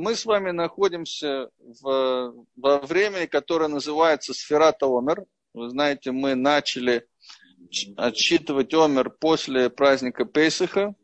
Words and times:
мы 0.00 0.16
с 0.16 0.24
вами 0.24 0.50
находимся 0.50 1.50
в, 1.58 2.34
во 2.56 2.78
времени, 2.80 3.26
которое 3.26 3.68
называется 3.68 4.32
Сферата 4.32 4.86
Омер. 4.86 5.26
Вы 5.52 5.68
знаете, 5.68 6.10
мы 6.10 6.34
начали 6.34 7.06
отсчитывать 7.96 8.72
Омер 8.72 9.10
после 9.10 9.68
праздника 9.68 10.24
Пейсаха, 10.24 10.94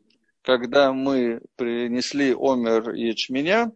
когда 0.41 0.93
мы 0.93 1.41
принесли 1.55 2.33
Омер 2.33 2.93
ячменя, 2.93 3.71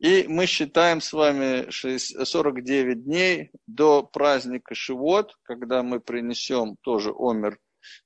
и 0.00 0.24
мы 0.26 0.46
считаем 0.46 1.00
с 1.00 1.12
вами 1.12 1.70
49 1.70 3.04
дней 3.04 3.52
до 3.68 4.02
праздника 4.02 4.74
Шивот, 4.74 5.36
когда 5.44 5.84
мы 5.84 6.00
принесем 6.00 6.76
тоже 6.82 7.14
Омер 7.16 7.58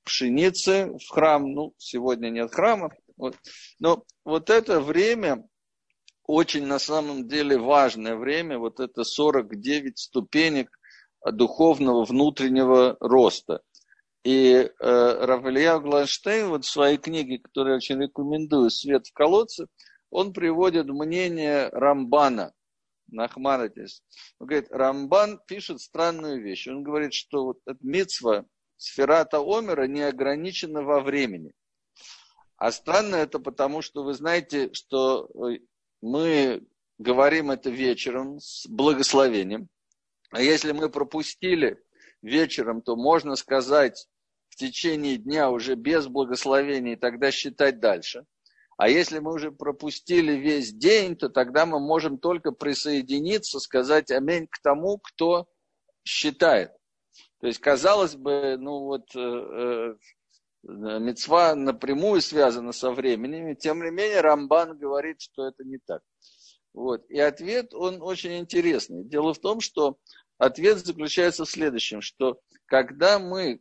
пшеницы 0.05 0.93
в 1.03 1.09
храм. 1.09 1.50
Ну, 1.50 1.73
сегодня 1.79 2.29
нет 2.29 2.53
храма. 2.53 2.91
Вот. 3.16 3.37
Но 3.79 4.05
вот 4.25 4.50
это 4.50 4.80
время 4.80 5.45
очень 6.29 6.67
на 6.67 6.79
самом 6.79 7.27
деле 7.27 7.59
важное 7.59 8.15
время, 8.15 8.59
вот 8.59 8.80
это 8.80 9.02
49 9.02 9.98
ступенек 9.98 10.69
духовного 11.25 12.05
внутреннего 12.05 12.97
роста. 13.01 13.62
И 14.25 14.52
э, 14.52 14.71
Равелья 14.79 15.79
Гланштейн 15.79 16.49
вот 16.49 16.66
в 16.66 16.71
своей 16.71 16.99
книге, 16.99 17.38
которую 17.38 17.73
я 17.73 17.77
очень 17.79 18.01
рекомендую, 18.01 18.69
«Свет 18.71 19.07
в 19.07 19.12
колодце», 19.15 19.69
он 20.11 20.35
приводит 20.35 20.87
мнение 20.88 21.71
Рамбана, 21.71 22.52
Нахманатис. 23.07 24.02
Он 24.38 24.49
говорит, 24.49 24.71
Рамбан 24.71 25.41
пишет 25.47 25.80
странную 25.80 26.43
вещь. 26.43 26.69
Он 26.69 26.83
говорит, 26.83 27.15
что 27.15 27.45
вот 27.47 27.59
эта 27.65 27.79
митцва 27.80 28.45
сферата 28.77 29.38
Омера 29.38 29.87
не 29.87 30.02
ограничена 30.02 30.83
во 30.83 31.01
времени. 31.01 31.52
А 32.59 32.71
странно 32.71 33.16
это 33.16 33.38
потому, 33.38 33.80
что 33.80 34.02
вы 34.02 34.13
знаете, 34.13 34.71
что 34.74 35.30
мы 36.01 36.66
говорим 36.98 37.51
это 37.51 37.70
вечером 37.70 38.41
с 38.41 38.66
благословением. 38.66 39.69
А 40.30 40.43
если 40.43 40.73
мы 40.73 40.91
пропустили 40.91 41.82
вечером, 42.23 42.82
то 42.82 42.96
можно 42.96 43.37
сказать 43.37 44.07
в 44.49 44.57
течение 44.57 45.16
дня 45.16 45.51
уже 45.51 45.74
без 45.74 46.07
благословения 46.07 46.95
и 46.95 46.96
тогда 46.96 47.30
считать 47.30 47.80
дальше. 47.80 48.24
А 48.76 48.88
если 48.88 49.19
мы 49.19 49.35
уже 49.35 49.51
пропустили 49.51 50.32
весь 50.32 50.73
день, 50.73 51.16
то 51.16 51.29
тогда 51.29 51.66
мы 51.66 51.80
можем 51.80 52.19
только 52.19 52.52
присоединиться, 52.52 53.59
сказать 53.59 54.10
аминь 54.10 54.46
к 54.46 54.60
тому, 54.63 54.99
кто 54.99 55.49
считает. 56.04 56.71
То 57.41 57.49
есть, 57.49 57.59
казалось 57.59 58.15
бы, 58.15 58.57
ну 58.59 58.85
вот 58.85 59.15
э, 59.15 59.21
э, 59.21 59.95
мецва 60.69 61.55
напрямую 61.55 62.21
связана 62.21 62.73
со 62.73 62.91
временем, 62.91 63.57
тем 63.57 63.83
не 63.83 63.91
менее 63.91 64.21
Рамбан 64.21 64.78
говорит, 64.78 65.21
что 65.21 65.49
это 65.49 65.65
не 65.65 65.78
так. 65.78 66.03
Вот. 66.75 67.09
И 67.09 67.19
ответ, 67.19 67.75
он 67.75 68.03
очень 68.03 68.38
интересный. 68.38 69.05
Дело 69.05 69.34
в 69.34 69.38
том, 69.38 69.60
что 69.60 69.99
ответ 70.37 70.78
заключается 70.78 71.44
в 71.44 71.50
следующем, 71.50 72.00
что 72.03 72.38
когда 72.66 73.19
мы 73.19 73.60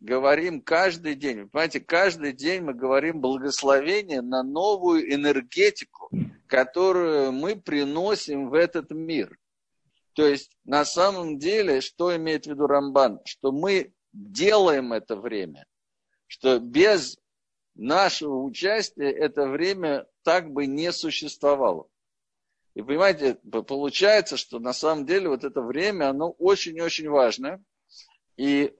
говорим 0.00 0.62
каждый 0.62 1.14
день, 1.14 1.48
понимаете, 1.48 1.80
каждый 1.80 2.32
день 2.32 2.62
мы 2.62 2.74
говорим 2.74 3.20
благословение 3.20 4.22
на 4.22 4.42
новую 4.42 5.12
энергетику, 5.14 6.10
которую 6.46 7.32
мы 7.32 7.54
приносим 7.54 8.48
в 8.48 8.54
этот 8.54 8.90
мир. 8.90 9.38
То 10.14 10.26
есть 10.26 10.56
на 10.64 10.84
самом 10.84 11.38
деле, 11.38 11.80
что 11.80 12.16
имеет 12.16 12.46
в 12.46 12.50
виду 12.50 12.66
Рамбан? 12.66 13.20
Что 13.24 13.52
мы 13.52 13.92
делаем 14.12 14.92
это 14.92 15.16
время, 15.16 15.66
что 16.30 16.60
без 16.60 17.18
нашего 17.74 18.36
участия 18.36 19.10
это 19.10 19.48
время 19.48 20.06
так 20.22 20.52
бы 20.52 20.66
не 20.66 20.92
существовало. 20.92 21.88
И 22.74 22.82
понимаете, 22.82 23.34
получается, 23.34 24.36
что 24.36 24.60
на 24.60 24.72
самом 24.72 25.06
деле 25.06 25.28
вот 25.28 25.42
это 25.42 25.60
время, 25.60 26.08
оно 26.08 26.30
очень-очень 26.30 27.08
важное. 27.08 27.60
И 28.36 28.72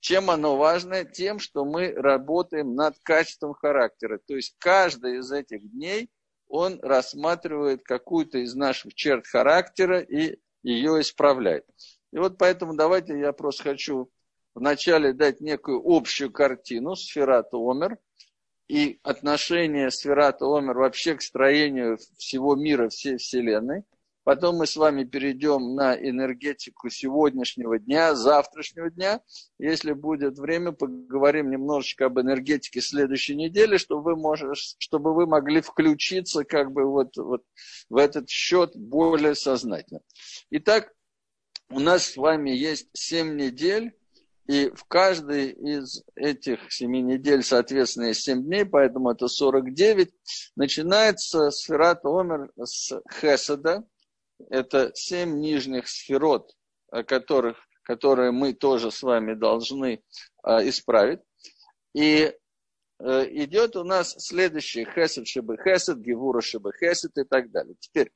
чем 0.00 0.30
оно 0.30 0.56
важное? 0.56 1.04
Тем, 1.04 1.40
что 1.40 1.66
мы 1.66 1.92
работаем 1.92 2.74
над 2.74 2.98
качеством 3.02 3.52
характера. 3.52 4.18
То 4.26 4.34
есть 4.34 4.56
каждый 4.58 5.18
из 5.18 5.30
этих 5.30 5.70
дней 5.72 6.08
он 6.48 6.80
рассматривает 6.80 7.82
какую-то 7.84 8.38
из 8.38 8.54
наших 8.54 8.94
черт 8.94 9.26
характера 9.26 10.00
и 10.00 10.38
ее 10.62 11.02
исправляет. 11.02 11.66
И 12.12 12.18
вот 12.18 12.38
поэтому 12.38 12.74
давайте 12.74 13.18
я 13.18 13.34
просто 13.34 13.64
хочу 13.64 14.10
вначале 14.54 15.12
дать 15.12 15.40
некую 15.40 15.82
общую 15.84 16.30
картину 16.30 16.96
сферата 16.96 17.56
Омер– 17.56 17.98
и 18.68 18.98
отношение 19.02 19.90
сферата 19.90 20.46
Омер 20.46 20.78
вообще 20.78 21.14
к 21.14 21.22
строению 21.22 21.98
всего 22.16 22.54
мира, 22.54 22.88
всей 22.88 23.18
Вселенной. 23.18 23.84
Потом 24.22 24.56
мы 24.56 24.66
с 24.66 24.74
вами 24.76 25.04
перейдем 25.04 25.74
на 25.74 25.94
энергетику 25.94 26.88
сегодняшнего 26.88 27.78
дня, 27.78 28.14
завтрашнего 28.14 28.90
дня. 28.90 29.20
Если 29.58 29.92
будет 29.92 30.38
время, 30.38 30.72
поговорим 30.72 31.50
немножечко 31.50 32.06
об 32.06 32.18
энергетике 32.18 32.80
следующей 32.80 33.36
недели, 33.36 33.76
чтобы 33.76 34.02
вы, 34.02 34.16
можешь, 34.16 34.76
чтобы 34.78 35.14
вы 35.14 35.26
могли 35.26 35.60
включиться 35.60 36.44
как 36.44 36.72
бы 36.72 36.86
вот, 36.86 37.14
вот 37.18 37.42
в 37.90 37.98
этот 37.98 38.30
счет 38.30 38.74
более 38.74 39.34
сознательно. 39.34 40.00
Итак, 40.48 40.94
у 41.68 41.78
нас 41.78 42.06
с 42.06 42.16
вами 42.16 42.48
есть 42.48 42.88
7 42.94 43.36
недель 43.36 43.94
и 44.46 44.70
в 44.74 44.84
каждой 44.84 45.50
из 45.50 46.02
этих 46.16 46.70
семи 46.70 47.00
недель, 47.00 47.42
соответственно, 47.42 48.12
7 48.12 48.44
дней, 48.44 48.66
поэтому 48.66 49.10
это 49.10 49.26
49, 49.26 50.12
начинается 50.54 51.50
сферат 51.50 52.04
Омер 52.04 52.50
с 52.62 53.00
Хесада. 53.10 53.84
Это 54.50 54.90
семь 54.94 55.38
нижних 55.38 55.88
сферот, 55.88 56.54
которых, 57.06 57.56
которые 57.82 58.32
мы 58.32 58.52
тоже 58.52 58.90
с 58.90 59.02
вами 59.02 59.34
должны 59.34 60.02
а, 60.42 60.66
исправить. 60.68 61.20
И 61.94 62.34
э, 62.98 63.26
идет 63.30 63.76
у 63.76 63.84
нас 63.84 64.14
следующий 64.18 64.84
Хесед 64.84 65.26
Шибы 65.26 65.56
Хесед, 65.56 66.00
Гевура 66.00 66.40
Шибы 66.40 66.72
Хесед 66.78 67.16
и 67.16 67.24
так 67.24 67.50
далее. 67.50 67.76
Теперь, 67.78 68.12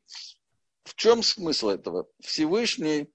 в 0.83 0.95
чем 0.95 1.23
смысл 1.23 1.69
этого? 1.69 2.09
Всевышний 2.21 3.09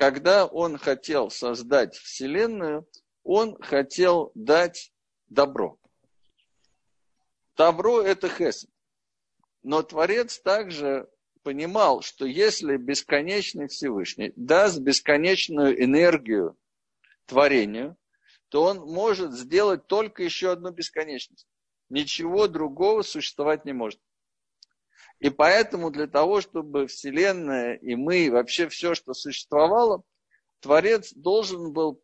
когда 0.00 0.46
он 0.46 0.78
хотел 0.78 1.30
создать 1.30 1.94
Вселенную, 1.94 2.88
он 3.22 3.60
хотел 3.60 4.32
дать 4.34 4.94
добро. 5.28 5.78
Добро– 7.54 8.00
это 8.02 8.30
хесед. 8.30 8.70
Но 9.62 9.82
Творец 9.82 10.40
также 10.40 11.06
понимал, 11.42 12.00
что 12.00 12.24
если 12.24 12.78
бесконечный 12.78 13.68
Всевышний 13.68 14.32
даст 14.36 14.78
бесконечную 14.78 15.84
энергию 15.84 16.56
творению, 17.26 17.98
то 18.48 18.62
он 18.62 18.78
может 18.78 19.32
сделать 19.32 19.86
только 19.86 20.22
еще 20.22 20.52
одну 20.52 20.70
бесконечность. 20.70 21.46
Ничего 21.90 22.48
другого 22.48 23.02
существовать 23.02 23.66
не 23.66 23.74
может. 23.74 24.00
И 25.20 25.28
поэтому 25.28 25.90
для 25.90 26.06
того, 26.06 26.40
чтобы 26.40 26.86
Вселенная 26.86 27.74
и 27.74 27.94
мы, 27.94 28.30
вообще 28.30 28.68
все, 28.68 28.94
что 28.94 29.12
существовало, 29.12 30.02
Творец 30.60 31.12
должен 31.12 31.72
был 31.72 32.02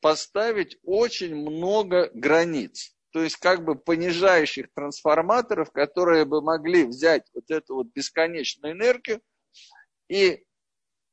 поставить 0.00 0.78
очень 0.84 1.34
много 1.34 2.10
границ. 2.14 2.94
То 3.10 3.22
есть 3.22 3.36
как 3.36 3.64
бы 3.64 3.74
понижающих 3.74 4.72
трансформаторов, 4.74 5.70
которые 5.70 6.24
бы 6.24 6.40
могли 6.40 6.84
взять 6.84 7.28
вот 7.34 7.50
эту 7.50 7.74
вот 7.74 7.88
бесконечную 7.88 8.74
энергию 8.74 9.20
и 10.08 10.44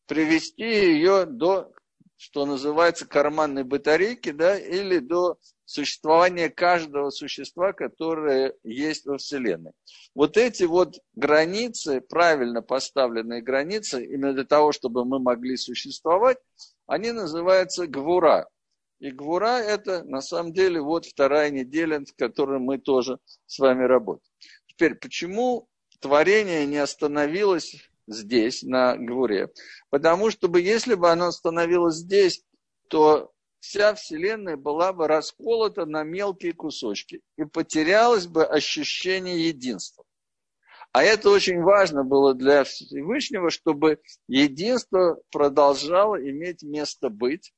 привести 0.06 0.64
ее 0.64 1.26
до, 1.26 1.74
что 2.16 2.46
называется, 2.46 3.08
карманной 3.08 3.64
батарейки, 3.64 4.32
да, 4.32 4.58
или 4.58 5.00
до 5.00 5.38
существования 5.70 6.50
каждого 6.50 7.12
существа, 7.12 7.74
которое 7.74 8.56
есть 8.64 9.06
во 9.06 9.20
Вселенной. 9.20 9.74
Вот 10.16 10.36
эти 10.36 10.64
вот 10.64 10.98
границы, 11.14 12.02
правильно 12.02 12.64
поставленные 12.64 13.44
границы, 13.44 14.04
именно 14.04 14.34
для 14.34 14.46
того, 14.46 14.72
чтобы 14.72 15.06
мы 15.06 15.20
могли 15.20 15.58
существовать, 15.58 16.40
они 16.88 17.12
называются 17.12 17.86
гвура. 17.86 18.50
И 19.00 19.12
гвура 19.12 19.60
это 19.60 20.04
на 20.04 20.22
самом 20.22 20.54
деле 20.54 20.82
вот 20.82 21.06
вторая 21.06 21.52
неделя, 21.52 22.00
в 22.04 22.16
которой 22.16 22.58
мы 22.58 22.80
тоже 22.80 23.20
с 23.46 23.60
вами 23.60 23.84
работаем. 23.84 24.34
Теперь, 24.66 24.96
почему 24.96 25.70
творение 26.00 26.66
не 26.66 26.78
остановилось 26.78 27.76
здесь, 28.08 28.64
на 28.64 28.98
гвуре? 28.98 29.52
Потому 29.92 30.32
что 30.32 30.52
если 30.58 30.96
бы 30.96 31.12
оно 31.12 31.28
остановилось 31.28 31.98
здесь, 31.98 32.44
то 32.88 33.32
вся 33.60 33.94
Вселенная 33.94 34.58
была 34.58 34.94
бы 34.94 35.08
расколота 35.08 35.86
на 35.86 36.04
мелкие 36.04 36.54
кусочки 36.54 37.22
и 37.38 37.46
потерялось 37.46 38.28
бы 38.28 38.46
ощущение 38.46 39.48
единства. 39.48 40.04
А 40.92 41.04
это 41.04 41.30
очень 41.30 41.62
важно 41.62 42.04
было 42.04 42.34
для 42.34 42.64
Всевышнего, 42.64 43.52
чтобы 43.52 44.00
единство 44.28 45.20
продолжало 45.32 46.16
иметь 46.16 46.64
место 46.64 47.10
быть. 47.10 47.54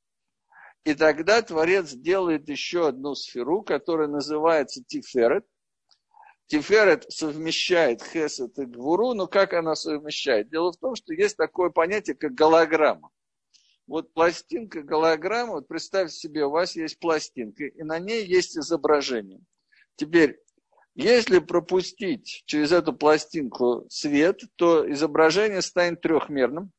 И 0.84 0.94
тогда 0.94 1.40
Творец 1.40 1.92
делает 1.92 2.48
еще 2.48 2.88
одну 2.88 3.14
сферу, 3.14 3.62
которая 3.62 4.08
называется 4.08 4.82
Тиферет. 4.84 5.46
Тиферет 6.46 7.10
совмещает 7.10 8.02
Хесед 8.02 8.58
и 8.58 8.66
Гвуру, 8.66 9.14
но 9.14 9.26
как 9.26 9.54
она 9.54 9.76
совмещает? 9.76 10.50
Дело 10.50 10.72
в 10.72 10.76
том, 10.76 10.94
что 10.94 11.14
есть 11.14 11.36
такое 11.36 11.70
понятие, 11.70 12.14
как 12.14 12.34
голограмма. 12.34 13.10
Вот 13.92 14.14
пластинка, 14.14 14.82
голограмма, 14.82 15.52
вот 15.52 15.68
представьте 15.68 16.16
себе, 16.16 16.46
у 16.46 16.50
вас 16.50 16.76
есть 16.76 16.98
пластинка, 16.98 17.64
и 17.64 17.82
на 17.82 17.98
ней 17.98 18.24
есть 18.24 18.56
изображение. 18.56 19.42
Теперь, 19.96 20.40
если 20.94 21.40
пропустить 21.40 22.42
через 22.46 22.72
эту 22.72 22.94
пластинку 22.94 23.84
свет, 23.90 24.40
то 24.56 24.90
изображение 24.90 25.60
станет 25.60 26.00
трехмерным. 26.00 26.72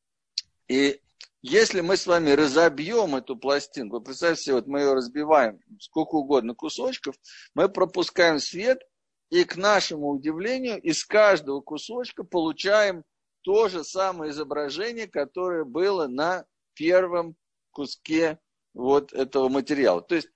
И 0.68 1.01
если 1.44 1.81
мы 1.81 1.98
с 1.98 2.07
вами 2.07 2.31
разобьем 2.31 3.16
эту 3.16 3.38
пластинку, 3.38 4.01
представьте 4.01 4.45
себе, 4.45 4.56
вот 4.56 4.66
мы 4.66 4.80
ее 4.80 4.94
разбиваем 4.95 5.59
сколько 5.80 6.16
угодно 6.16 6.56
кусочков, 6.56 7.13
мы 7.54 7.69
пропускаем 7.69 8.39
свет, 8.39 8.81
и 9.30 9.44
к 9.44 9.56
нашему 9.56 10.09
удивлению 10.09 10.81
из 10.81 11.06
каждого 11.06 11.62
кусочка 11.62 12.24
получаем 12.24 13.04
то 13.42 13.69
же 13.69 13.83
самое 13.83 14.31
изображение, 14.31 15.07
которое 15.07 15.63
было 15.63 16.07
на 16.07 16.48
первом 16.74 17.36
куске 17.72 18.40
вот 18.74 19.14
этого 19.14 19.50
материала. 19.50 20.02
То 20.02 20.16
есть 20.16 20.30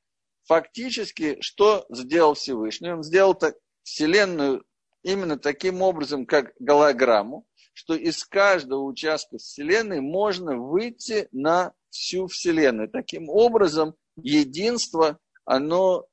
фактически 0.44 1.42
что 1.42 1.86
сделал 1.90 2.34
Всевышний? 2.34 2.92
Он 2.92 3.04
сделал 3.04 3.34
так, 3.34 3.56
Вселенную 3.84 4.66
именно 5.04 5.38
таким 5.38 5.82
образом, 5.82 6.26
как 6.26 6.54
голограмму, 6.60 7.46
что 7.74 7.96
из 7.96 8.26
каждого 8.26 8.84
участка 8.84 9.38
Вселенной 9.38 10.02
можно 10.02 10.58
выйти 10.58 11.30
на 11.32 11.74
всю 11.90 12.28
Вселенную. 12.28 12.90
Таким 12.90 13.30
образом, 13.30 13.96
единство, 14.16 15.20
оно 15.46 16.06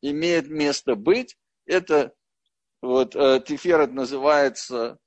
имеет 0.00 0.48
место 0.48 0.94
быть. 0.94 1.36
Это 1.66 2.14
вот 2.80 3.16
э, 3.16 3.42
Тиферет 3.46 3.92
называется 3.92 4.98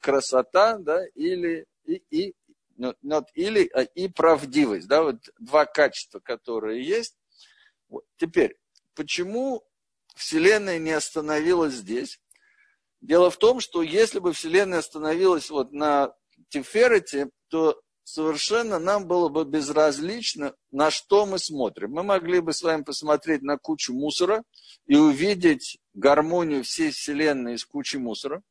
красота, 0.00 0.78
да, 0.78 1.06
или 1.14 1.66
и, 1.84 2.02
и 2.10 2.34
not 2.78 3.24
или 3.34 3.68
а 3.74 3.82
и 3.82 4.08
правдивость, 4.08 4.88
да, 4.88 5.02
вот 5.02 5.16
два 5.38 5.66
качества, 5.66 6.20
которые 6.20 6.86
есть. 6.86 7.16
Вот. 7.88 8.04
Теперь, 8.16 8.58
почему 8.94 9.64
Вселенная 10.14 10.78
не 10.78 10.92
остановилась 10.92 11.74
здесь? 11.74 12.20
Дело 13.00 13.30
в 13.30 13.36
том, 13.36 13.60
что 13.60 13.82
если 13.82 14.18
бы 14.18 14.32
Вселенная 14.32 14.78
остановилась 14.78 15.50
вот 15.50 15.72
на 15.72 16.14
Тиферете, 16.48 17.30
то 17.48 17.80
совершенно 18.06 18.78
нам 18.78 19.06
было 19.06 19.28
бы 19.28 19.44
безразлично, 19.44 20.54
на 20.70 20.90
что 20.90 21.26
мы 21.26 21.38
смотрим. 21.38 21.90
Мы 21.90 22.02
могли 22.02 22.40
бы 22.40 22.52
с 22.52 22.62
вами 22.62 22.82
посмотреть 22.82 23.42
на 23.42 23.58
кучу 23.58 23.92
мусора 23.92 24.44
и 24.86 24.96
увидеть 24.96 25.78
гармонию 25.92 26.62
всей 26.64 26.90
Вселенной 26.90 27.54
из 27.54 27.64
кучи 27.64 27.96
мусора. 27.96 28.42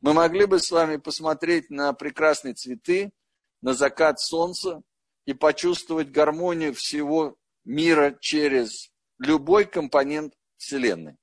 Мы 0.00 0.12
могли 0.14 0.46
бы 0.46 0.58
с 0.58 0.70
вами 0.70 0.96
посмотреть 0.96 1.70
на 1.70 1.92
прекрасные 1.92 2.54
цветы, 2.54 3.10
на 3.60 3.74
закат 3.74 4.20
солнца 4.20 4.82
и 5.26 5.34
почувствовать 5.34 6.10
гармонию 6.10 6.74
всего 6.74 7.36
мира 7.64 8.16
через 8.20 8.90
любой 9.18 9.64
компонент 9.64 10.34
Вселенной. 10.56 11.16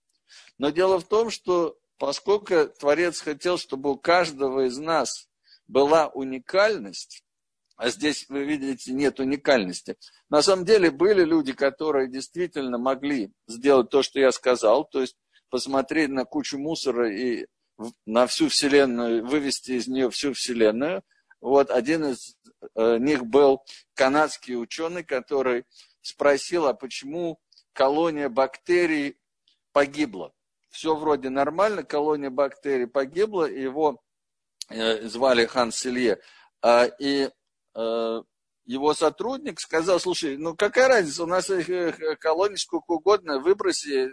Но 0.58 0.70
дело 0.70 1.00
в 1.00 1.06
том, 1.06 1.30
что 1.30 1.78
поскольку 1.98 2.68
Творец 2.80 3.22
хотел, 3.22 3.58
чтобы 3.58 3.92
у 3.92 3.98
каждого 3.98 4.68
из 4.68 4.78
нас 4.78 5.28
была 5.68 6.08
уникальность, 6.08 7.24
а 7.78 7.90
здесь, 7.90 8.26
вы 8.30 8.46
видите, 8.46 8.94
нет 8.94 9.20
уникальности. 9.20 9.98
На 10.30 10.42
самом 10.42 10.66
деле 10.66 10.92
были 10.92 11.26
люди, 11.26 11.52
которые 11.52 12.10
действительно 12.10 12.78
могли 12.78 13.34
сделать 13.48 13.90
то, 13.90 14.02
что 14.02 14.20
я 14.20 14.32
сказал, 14.32 14.86
то 14.86 15.02
есть 15.02 15.18
посмотреть 15.50 16.10
на 16.10 16.24
кучу 16.26 16.58
мусора 16.58 17.12
и 17.12 17.48
на 18.06 18.28
всю 18.28 18.48
Вселенную, 18.48 19.26
вывести 19.26 19.74
из 19.74 19.88
нее 19.88 20.10
всю 20.10 20.34
Вселенную. 20.34 21.04
Вот 21.46 21.70
один 21.70 22.06
из 22.06 22.36
э, 22.74 22.98
них 22.98 23.24
был 23.28 23.64
канадский 23.94 24.60
ученый, 24.60 25.04
который 25.04 25.66
спросил, 26.02 26.66
а 26.66 26.74
почему 26.74 27.40
колония 27.72 28.30
бактерий 28.30 29.20
погибла. 29.72 30.34
Все 30.72 30.96
вроде 30.96 31.30
нормально, 31.30 31.84
колония 31.84 32.32
бактерий 32.32 32.88
погибла, 32.88 33.46
его 33.46 34.02
э, 34.70 35.08
звали 35.08 35.46
Хан 35.46 35.72
Селье. 35.72 36.20
А, 36.64 36.86
и 36.86 37.30
э, 37.76 38.22
его 38.66 38.94
сотрудник 38.96 39.60
сказал, 39.60 40.00
слушай, 40.00 40.38
ну 40.38 40.56
какая 40.56 40.88
разница, 40.88 41.26
у 41.26 41.28
нас 41.28 41.52
колоний 42.22 42.58
сколько 42.58 42.94
угодно, 42.94 43.38
выброси 43.38 44.10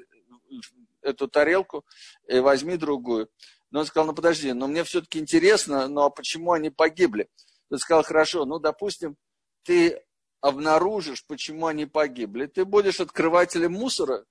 эту 1.01 1.29
тарелку 1.29 1.87
и 2.29 2.41
возьми 2.41 2.77
другую. 2.77 3.31
Но 3.73 3.81
он 3.81 3.87
сказал, 3.87 4.07
ну 4.07 4.15
подожди, 4.15 4.53
но 4.53 4.69
мне 4.69 4.85
все-таки 4.85 5.19
интересно, 5.19 5.89
ну 5.89 6.03
а 6.03 6.11
почему 6.11 6.53
они 6.53 6.71
погибли? 6.71 7.29
Он 7.71 7.79
сказал, 7.79 8.05
хорошо, 8.05 8.45
ну 8.45 8.59
допустим, 8.59 9.17
ты 9.65 10.05
обнаружишь, 10.41 11.25
почему 11.27 11.67
они 11.67 11.87
погибли, 11.87 12.47
ты 12.47 12.65
будешь 12.67 13.01
открывателем 13.01 13.73
мусора. 13.73 14.27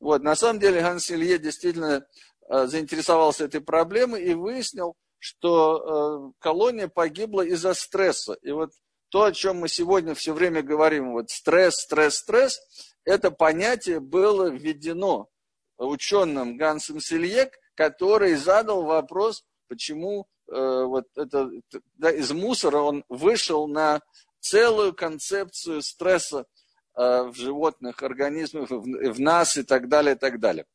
Вот, 0.00 0.22
на 0.22 0.34
самом 0.34 0.58
деле 0.58 0.80
Ганс 0.80 1.10
Илье 1.10 1.38
действительно 1.38 2.06
э, 2.48 2.66
заинтересовался 2.66 3.44
этой 3.44 3.60
проблемой 3.60 4.24
и 4.24 4.34
выяснил, 4.34 4.96
что 5.18 6.32
э, 6.32 6.32
колония 6.40 6.88
погибла 6.88 7.42
из-за 7.42 7.74
стресса. 7.74 8.34
И 8.42 8.50
вот 8.50 8.70
то, 9.10 9.24
о 9.24 9.32
чем 9.32 9.58
мы 9.58 9.68
сегодня 9.68 10.14
все 10.14 10.32
время 10.32 10.62
говорим, 10.62 11.12
вот 11.12 11.30
стресс, 11.30 11.76
стресс, 11.76 12.16
стресс, 12.16 12.60
это 13.04 13.30
понятие 13.30 14.00
было 14.00 14.50
введено 14.50 15.28
ученым 15.76 16.56
Гансом 16.56 17.00
Сильек, 17.00 17.58
который 17.78 18.34
задал 18.34 18.82
вопрос, 18.82 19.44
почему 19.68 20.26
э, 20.50 20.82
вот 20.84 21.06
это, 21.14 21.48
да, 21.94 22.10
из 22.10 22.32
мусора 22.32 22.78
он 22.78 23.04
вышел 23.08 23.68
на 23.68 24.00
целую 24.40 24.92
концепцию 24.92 25.82
стресса 25.82 26.44
э, 26.96 27.22
в 27.22 27.34
животных 27.34 28.02
организмах, 28.02 28.68
в, 28.68 29.12
в 29.12 29.20
нас 29.20 29.56
и 29.56 29.62
так 29.62 29.88
далее, 29.88 30.16
и 30.16 30.18
так 30.18 30.40
далее. 30.40 30.66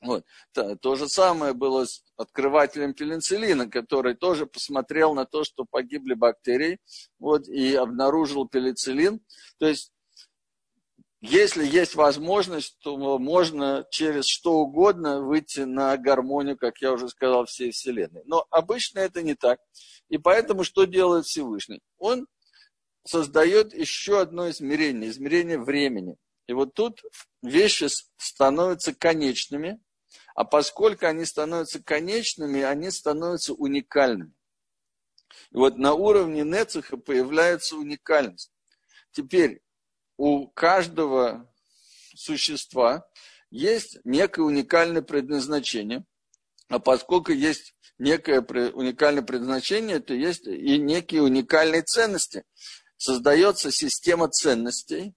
Вот. 0.00 0.24
То, 0.52 0.76
то 0.76 0.94
же 0.94 1.08
самое 1.08 1.54
было 1.54 1.86
с 1.86 2.04
открывателем 2.16 2.94
пенициллина, 2.94 3.68
который 3.68 4.14
тоже 4.14 4.46
посмотрел 4.46 5.14
на 5.14 5.24
то, 5.24 5.42
что 5.42 5.64
погибли 5.68 6.14
бактерии, 6.14 6.78
вот, 7.18 7.48
и 7.48 7.74
обнаружил 7.74 8.46
пенициллин. 8.46 9.20
То 9.58 9.66
есть 9.66 9.90
если 11.20 11.66
есть 11.66 11.96
возможность, 11.96 12.78
то 12.80 13.18
можно 13.18 13.84
через 13.90 14.26
что 14.26 14.54
угодно 14.58 15.20
выйти 15.20 15.60
на 15.60 15.96
гармонию, 15.96 16.56
как 16.56 16.80
я 16.80 16.92
уже 16.92 17.08
сказал, 17.08 17.46
всей 17.46 17.72
Вселенной. 17.72 18.22
Но 18.24 18.46
обычно 18.50 19.00
это 19.00 19.22
не 19.22 19.34
так. 19.34 19.58
И 20.08 20.18
поэтому 20.18 20.62
что 20.62 20.84
делает 20.84 21.26
Всевышний? 21.26 21.80
Он 21.98 22.26
создает 23.04 23.74
еще 23.74 24.20
одно 24.20 24.48
измерение, 24.50 25.10
измерение 25.10 25.58
времени. 25.58 26.16
И 26.46 26.52
вот 26.52 26.74
тут 26.74 27.02
вещи 27.42 27.86
становятся 28.16 28.94
конечными, 28.94 29.80
а 30.34 30.44
поскольку 30.44 31.06
они 31.06 31.24
становятся 31.24 31.82
конечными, 31.82 32.62
они 32.62 32.90
становятся 32.90 33.54
уникальными. 33.54 34.32
И 35.50 35.56
вот 35.56 35.78
на 35.78 35.94
уровне 35.94 36.42
Нецеха 36.42 36.96
появляется 36.96 37.76
уникальность. 37.76 38.52
Теперь, 39.10 39.62
у 40.18 40.48
каждого 40.48 41.48
существа 42.14 43.06
есть 43.50 43.98
некое 44.04 44.42
уникальное 44.42 45.00
предназначение, 45.00 46.04
а 46.68 46.78
поскольку 46.80 47.32
есть 47.32 47.74
некое 47.98 48.40
уникальное 48.40 49.22
предназначение, 49.22 50.00
то 50.00 50.12
есть 50.12 50.46
и 50.46 50.76
некие 50.78 51.22
уникальные 51.22 51.82
ценности. 51.82 52.44
Создается 52.96 53.70
система 53.70 54.28
ценностей, 54.28 55.14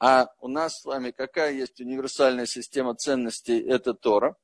а 0.00 0.28
у 0.40 0.48
нас 0.48 0.80
с 0.80 0.84
вами 0.84 1.12
какая 1.12 1.52
есть 1.52 1.80
универсальная 1.80 2.46
система 2.46 2.96
ценностей? 2.96 3.60
Это 3.60 3.94
Тора. 3.94 4.36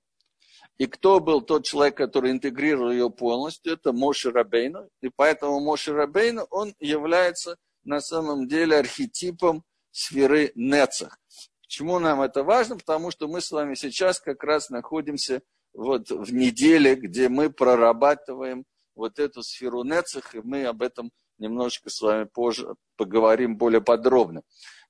И 0.79 0.87
кто 0.87 1.19
был 1.21 1.43
тот 1.43 1.67
человек, 1.67 1.97
который 1.97 2.31
интегрировал 2.31 2.93
ее 2.93 3.11
полностью? 3.11 3.73
Это 3.73 3.93
Моши 3.93 4.31
Рабейну. 4.31 4.89
И 5.03 5.11
поэтому 5.11 5.61
Моши 5.61 5.93
Рабейну, 5.93 6.47
он 6.51 6.75
является 6.79 7.57
на 7.83 8.01
самом 8.01 8.47
деле 8.47 8.79
архетипом 8.79 9.65
сферы 9.91 10.53
Нецах. 10.55 11.19
Почему 11.63 11.99
нам 11.99 12.21
это 12.21 12.43
важно? 12.43 12.77
Потому 12.77 13.11
что 13.11 13.29
мы 13.29 13.41
с 13.41 13.51
вами 13.51 13.75
сейчас 13.75 14.21
как 14.21 14.43
раз 14.43 14.71
находимся 14.71 15.43
вот 15.73 16.11
в 16.11 16.33
неделе, 16.33 16.97
где 16.97 17.29
мы 17.29 17.51
прорабатываем 17.51 18.65
вот 18.95 19.19
эту 19.19 19.43
сферу 19.43 19.85
Нецах, 19.85 20.35
и 20.35 20.41
мы 20.41 20.65
об 20.65 20.83
этом 20.83 21.13
немножечко 21.39 21.91
с 21.91 22.01
вами 22.01 22.25
позже 22.25 22.75
поговорим 22.97 23.57
более 23.57 23.81
подробно. 23.81 24.43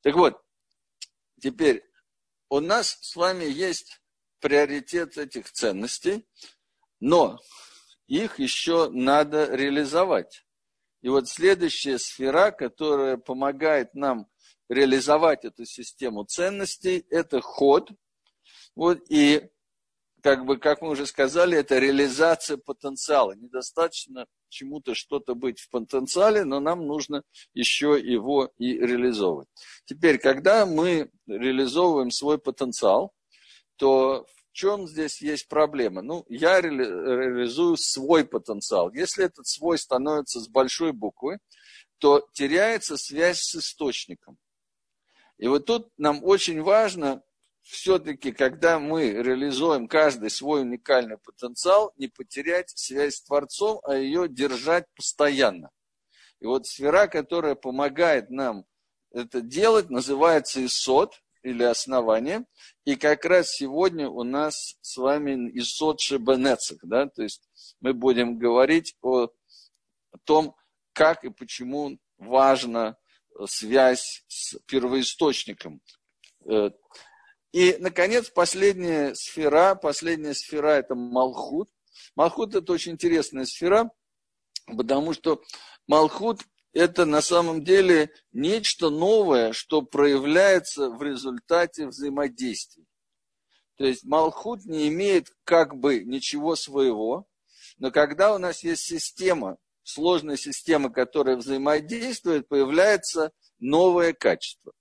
Так 0.02 0.14
вот, 0.14 0.40
теперь 1.40 1.84
у 2.48 2.60
нас 2.60 2.98
с 3.00 3.14
вами 3.14 3.44
есть 3.44 4.00
приоритет 4.40 5.16
этих 5.18 5.52
ценностей, 5.52 6.26
но 6.98 7.38
их 8.06 8.38
еще 8.38 8.90
надо 8.90 9.54
реализовать. 9.54 10.44
И 11.02 11.08
вот 11.08 11.28
следующая 11.28 11.98
сфера, 11.98 12.50
которая 12.50 13.16
помогает 13.16 13.94
нам 13.94 14.26
реализовать 14.70 15.44
эту 15.44 15.66
систему 15.66 16.24
ценностей, 16.24 17.04
это 17.10 17.40
ход. 17.40 17.90
Вот, 18.74 19.00
и 19.10 19.50
как 20.22 20.44
бы, 20.44 20.58
как 20.58 20.80
мы 20.80 20.90
уже 20.90 21.06
сказали, 21.06 21.58
это 21.58 21.78
реализация 21.78 22.56
потенциала. 22.56 23.32
Недостаточно 23.32 24.26
чему-то 24.48 24.94
что-то 24.94 25.34
быть 25.34 25.60
в 25.60 25.70
потенциале, 25.70 26.44
но 26.44 26.60
нам 26.60 26.86
нужно 26.86 27.22
еще 27.52 27.98
его 28.00 28.52
и 28.58 28.74
реализовывать. 28.78 29.48
Теперь, 29.84 30.18
когда 30.18 30.66
мы 30.66 31.10
реализовываем 31.26 32.10
свой 32.10 32.38
потенциал, 32.38 33.12
то 33.76 34.26
в 34.26 34.52
чем 34.52 34.86
здесь 34.86 35.20
есть 35.20 35.48
проблема? 35.48 36.02
Ну, 36.02 36.24
я 36.28 36.60
реализую 36.60 37.76
свой 37.76 38.24
потенциал. 38.24 38.92
Если 38.92 39.24
этот 39.24 39.46
свой 39.46 39.78
становится 39.78 40.40
с 40.40 40.48
большой 40.48 40.92
буквы, 40.92 41.38
то 41.98 42.26
теряется 42.32 42.96
связь 42.96 43.40
с 43.40 43.56
источником. 43.56 44.38
И 45.40 45.48
вот 45.48 45.64
тут 45.64 45.88
нам 45.96 46.22
очень 46.22 46.60
важно 46.60 47.22
все-таки, 47.62 48.30
когда 48.30 48.78
мы 48.78 49.10
реализуем 49.10 49.88
каждый 49.88 50.28
свой 50.28 50.60
уникальный 50.60 51.16
потенциал, 51.16 51.94
не 51.96 52.08
потерять 52.08 52.68
связь 52.76 53.16
с 53.16 53.22
Творцом, 53.22 53.80
а 53.84 53.96
ее 53.96 54.28
держать 54.28 54.84
постоянно. 54.94 55.70
И 56.40 56.46
вот 56.46 56.66
сфера, 56.66 57.06
которая 57.06 57.54
помогает 57.54 58.28
нам 58.28 58.66
это 59.12 59.40
делать, 59.40 59.88
называется 59.88 60.64
Исот 60.64 61.14
или 61.42 61.62
основание. 61.62 62.44
И 62.84 62.96
как 62.96 63.24
раз 63.24 63.50
сегодня 63.50 64.10
у 64.10 64.24
нас 64.24 64.76
с 64.82 64.98
вами 64.98 65.50
Исот 65.58 66.00
Шебенецах, 66.00 66.80
да, 66.82 67.06
то 67.06 67.22
есть 67.22 67.48
мы 67.80 67.94
будем 67.94 68.38
говорить 68.38 68.94
о, 69.00 69.28
о 70.10 70.18
том, 70.24 70.54
как 70.92 71.24
и 71.24 71.30
почему 71.30 71.98
важна 72.18 72.98
связь 73.46 74.24
с 74.28 74.56
первоисточником. 74.66 75.80
Э, 76.48 76.70
и, 77.52 77.76
наконец, 77.80 78.30
последняя 78.30 79.14
сфера, 79.14 79.74
последняя 79.74 80.34
сфера– 80.34 80.68
это 80.78 80.94
Малхут. 80.94 81.68
Малхут– 82.14 82.54
это 82.56 82.72
очень 82.72 82.92
интересная 82.92 83.44
сфера, 83.44 83.90
потому 84.66 85.12
что 85.14 85.42
Малхут– 85.86 86.42
это 86.72 87.04
на 87.04 87.20
самом 87.20 87.64
деле 87.64 88.12
нечто 88.32 88.90
новое, 88.90 89.52
что 89.52 89.82
проявляется 89.82 90.90
в 90.90 91.02
результате 91.02 91.88
взаимодействия. 91.88 92.84
То 93.76 93.84
есть 93.84 94.04
Малхут 94.04 94.64
не 94.66 94.88
имеет 94.88 95.32
как 95.44 95.74
бы 95.74 96.04
ничего 96.04 96.54
своего, 96.54 97.26
но 97.78 97.90
когда 97.90 98.34
у 98.34 98.38
нас 98.38 98.62
есть 98.62 98.82
система, 98.82 99.56
сложная 99.82 100.36
система, 100.36 100.90
которая 100.90 101.36
взаимодействует, 101.36 102.48
появляется 102.48 103.32
новое 103.58 104.12
качество. 104.12 104.72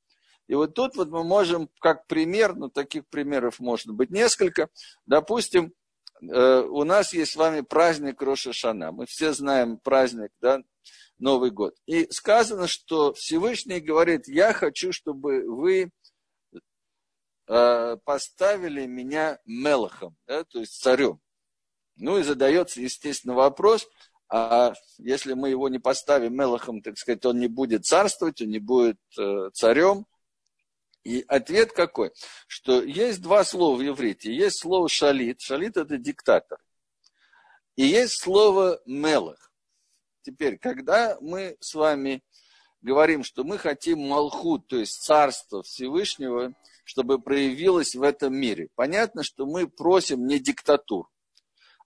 И 0.47 0.55
вот 0.55 0.73
тут 0.73 0.95
вот 0.95 1.09
мы 1.09 1.23
можем, 1.23 1.69
как 1.79 2.07
пример, 2.07 2.55
ну 2.55 2.69
таких 2.69 3.07
примеров 3.07 3.59
может 3.59 3.91
быть 3.91 4.09
несколько, 4.09 4.69
допустим, 5.05 5.73
э, 6.21 6.61
у 6.61 6.83
нас 6.83 7.13
есть 7.13 7.33
с 7.33 7.35
вами 7.35 7.61
праздник 7.61 8.19
Роша 8.21 8.51
Шана. 8.51 8.91
Мы 8.91 9.05
все 9.05 9.31
знаем 9.33 9.77
праздник, 9.77 10.31
да, 10.41 10.63
Новый 11.19 11.51
год. 11.51 11.75
И 11.85 12.09
сказано, 12.11 12.67
что 12.67 13.13
Всевышний 13.13 13.79
говорит, 13.79 14.27
я 14.27 14.53
хочу, 14.53 14.91
чтобы 14.91 15.43
вы 15.43 15.91
э, 17.47 17.97
поставили 18.03 18.87
меня 18.87 19.37
мелахом, 19.45 20.15
да, 20.25 20.43
то 20.45 20.59
есть 20.59 20.81
царем. 20.81 21.19
Ну 21.95 22.17
и 22.17 22.23
задается, 22.23 22.81
естественно, 22.81 23.35
вопрос, 23.35 23.87
а 24.29 24.74
если 24.98 25.33
мы 25.33 25.50
его 25.50 25.69
не 25.69 25.79
поставим 25.79 26.36
мелахом, 26.36 26.81
так 26.81 26.98
сказать, 26.98 27.25
он 27.25 27.39
не 27.39 27.48
будет 27.48 27.86
царствовать, 27.86 28.41
он 28.41 28.50
не 28.50 28.59
будет 28.59 29.00
э, 29.17 29.50
царем, 29.53 30.05
и 31.03 31.24
ответ 31.27 31.71
какой? 31.71 32.12
Что 32.48 32.83
есть 32.83 33.21
два 33.21 33.43
слова 33.43 33.77
в 33.77 33.88
иврите. 33.88 34.33
Есть 34.33 34.59
слово 34.59 34.89
шалит. 34.89 35.41
Шалит 35.41 35.77
это 35.77 35.98
диктатор. 35.98 36.59
И 37.75 37.86
есть 37.86 38.21
слово 38.21 38.81
мелах. 38.86 39.51
Теперь, 40.21 40.57
когда 40.57 41.17
мы 41.21 41.55
с 41.62 41.74
вами 41.74 42.21
говорим, 42.81 43.24
что 43.24 43.43
мы 43.43 43.57
хотим 43.57 44.00
Малхут, 44.07 44.67
то 44.67 44.75
есть 44.75 45.01
царство 45.01 45.63
Всевышнего, 45.63 46.53
чтобы 46.83 47.19
проявилось 47.19 47.95
в 47.95 48.03
этом 48.03 48.36
мире. 48.36 48.69
Понятно, 48.75 49.24
что 49.24 49.45
мы 49.45 49.67
просим 49.67 50.27
не 50.27 50.39
диктатуру. 50.39 51.09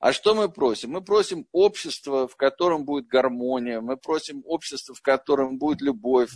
А 0.03 0.11
что 0.11 0.35
мы 0.35 0.49
просим? 0.49 0.89
Мы 0.91 1.01
просим 1.01 1.47
общество, 1.53 2.27
в 2.27 2.35
котором 2.35 2.83
будет 2.83 3.07
гармония, 3.07 3.79
мы 3.79 3.95
просим 3.95 4.43
общество, 4.45 4.93
в 4.93 5.01
котором 5.01 5.57
будет 5.57 5.79
любовь, 5.79 6.29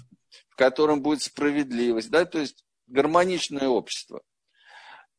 в 0.48 0.56
котором 0.56 1.02
будет 1.02 1.22
справедливость. 1.22 2.10
Да? 2.10 2.24
То 2.24 2.40
есть 2.40 2.64
гармоничное 2.88 3.68
общество. 3.68 4.22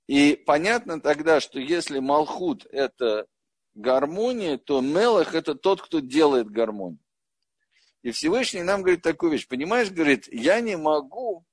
И 0.06 0.34
понятно 0.46 0.98
тогда, 0.98 1.40
что 1.40 1.60
если 1.60 1.98
Малхут– 1.98 2.64
это 2.72 3.26
гармония, 3.74 4.56
то 4.56 4.80
Мелах– 4.80 5.34
это 5.34 5.54
тот, 5.54 5.82
кто 5.82 5.98
делает 6.00 6.48
гармонию. 6.48 7.04
И 8.00 8.12
Всевышний 8.12 8.62
нам 8.62 8.80
говорит 8.80 9.02
такую 9.02 9.32
вещь. 9.32 9.46
Понимаешь, 9.46 9.90
говорит, 9.90 10.26
я 10.32 10.62
не 10.62 10.78
могу 10.78 11.44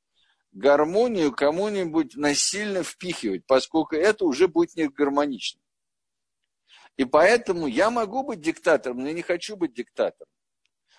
гармонию 0.54 1.34
кому-нибудь 1.34 2.16
насильно 2.16 2.84
впихивать, 2.84 3.46
поскольку 3.46 3.98
это 3.98 4.24
уже 4.24 4.48
будет 4.48 4.78
не 4.78 4.88
гармонично. 4.88 5.60
И 6.98 7.06
поэтому 7.06 7.68
я 7.68 7.90
могу 7.90 8.24
быть 8.24 8.42
диктатором, 8.42 9.00
но 9.00 9.08
я 9.08 9.14
не 9.14 9.22
хочу 9.22 9.56
быть 9.56 9.74
диктатором. 9.74 10.30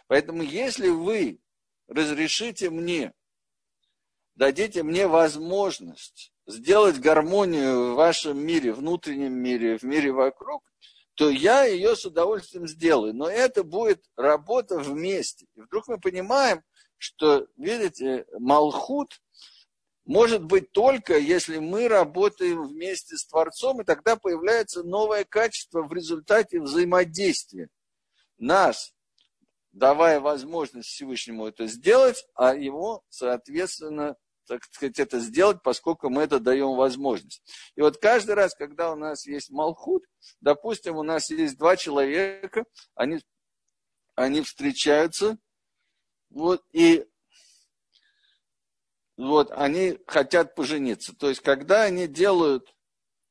Поэтому 0.09 0.43
если 0.43 0.88
вы 0.88 1.41
разрешите 1.88 2.71
мне 2.71 3.12
дадите 4.37 4.83
мне 4.83 5.09
возможность 5.09 6.33
сделать 6.47 7.00
гармонию 7.00 7.93
в 7.93 7.97
вашем 7.97 8.38
мире, 8.38 8.73
внутреннем 8.73 9.33
мире, 9.33 9.79
в 9.79 9.83
мире 9.83 10.12
вокруг, 10.12 10.62
то 11.15 11.31
я 11.31 11.65
ее 11.65 11.97
с 11.97 12.05
удовольствием 12.05 12.69
сделаю. 12.69 13.15
Но 13.15 13.29
это 13.29 13.65
будет 13.65 14.05
работа 14.17 14.79
вместе. 14.79 15.47
И 15.55 15.61
вдруг 15.62 15.88
мы 15.88 15.99
понимаем, 15.99 16.62
что, 16.99 17.47
видите, 17.57 18.26
Малхут 18.38 19.21
может 20.06 20.44
быть 20.44 20.70
только, 20.70 21.18
если 21.18 21.58
мы 21.58 21.88
работаем 21.88 22.62
вместе 22.62 23.16
с 23.16 23.26
Творцом, 23.26 23.80
и 23.80 23.84
тогда 23.84 24.16
появляется 24.16 24.84
новое 24.84 25.25
качество 25.25 25.82
в 25.82 25.92
результате 25.92 26.60
взаимодействия. 26.60 27.68
Нас, 28.38 28.94
давая 29.72 30.20
возможность 30.20 30.88
Всевышнему 30.88 31.46
это 31.46 31.66
сделать, 31.66 32.25
а 32.34 32.54
его, 32.54 33.02
соответственно, 33.08 34.16
так 34.46 34.62
сказать, 34.64 35.00
это 35.00 35.18
сделать, 35.18 35.60
поскольку 35.64 36.08
мы 36.08 36.22
это 36.22 36.38
даем 36.38 36.76
возможность. 36.76 37.42
И 37.75 37.80
вот 37.80 37.96
каждый 37.98 38.36
раз, 38.36 38.54
когда 38.54 38.92
у 38.92 38.94
нас 38.94 39.26
есть 39.26 39.50
Малхут, 39.50 40.04
допустим, 40.40 40.96
у 40.96 41.02
нас 41.02 41.30
есть 41.30 41.58
два 41.58 41.76
человека, 41.76 42.64
они, 42.94 43.18
они 44.14 44.42
встречаются, 44.42 45.36
вот, 46.30 46.62
и 46.72 47.06
вот, 49.16 49.50
они 49.50 49.99
хотят 50.06 50.54
пожениться. 50.54 51.14
То 51.14 51.28
есть, 51.28 51.40
когда 51.40 51.82
они 51.82 52.06
делают 52.06 52.75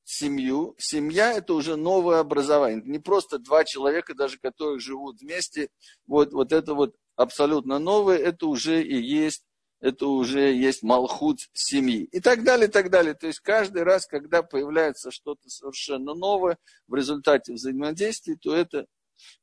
семью, 0.04 0.76
семья 0.78 1.34
это 1.34 1.54
уже 1.54 1.76
новое 1.76 2.20
образование. 2.20 2.82
Не 2.86 3.00
просто 3.00 3.40
два 3.40 3.64
человека, 3.66 4.14
даже 4.14 4.38
которые 4.38 4.80
живут 4.80 5.22
вместе, 5.22 5.70
вот, 6.08 6.34
вот 6.34 6.52
это 6.52 6.74
вот 6.74 6.96
абсолютно 7.16 7.80
новое, 7.80 8.18
это 8.18 8.48
уже 8.48 8.84
и 8.84 8.96
есть 8.96 9.44
это 9.82 10.08
уже 10.08 10.54
есть 10.54 10.82
малхут 10.82 11.40
семьи. 11.54 12.06
И 12.06 12.20
так 12.20 12.44
далее, 12.44 12.68
и 12.68 12.72
так 12.72 12.90
далее. 12.90 13.14
То 13.14 13.28
есть 13.28 13.40
каждый 13.40 13.84
раз, 13.84 14.08
когда 14.08 14.42
появляется 14.42 15.12
что-то 15.12 15.48
совершенно 15.50 16.16
новое 16.16 16.58
в 16.88 16.96
результате 16.96 17.54
взаимодействия, 17.54 18.36
то 18.36 18.56
это, 18.56 18.88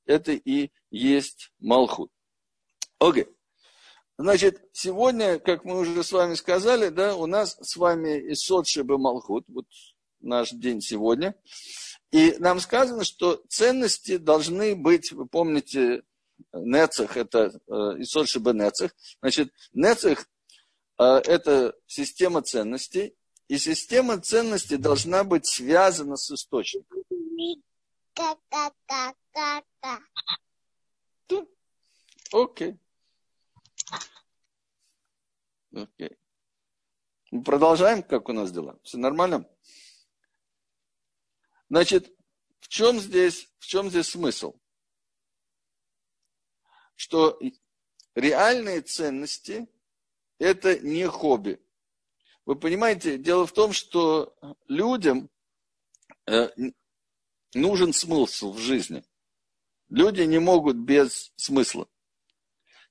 это 0.05 0.33
и 0.33 0.71
есть 0.91 1.53
малхут. 1.61 2.11
Окей. 2.99 3.25
Okay. 3.25 3.29
Значит, 4.19 4.63
сегодня, 4.73 5.39
как 5.39 5.65
мы 5.65 5.81
уже 5.81 6.05
с 6.05 6.13
вами 6.13 6.35
сказали, 6.35 6.89
да, 6.89 7.17
у 7.17 7.27
нас 7.27 7.57
с 7.61 7.77
вами 7.77 8.33
Исот 8.33 8.69
Шебе 8.69 8.97
Малхут, 8.97 9.45
вот 9.49 9.67
наш 10.21 10.51
день 10.51 10.81
сегодня. 10.81 11.35
И 12.11 12.37
нам 12.39 12.61
сказано, 12.61 13.05
что 13.05 13.43
ценности 13.49 14.19
должны 14.19 14.77
быть, 14.77 15.13
вы 15.13 15.27
помните, 15.27 16.03
Нецех– 16.53 17.17
это 17.19 17.59
э, 17.69 17.73
Исот 18.03 18.29
Шебе 18.29 18.53
Нецех. 18.53 18.95
Значит, 19.21 19.53
Нецех 19.73 20.29
а, 20.99 21.19
это 21.19 21.75
система 21.87 22.43
ценностей, 22.43 23.17
и 23.49 23.59
система 23.59 24.21
ценностей 24.21 24.77
должна 24.77 25.25
быть 25.25 25.47
связана 25.47 26.17
с 26.17 26.31
источником. 26.31 27.03
Окей. 32.33 32.77
Окей. 35.75 36.19
Продолжаем, 37.45 38.03
как 38.03 38.29
у 38.29 38.33
нас 38.33 38.53
дела? 38.53 38.79
Все 38.83 38.99
нормально? 38.99 39.49
Значит, 41.71 42.15
в 42.61 42.69
чем 42.69 43.01
здесь, 43.01 43.51
в 43.59 43.67
чем 43.67 43.89
здесь 43.89 44.09
смысл? 44.09 44.55
Что 46.95 47.41
реальные 48.15 48.83
ценности 48.83 49.67
это 50.39 50.79
не 50.81 51.07
хобби. 51.07 51.61
Вы 52.45 52.57
понимаете, 52.57 53.17
дело 53.17 53.47
в 53.47 53.53
том, 53.53 53.73
что 53.73 54.37
людям 54.67 55.31
э, 56.27 56.51
нужен 57.55 57.93
смысл 57.93 58.53
в 58.53 58.59
жизни. 58.59 59.05
Люди 59.89 60.23
не 60.23 60.39
могут 60.39 60.77
без 60.77 61.33
смысла. 61.37 61.89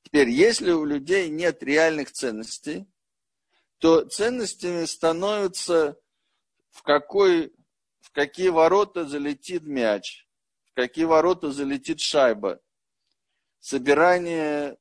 Теперь, 0.04 0.30
если 0.30 0.72
у 0.72 0.86
людей 0.86 1.30
нет 1.30 1.64
реальных 1.64 2.12
ценностей, 2.12 2.88
то 3.78 4.06
ценностями 4.06 4.86
становятся 4.86 5.98
в, 6.70 6.84
какой, 6.84 7.54
в 8.02 8.12
какие 8.12 8.50
ворота 8.50 9.06
залетит 9.06 9.64
мяч, 9.64 10.28
в 10.66 10.74
какие 10.74 11.06
ворота 11.06 11.52
залетит 11.52 12.00
шайба, 12.00 12.60
собирание 13.60 14.78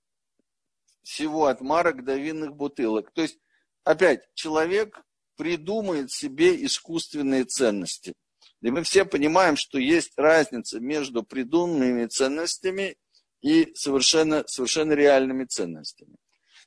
всего 1.03 1.47
от 1.47 1.61
марок 1.61 2.05
до 2.05 2.17
винных 2.17 2.55
бутылок. 2.55 3.11
То 3.13 3.23
есть, 3.23 3.39
опять, 3.85 4.23
человек 4.35 5.03
придумает 5.37 6.11
себе 6.11 6.65
искусственные 6.65 7.45
ценности. 7.45 8.13
И 8.61 8.71
мы 8.71 8.83
все 8.83 9.07
понимаем, 9.07 9.57
что 9.57 9.79
есть 9.79 10.13
разница 10.17 10.81
между 10.81 11.23
придуманными 11.23 12.07
ценностями 12.07 12.97
и 13.41 13.75
совершенно, 13.75 14.47
совершенно 14.47 14.93
реальными 14.93 15.45
ценностями. 15.45 16.17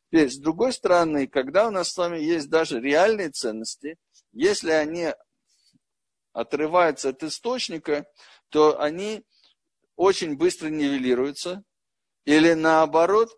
Теперь, 0.09 0.29
с 0.29 0.37
другой 0.37 0.73
стороны, 0.73 1.27
когда 1.27 1.67
у 1.67 1.71
нас 1.71 1.89
с 1.91 1.97
вами 1.97 2.19
есть 2.19 2.49
даже 2.49 2.79
реальные 2.79 3.31
ценности, 3.31 3.97
если 4.31 4.71
они 4.71 5.13
отрываются 6.33 7.09
от 7.09 7.23
источника, 7.23 8.05
то 8.49 8.79
они 8.79 9.23
очень 9.95 10.35
быстро 10.35 10.69
нивелируются, 10.69 11.63
или 12.25 12.53
наоборот, 12.53 13.29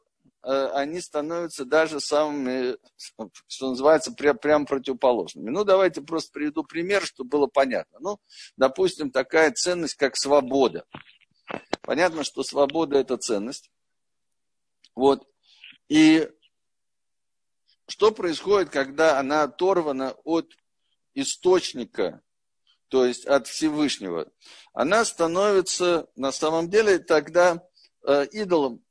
э, 0.43 0.69
они 0.73 1.01
становятся 1.01 1.65
даже 1.65 1.99
самыми, 1.99 2.77
что 3.47 3.69
называется, 3.69 4.13
прям, 4.13 4.37
прям 4.37 4.65
противоположными. 4.65 5.49
Ну, 5.49 5.63
давайте 5.63 6.01
просто 6.01 6.31
приведу 6.31 6.63
пример, 6.63 7.05
чтобы 7.05 7.29
было 7.29 7.47
понятно. 7.47 7.99
Ну, 7.99 8.19
допустим, 8.55 9.11
такая 9.11 9.51
ценность, 9.51 9.95
как 9.95 10.15
свобода. 10.15 10.85
Понятно, 11.85 12.23
что 12.23 12.41
свобода– 12.41 12.97
это 12.99 13.15
ценность. 13.15 13.69
Вот. 14.95 15.27
И 15.87 16.27
что 17.87 18.11
происходит, 18.11 18.71
когда 18.71 19.19
она 19.19 19.43
оторвана 19.43 20.15
от 20.23 20.51
источника, 21.13 22.23
то 22.87 23.05
есть 23.05 23.27
от 23.27 23.45
Всевышнего? 23.45 24.31
Она 24.73 25.05
становится 25.05 26.09
на 26.15 26.31
самом 26.31 26.71
деле 26.71 26.97
тогда 26.97 27.63
э, 28.03 28.25
идолом, 28.31 28.83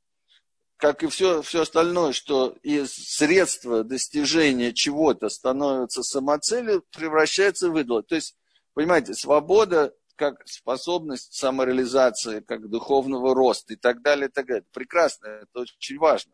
как 0.77 1.03
и 1.03 1.07
все, 1.07 1.41
все 1.41 1.63
остальное, 1.63 2.13
что 2.13 2.55
из 2.63 2.93
средства 2.93 3.83
достижения 3.83 4.71
чего-то 4.71 5.27
становится 5.27 6.01
самоцелью, 6.01 6.85
превращается 6.91 7.69
в 7.69 7.77
идола. 7.77 8.03
То 8.03 8.15
есть, 8.15 8.37
понимаете, 8.73 9.13
свобода 9.15 9.93
как 10.15 10.47
способность 10.47 11.33
самореализации, 11.33 12.39
как 12.39 12.69
духовного 12.69 13.35
роста 13.35 13.73
и 13.73 13.75
так 13.75 14.01
далее, 14.01 14.27
и 14.27 14.31
так 14.31 14.47
далее. 14.47 14.65
Прекрасно, 14.71 15.27
это 15.27 15.61
очень 15.61 15.97
важно. 15.97 16.31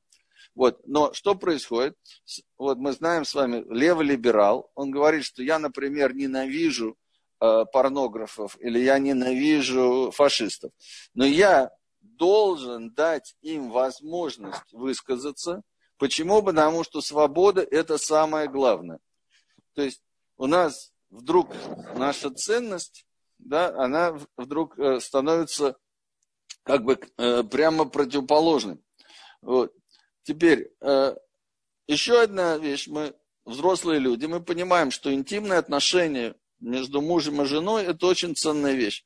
Вот. 0.55 0.81
Но 0.85 1.13
что 1.13 1.35
происходит? 1.35 1.97
Вот 2.57 2.77
мы 2.77 2.91
знаем 2.91 3.25
с 3.25 3.33
вами, 3.33 3.65
левый 3.69 4.05
либерал, 4.05 4.71
он 4.75 4.91
говорит, 4.91 5.23
что 5.23 5.43
я, 5.43 5.59
например, 5.59 6.13
ненавижу 6.13 6.97
э, 7.39 7.65
порнографов 7.71 8.57
или 8.59 8.79
я 8.79 8.99
ненавижу 8.99 10.11
фашистов. 10.13 10.71
Но 11.13 11.25
я 11.25 11.71
должен 12.01 12.93
дать 12.93 13.35
им 13.41 13.71
возможность 13.71 14.71
высказаться. 14.73 15.61
Почему? 15.97 16.41
Потому 16.43 16.83
что 16.83 17.01
свобода– 17.01 17.61
это 17.71 17.97
самое 17.97 18.47
главное. 18.47 18.99
То 19.73 19.81
есть 19.81 20.01
у 20.37 20.47
нас 20.47 20.91
вдруг 21.09 21.49
наша 21.95 22.31
ценность 22.31 23.05
да, 23.41 23.69
она 23.77 24.17
вдруг 24.37 24.77
э, 24.77 24.99
становится 24.99 25.77
как 26.63 26.83
бы 26.83 26.99
э, 27.17 27.43
прямо 27.43 27.85
противоположным. 27.85 28.83
Вот. 29.41 29.73
Теперь, 30.23 30.71
э, 30.81 31.15
еще 31.87 32.21
одна 32.21 32.57
вещь. 32.57 32.87
Мы 32.87 33.15
взрослые 33.45 33.99
люди, 33.99 34.25
мы 34.25 34.41
понимаем, 34.41 34.91
что 34.91 35.13
интимные 35.13 35.59
отношения 35.59 36.35
между 36.59 37.01
мужем 37.01 37.41
и 37.41 37.45
женой– 37.45 37.83
это 37.85 38.05
очень 38.05 38.35
ценная 38.35 38.73
вещь. 38.73 39.05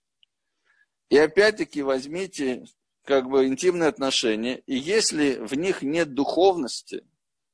И 1.09 1.17
опять-таки 1.17 1.81
возьмите 1.81 2.65
как 3.05 3.29
бы 3.29 3.45
интимные 3.47 3.89
отношения, 3.89 4.57
и 4.65 4.75
если 4.75 5.35
в 5.35 5.53
них 5.55 5.83
нет 5.83 6.13
духовности, 6.13 7.03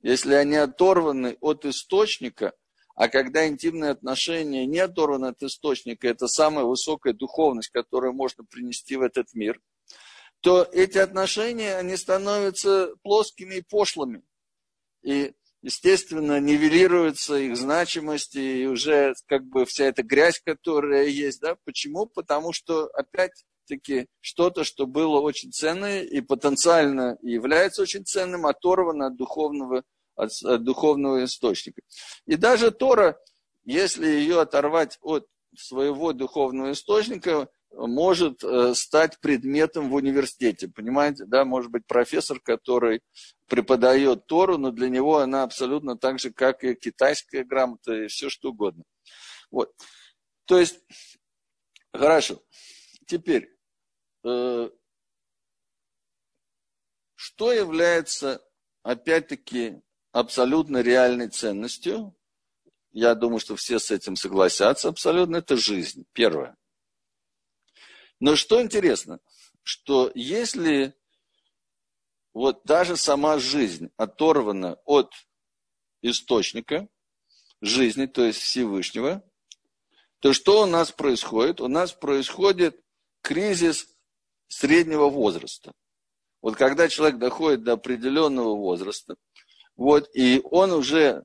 если 0.01 0.33
они 0.33 0.55
оторваны 0.55 1.37
от 1.41 1.65
источника, 1.65 2.53
а 2.95 3.07
когда 3.07 3.47
интимные 3.47 3.91
отношения 3.91 4.65
не 4.65 4.79
оторваны 4.79 5.27
от 5.27 5.41
источника, 5.43 6.07
это 6.07 6.27
самая 6.27 6.65
высокая 6.65 7.13
духовность, 7.13 7.69
которую 7.69 8.13
можно 8.13 8.43
принести 8.43 8.95
в 8.95 9.01
этот 9.01 9.33
мир, 9.33 9.61
то 10.41 10.67
эти 10.71 10.97
отношения, 10.97 11.77
они 11.77 11.95
становятся 11.95 12.93
плоскими 13.03 13.55
и 13.55 13.61
пошлыми. 13.61 14.23
И, 15.03 15.33
естественно, 15.61 16.39
нивелируется 16.39 17.35
их 17.35 17.55
значимость 17.55 18.35
и 18.35 18.67
уже 18.67 19.13
как 19.27 19.45
бы 19.45 19.65
вся 19.65 19.85
эта 19.85 20.03
грязь, 20.03 20.41
которая 20.43 21.05
есть. 21.05 21.41
Да? 21.41 21.55
Почему? 21.63 22.07
Потому 22.07 22.53
что, 22.53 22.87
опять-таки, 22.87 24.07
что-то, 24.19 24.63
что 24.63 24.87
было 24.87 25.19
очень 25.19 25.51
ценное 25.51 26.03
и 26.03 26.21
потенциально 26.21 27.17
является 27.21 27.83
очень 27.83 28.03
ценным, 28.03 28.47
оторвано 28.47 29.07
от 29.07 29.17
духовного 29.17 29.83
от, 30.15 30.31
от 30.43 30.63
духовного 30.63 31.23
источника. 31.23 31.81
И 32.25 32.35
даже 32.35 32.71
Тора, 32.71 33.19
если 33.63 34.07
ее 34.07 34.41
оторвать 34.41 34.97
от 35.01 35.27
своего 35.55 36.13
духовного 36.13 36.71
источника, 36.71 37.49
может 37.71 38.43
э, 38.43 38.73
стать 38.75 39.19
предметом 39.19 39.89
в 39.89 39.95
университете. 39.95 40.67
Понимаете, 40.67 41.25
да, 41.25 41.45
может 41.45 41.71
быть 41.71 41.85
профессор, 41.87 42.39
который 42.39 43.01
преподает 43.47 44.27
Тору, 44.27 44.57
но 44.57 44.71
для 44.71 44.89
него 44.89 45.19
она 45.19 45.43
абсолютно 45.43 45.97
так 45.97 46.19
же, 46.19 46.31
как 46.31 46.63
и 46.63 46.75
китайская 46.75 47.43
грамота 47.43 48.03
и 48.03 48.07
все 48.07 48.29
что 48.29 48.49
угодно. 48.49 48.83
Вот. 49.51 49.73
То 50.45 50.59
есть, 50.59 50.81
хорошо. 51.93 52.41
Теперь, 53.07 53.49
э, 54.25 54.69
что 57.15 57.53
является, 57.53 58.45
опять-таки, 58.83 59.81
абсолютно 60.11 60.81
реальной 60.81 61.29
ценностью, 61.29 62.15
я 62.91 63.15
думаю, 63.15 63.39
что 63.39 63.55
все 63.55 63.79
с 63.79 63.91
этим 63.91 64.15
согласятся, 64.15 64.89
абсолютно 64.89 65.37
это 65.37 65.55
жизнь, 65.55 66.05
первое. 66.13 66.57
Но 68.19 68.35
что 68.35 68.61
интересно, 68.61 69.19
что 69.63 70.11
если 70.13 70.93
вот 72.33 72.61
даже 72.65 72.97
сама 72.97 73.39
жизнь 73.39 73.89
оторвана 73.97 74.77
от 74.85 75.13
источника 76.01 76.87
жизни, 77.61 78.05
то 78.05 78.23
есть 78.23 78.41
Всевышнего, 78.41 79.23
то 80.19 80.33
что 80.33 80.63
у 80.63 80.65
нас 80.65 80.91
происходит? 80.91 81.61
У 81.61 81.67
нас 81.67 81.93
происходит 81.93 82.79
кризис 83.21 83.87
среднего 84.47 85.09
возраста. 85.09 85.73
Вот 86.41 86.55
когда 86.55 86.87
человек 86.89 87.17
доходит 87.17 87.63
до 87.63 87.73
определенного 87.73 88.55
возраста, 88.55 89.15
вот, 89.81 90.11
и 90.13 90.41
он 90.43 90.73
уже 90.73 91.23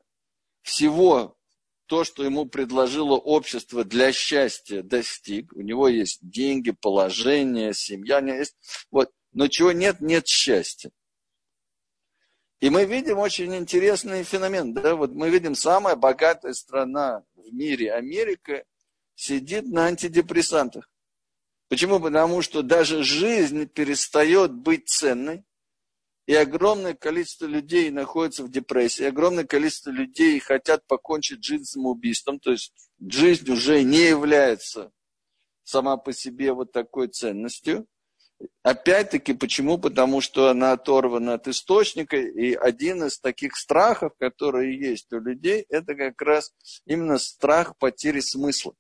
всего 0.62 1.36
то, 1.84 2.04
что 2.04 2.24
ему 2.24 2.46
предложило 2.46 3.12
общество 3.12 3.84
для 3.84 4.12
счастья, 4.12 4.80
достиг. 4.82 5.52
У 5.52 5.60
него 5.60 5.88
есть 5.88 6.20
деньги, 6.22 6.70
положение, 6.70 7.74
семья, 7.74 8.20
есть. 8.20 8.56
Вот. 8.90 9.12
Но 9.32 9.48
чего 9.48 9.72
нет, 9.72 10.00
нет 10.00 10.26
счастья. 10.26 10.90
И 12.60 12.70
мы 12.70 12.86
видим 12.86 13.18
очень 13.18 13.54
интересный 13.54 14.24
феномен. 14.24 14.72
Да? 14.72 14.94
Вот 14.94 15.12
мы 15.12 15.28
видим, 15.28 15.54
самая 15.54 15.94
богатая 15.94 16.54
страна 16.54 17.24
в 17.34 17.52
мире, 17.52 17.92
Америка, 17.92 18.64
сидит 19.14 19.66
на 19.66 19.84
антидепрессантах. 19.84 20.90
Почему? 21.68 22.00
Потому 22.00 22.40
что 22.40 22.62
даже 22.62 23.02
жизнь 23.02 23.66
перестает 23.66 24.54
быть 24.54 24.88
ценной, 24.88 25.44
и 26.26 26.34
огромное 26.34 26.94
количество 26.94 27.46
людей 27.46 27.90
находится 27.90 28.42
в 28.42 28.50
депрессии, 28.50 29.04
огромное 29.04 29.44
количество 29.44 29.90
людей 29.90 30.38
хотят 30.40 30.84
покончить 30.86 31.44
жизнь 31.44 31.64
самоубийством, 31.64 32.40
то 32.40 32.50
есть 32.50 32.72
жизнь 33.00 33.50
уже 33.50 33.82
не 33.82 34.08
является 34.08 34.90
сама 35.62 35.96
по 35.96 36.12
себе 36.12 36.52
вот 36.52 36.72
такой 36.72 37.08
ценностью. 37.08 37.86
Опять-таки, 38.62 39.32
почему? 39.32 39.78
Потому 39.78 40.20
что 40.20 40.48
она 40.50 40.72
оторвана 40.72 41.34
от 41.34 41.48
источника, 41.48 42.16
и 42.16 42.54
один 42.54 43.04
из 43.04 43.18
таких 43.18 43.56
страхов, 43.56 44.12
которые 44.18 44.78
есть 44.78 45.10
у 45.12 45.20
людей, 45.20 45.64
это 45.68 45.94
как 45.94 46.20
раз 46.20 46.52
именно 46.84 47.18
страх 47.18 47.78
потери 47.78 48.20
смысла. 48.20 48.74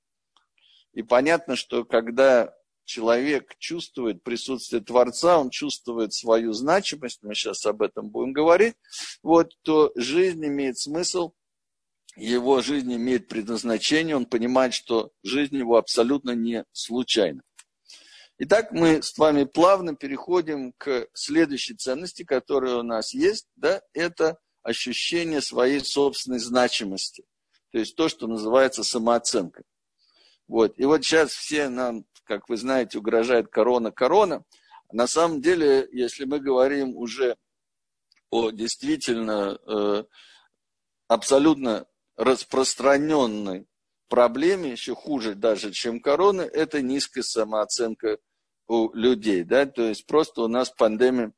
И 0.92 1.02
понятно, 1.02 1.56
что 1.56 1.84
когда 1.84 2.54
человек 2.86 3.54
чувствует 3.58 4.22
присутствие 4.22 4.82
Творца, 4.82 5.38
он 5.38 5.50
чувствует 5.50 6.14
свою 6.14 6.54
значимость, 6.54 7.22
мы 7.22 7.34
сейчас 7.34 7.66
об 7.66 7.82
этом 7.82 8.08
будем 8.08 8.32
говорить, 8.32 8.76
вот, 9.22 9.52
то 9.62 9.92
жизнь 9.96 10.44
имеет 10.46 10.78
смысл 10.78 11.32
его 12.16 12.62
жизнь 12.62 12.94
имеет 12.94 13.28
предназначение, 13.28 14.16
он 14.16 14.24
понимает, 14.24 14.72
что 14.72 15.10
жизнь 15.22 15.56
его 15.56 15.76
абсолютно 15.76 16.30
не 16.30 16.64
случайна. 16.72 17.42
Итак, 18.38 18.72
мы 18.72 19.02
с 19.02 19.16
вами 19.16 19.44
плавно 19.44 19.94
переходим 19.94 20.72
к 20.76 21.08
следующей 21.14 21.74
ценности, 21.74 22.22
которая 22.24 22.76
у 22.76 22.82
нас 22.82 23.14
есть, 23.14 23.46
да, 23.56 23.82
это 23.92 24.38
ощущение 24.62 25.40
своей 25.40 25.80
собственной 25.80 26.38
значимости. 26.38 27.24
То 27.70 27.78
есть 27.78 27.96
то, 27.96 28.08
что 28.08 28.26
называется 28.26 28.82
самооценка. 28.82 29.62
Вот. 30.48 30.78
И 30.78 30.84
вот 30.84 31.04
сейчас 31.04 31.32
все 31.32 31.68
нам, 31.68 32.04
как 32.26 32.48
вы 32.48 32.56
знаете, 32.56 32.98
угрожает 32.98 33.48
корона-корона. 33.48 34.44
На 34.92 35.06
самом 35.06 35.40
деле, 35.40 35.88
если 35.92 36.24
мы 36.24 36.40
говорим 36.40 36.96
уже 36.96 37.36
о 38.30 38.50
действительно 38.50 39.58
э, 39.66 40.04
абсолютно 41.08 41.86
распространенной 42.16 43.66
проблеме, 44.08 44.72
еще 44.72 44.94
хуже 44.94 45.34
даже, 45.34 45.72
чем 45.72 46.00
корона, 46.00 46.42
это 46.42 46.82
низкая 46.82 47.22
самооценка 47.22 48.18
у 48.68 48.92
людей. 48.94 49.44
Да? 49.44 49.66
То 49.66 49.82
есть 49.82 50.06
просто 50.06 50.42
у 50.42 50.48
нас 50.48 50.70
пандемия 50.70 51.32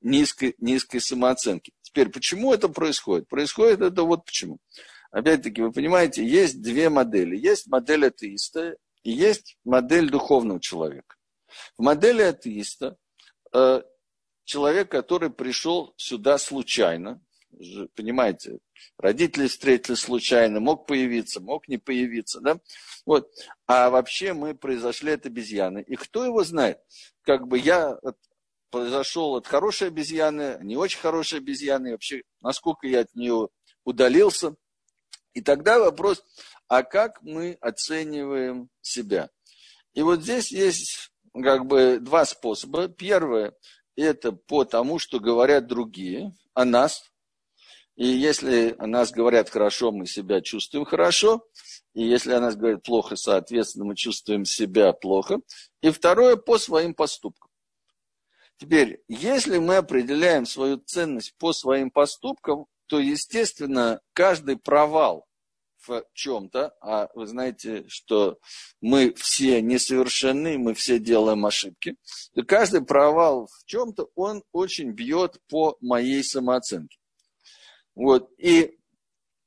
низкой, 0.00 0.54
низкой 0.58 1.00
самооценки. 1.00 1.72
Теперь, 1.82 2.08
почему 2.10 2.52
это 2.52 2.68
происходит? 2.68 3.28
Происходит 3.28 3.80
это 3.80 4.02
вот 4.02 4.24
почему. 4.24 4.58
Опять-таки, 5.10 5.62
вы 5.62 5.72
понимаете, 5.72 6.26
есть 6.26 6.60
две 6.60 6.90
модели. 6.90 7.36
Есть 7.36 7.66
модель 7.66 8.06
атеиста 8.06 8.76
и 9.02 9.10
есть 9.10 9.56
модель 9.64 10.10
духовного 10.10 10.60
человека. 10.60 11.16
В 11.76 11.82
модели 11.82 12.22
атеиста 12.22 12.96
э, 13.52 13.82
человек, 14.44 14.90
который 14.90 15.30
пришел 15.30 15.94
сюда 15.96 16.38
случайно, 16.38 17.20
понимаете, 17.94 18.58
родители 18.98 19.46
встретили 19.46 19.94
случайно, 19.94 20.60
мог 20.60 20.86
появиться, 20.86 21.40
мог 21.40 21.68
не 21.68 21.78
появиться, 21.78 22.40
да? 22.40 22.60
Вот. 23.06 23.30
А 23.66 23.90
вообще 23.90 24.32
мы 24.32 24.54
произошли 24.54 25.12
от 25.12 25.26
обезьяны. 25.26 25.82
И 25.86 25.96
кто 25.96 26.24
его 26.24 26.44
знает? 26.44 26.78
Как 27.22 27.46
бы 27.46 27.58
я 27.58 27.92
от, 27.92 28.16
произошел 28.70 29.36
от 29.36 29.46
хорошей 29.46 29.88
обезьяны, 29.88 30.58
не 30.62 30.76
очень 30.76 31.00
хорошей 31.00 31.38
обезьяны, 31.38 31.92
вообще, 31.92 32.22
насколько 32.42 32.86
я 32.86 33.00
от 33.00 33.14
нее 33.14 33.48
удалился. 33.84 34.54
И 35.32 35.40
тогда 35.40 35.78
вопрос, 35.78 36.24
а 36.68 36.82
как 36.82 37.22
мы 37.22 37.58
оцениваем 37.60 38.68
себя? 38.80 39.30
И 39.94 40.02
вот 40.02 40.22
здесь 40.22 40.52
есть 40.52 41.10
как 41.34 41.66
бы 41.66 41.98
два 42.00 42.24
способа. 42.24 42.88
Первое– 42.88 43.54
это 43.96 44.32
по 44.32 44.64
тому, 44.64 44.98
что 44.98 45.18
говорят 45.18 45.66
другие 45.66 46.34
о 46.54 46.64
нас, 46.64 47.02
и 47.98 48.06
если 48.06 48.76
о 48.78 48.86
нас 48.86 49.10
говорят 49.10 49.50
хорошо, 49.50 49.90
мы 49.90 50.06
себя 50.06 50.40
чувствуем 50.40 50.84
хорошо. 50.84 51.44
И 51.94 52.04
если 52.04 52.30
о 52.32 52.40
нас 52.40 52.54
говорят 52.54 52.84
плохо, 52.84 53.16
соответственно, 53.16 53.86
мы 53.86 53.96
чувствуем 53.96 54.44
себя 54.44 54.92
плохо. 54.92 55.40
И 55.80 55.90
второе, 55.90 56.36
по 56.36 56.58
своим 56.58 56.94
поступкам. 56.94 57.50
Теперь, 58.56 59.02
если 59.08 59.58
мы 59.58 59.78
определяем 59.78 60.46
свою 60.46 60.76
ценность 60.76 61.34
по 61.38 61.52
своим 61.52 61.90
поступкам, 61.90 62.66
то, 62.86 63.00
естественно, 63.00 64.00
каждый 64.12 64.56
провал 64.56 65.27
в 65.88 66.04
чем-то, 66.12 66.74
а 66.80 67.08
вы 67.14 67.26
знаете, 67.26 67.84
что 67.88 68.38
мы 68.80 69.12
все 69.14 69.60
несовершенны, 69.62 70.58
мы 70.58 70.74
все 70.74 70.98
делаем 70.98 71.46
ошибки, 71.46 71.96
то 72.34 72.44
каждый 72.44 72.84
провал 72.84 73.46
в 73.46 73.64
чем-то, 73.64 74.08
он 74.14 74.44
очень 74.52 74.92
бьет 74.92 75.40
по 75.48 75.76
моей 75.80 76.22
самооценке. 76.22 76.98
Вот. 77.94 78.30
И, 78.38 78.78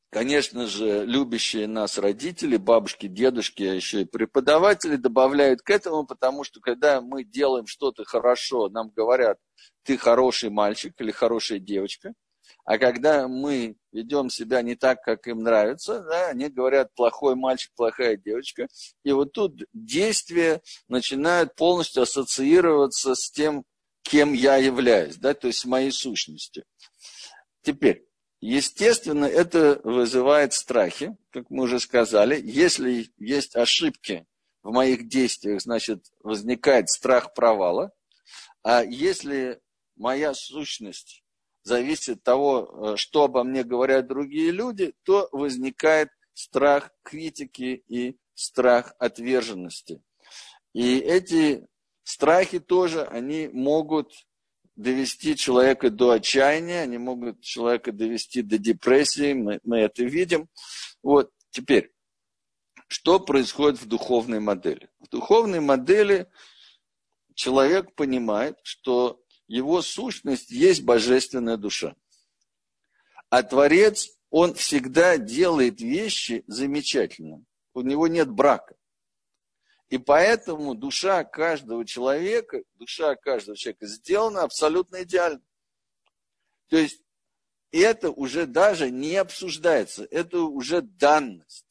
конечно 0.10 0.68
же, 0.68 1.06
любящие 1.06 1.68
нас 1.68 1.98
родители, 1.98 2.58
бабушки, 2.58 3.08
дедушки, 3.08 3.64
а 3.64 3.74
еще 3.74 4.02
и 4.02 4.06
преподаватели 4.06 4.98
добавляют 4.98 5.62
к 5.62 5.70
этому, 5.70 6.06
потому 6.06 6.44
что 6.44 6.60
когда 6.60 7.00
мы 7.00 7.24
делаем 7.24 7.68
что-то 7.68 8.04
хорошо, 8.04 8.68
нам 8.68 8.90
говорят, 8.90 9.38
ты 9.84 9.98
хороший 9.98 10.50
мальчик 10.50 10.94
или 11.00 11.12
хорошая 11.12 11.60
девочка, 11.60 12.14
а 12.66 12.78
когда 12.78 13.28
мы 13.28 13.76
ведем 13.92 14.30
себя 14.30 14.62
не 14.62 14.76
так, 14.76 15.04
как 15.04 15.28
им 15.28 15.40
нравится, 15.40 16.02
да, 16.02 16.28
они 16.28 16.50
говорят, 16.50 16.94
плохой 16.96 17.36
мальчик, 17.36 17.72
плохая 17.76 18.18
девочка. 18.18 18.68
И 19.04 19.12
вот 19.12 19.34
тут 19.34 19.64
действия 19.74 20.62
начинают 20.88 21.56
полностью 21.56 22.04
ассоциироваться 22.04 23.16
с 23.16 23.30
тем, 23.32 23.66
кем 24.04 24.34
я 24.34 24.58
являюсь, 24.58 25.18
да, 25.18 25.34
то 25.34 25.48
есть 25.48 25.60
с 25.60 25.66
моей 25.66 25.92
сущностью. 25.92 26.64
Теперь, 27.64 28.06
Естественно, 28.42 29.26
это 29.26 29.80
вызывает 29.84 30.54
страхи, 30.54 31.16
как 31.30 31.52
мы 31.52 31.66
уже 31.66 31.80
сказали. 31.80 32.42
Если 32.44 33.12
есть 33.20 33.56
ошибки 33.56 34.26
в 34.64 34.72
моих 34.72 35.08
действиях, 35.08 35.62
значит, 35.62 36.08
возникает 36.22 36.90
страх 36.90 37.36
провала. 37.36 37.92
А 38.64 38.84
если 38.84 39.62
моя 39.96 40.34
сущность 40.34 41.21
зависит 41.64 42.18
от 42.18 42.24
того, 42.24 42.94
э, 42.94 42.98
что 42.98 43.24
обо 43.24 43.44
мне 43.44 43.64
говорят 43.64 44.08
другие 44.08 44.52
люди, 44.52 44.94
то 45.04 45.30
возникает 45.32 46.10
страх 46.34 46.92
критики 47.04 47.84
и 47.88 48.18
страх 48.34 48.94
отверженности. 49.00 50.02
И 50.74 51.00
эти 51.00 51.68
страхи 52.04 52.60
тоже, 52.60 53.04
они 53.04 53.50
могут 53.52 54.14
довести 54.76 55.36
человека 55.36 55.90
до 55.90 56.12
отчаяния, 56.12 56.82
они 56.82 56.98
могут 56.98 57.42
человека 57.42 57.92
довести 57.92 58.42
до 58.42 58.58
депрессии, 58.58 59.34
мы, 59.34 59.60
мы 59.64 59.80
это 59.80 60.04
видим. 60.04 60.50
Вот, 61.04 61.32
теперь, 61.50 61.92
что 62.88 63.20
происходит 63.20 63.82
в 63.82 63.88
духовной 63.88 64.40
модели? 64.40 64.90
В 65.00 65.10
духовной 65.10 65.60
модели 65.60 66.28
человек 67.36 67.94
понимает, 67.96 68.58
что 68.64 69.21
его 69.52 69.82
сущность 69.82 70.50
есть 70.50 70.84
божественная 70.84 71.58
душа. 71.58 71.94
А 73.30 73.44
Творец, 73.44 74.10
он 74.30 74.54
всегда 74.54 75.18
делает 75.18 75.82
вещи 75.82 76.46
замечательно. 76.48 77.44
У 77.74 77.82
него 77.82 78.08
нет 78.08 78.30
брака. 78.30 78.76
И 79.90 79.98
поэтому 79.98 80.74
душа 80.74 81.26
каждого 81.26 81.86
человека, 81.86 82.64
душа 82.76 83.14
каждого 83.18 83.58
человека 83.58 83.88
сделана 83.88 84.44
абсолютно 84.44 85.04
идеально. 85.04 85.42
То 86.70 86.78
есть 86.78 87.02
это 87.72 88.10
уже 88.10 88.46
даже 88.46 88.90
не 88.90 89.18
обсуждается, 89.18 90.08
это 90.12 90.44
уже 90.44 90.82
данность. 90.82 91.71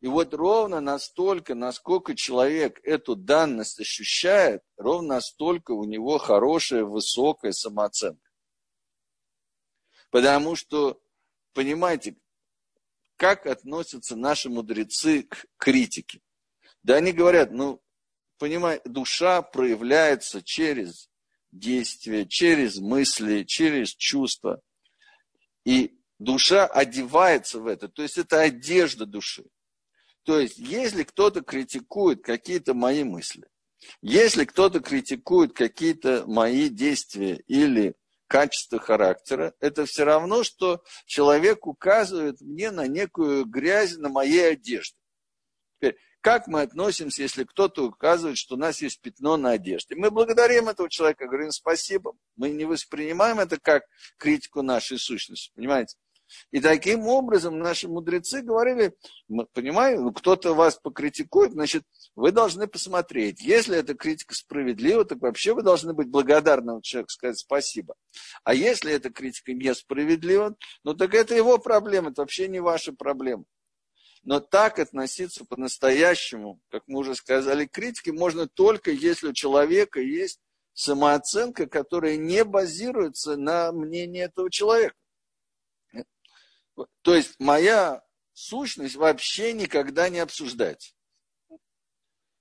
И 0.00 0.08
вот 0.08 0.34
ровно 0.34 0.80
настолько, 0.80 1.54
насколько 1.54 2.14
человек 2.14 2.80
эту 2.84 3.16
данность 3.16 3.80
ощущает, 3.80 4.62
ровно 4.76 5.14
настолько 5.14 5.72
у 5.72 5.84
него 5.84 6.18
хорошая, 6.18 6.84
высокая 6.84 7.52
самооценка. 7.52 8.30
Потому 10.10 10.54
что, 10.54 11.00
понимаете, 11.54 12.16
как 13.16 13.46
относятся 13.46 14.16
наши 14.16 14.50
мудрецы 14.50 15.22
к 15.22 15.46
критике? 15.56 16.20
Да 16.82 16.96
они 16.96 17.12
говорят, 17.12 17.50
ну, 17.50 17.82
понимаете, 18.38 18.88
душа 18.88 19.40
проявляется 19.40 20.42
через 20.42 21.10
действия, 21.50 22.26
через 22.26 22.78
мысли, 22.78 23.44
через 23.44 23.94
чувства. 23.94 24.60
И 25.64 25.98
душа 26.18 26.66
одевается 26.66 27.60
в 27.60 27.66
это, 27.66 27.88
то 27.88 28.02
есть 28.02 28.18
это 28.18 28.42
одежда 28.42 29.06
души. 29.06 29.44
То 30.26 30.40
есть, 30.40 30.58
если 30.58 31.04
кто-то 31.04 31.40
критикует 31.40 32.24
какие-то 32.24 32.74
мои 32.74 33.04
мысли, 33.04 33.46
если 34.02 34.44
кто-то 34.44 34.80
критикует 34.80 35.52
какие-то 35.52 36.24
мои 36.26 36.68
действия 36.68 37.36
или 37.46 37.94
качество 38.26 38.80
характера, 38.80 39.54
это 39.60 39.86
все 39.86 40.02
равно, 40.02 40.42
что 40.42 40.82
человек 41.04 41.68
указывает 41.68 42.40
мне 42.40 42.72
на 42.72 42.88
некую 42.88 43.44
грязь 43.44 43.98
на 43.98 44.08
моей 44.08 44.50
одежде. 44.50 44.98
Теперь, 45.76 45.96
как 46.22 46.48
мы 46.48 46.62
относимся, 46.62 47.22
если 47.22 47.44
кто-то 47.44 47.86
указывает, 47.86 48.36
что 48.36 48.56
у 48.56 48.58
нас 48.58 48.82
есть 48.82 49.00
пятно 49.00 49.36
на 49.36 49.50
одежде? 49.52 49.94
Мы 49.94 50.10
благодарим 50.10 50.68
этого 50.68 50.90
человека, 50.90 51.26
говорим 51.26 51.52
спасибо. 51.52 52.14
Мы 52.34 52.50
не 52.50 52.64
воспринимаем 52.64 53.38
это 53.38 53.60
как 53.60 53.84
критику 54.16 54.62
нашей 54.62 54.98
сущности, 54.98 55.52
понимаете? 55.54 55.96
И 56.50 56.60
таким 56.60 57.06
образом 57.06 57.58
наши 57.58 57.88
мудрецы 57.88 58.42
говорили, 58.42 58.94
понимаете, 59.52 60.00
ну, 60.00 60.12
кто-то 60.12 60.54
вас 60.54 60.76
покритикует, 60.76 61.52
значит, 61.52 61.84
вы 62.14 62.32
должны 62.32 62.66
посмотреть. 62.66 63.40
Если 63.40 63.76
эта 63.76 63.94
критика 63.94 64.34
справедлива, 64.34 65.04
так 65.04 65.20
вообще 65.20 65.54
вы 65.54 65.62
должны 65.62 65.92
быть 65.92 66.08
благодарным 66.08 66.80
человеку, 66.82 67.10
сказать 67.10 67.38
спасибо. 67.38 67.94
А 68.44 68.54
если 68.54 68.92
эта 68.92 69.10
критика 69.10 69.52
несправедлива, 69.52 70.56
ну 70.84 70.94
так 70.94 71.14
это 71.14 71.34
его 71.34 71.58
проблема, 71.58 72.10
это 72.10 72.22
вообще 72.22 72.48
не 72.48 72.60
ваша 72.60 72.92
проблема. 72.92 73.44
Но 74.22 74.40
так 74.40 74.80
относиться 74.80 75.44
по-настоящему, 75.44 76.60
как 76.70 76.82
мы 76.88 76.98
уже 76.98 77.14
сказали, 77.14 77.66
к 77.66 77.70
критике 77.70 78.12
можно 78.12 78.48
только 78.48 78.90
если 78.90 79.28
у 79.28 79.32
человека 79.32 80.00
есть 80.00 80.40
самооценка, 80.72 81.66
которая 81.66 82.16
не 82.16 82.44
базируется 82.44 83.36
на 83.36 83.70
мнении 83.72 84.22
этого 84.22 84.50
человека. 84.50 84.96
То 87.02 87.14
есть 87.14 87.34
моя 87.38 88.02
сущность 88.32 88.96
вообще 88.96 89.52
никогда 89.52 90.08
не 90.08 90.18
обсуждается. 90.18 90.92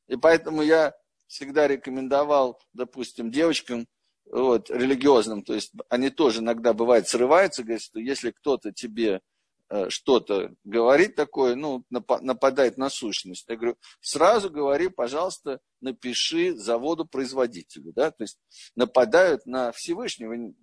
И 0.08 0.17
поэтому 0.17 0.62
я 0.62 0.93
всегда 1.28 1.67
рекомендовал, 1.67 2.62
допустим, 2.74 3.32
девочкам 3.32 3.88
вот, 4.26 4.69
религиозным, 4.69 5.43
то 5.43 5.54
есть 5.54 5.71
они 5.89 6.10
тоже 6.10 6.41
иногда 6.41 6.74
бывает 6.74 7.08
срываются, 7.08 7.63
говорят, 7.63 7.82
что 7.84 8.00
если 8.00 8.32
кто-то 8.32 8.71
тебе 8.71 9.21
э, 9.69 9.89
что-то 9.89 10.54
говорит 10.63 11.15
такое, 11.15 11.56
ну, 11.56 11.84
нападает 11.89 12.78
на 12.78 12.89
сущность. 12.89 13.45
Я 13.48 13.56
говорю, 13.56 13.78
сразу 14.02 14.50
говори, 14.50 14.89
пожалуйста, 14.89 15.60
напиши 15.80 16.56
заводу-производителю. 16.56 17.93
Да? 17.93 18.12
То 18.12 18.24
есть 18.24 18.39
нападают 18.76 19.45
на 19.45 19.71
Всевышнего. 19.71 20.54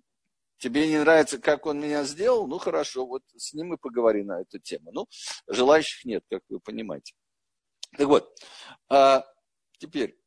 Тебе 0.63 0.87
не 0.87 0.97
нравится, 0.97 1.39
как 1.39 1.65
он 1.65 1.81
меня 1.81 2.05
сделал? 2.05 2.47
Ну, 2.47 2.57
хорошо, 2.57 3.05
вот 3.05 3.21
с 3.35 3.53
ним 3.53 3.73
и 3.73 3.77
поговори 3.77 4.23
на 4.23 4.39
эту 4.39 4.59
тему. 4.59 4.93
Ну, 4.93 5.07
желающих 5.45 6.05
нет, 6.05 6.23
как 6.29 6.41
вы 6.47 6.61
понимаете. 6.61 7.15
Так 7.97 8.07
вот, 8.07 8.33
а 8.87 9.25
теперь, 9.77 10.17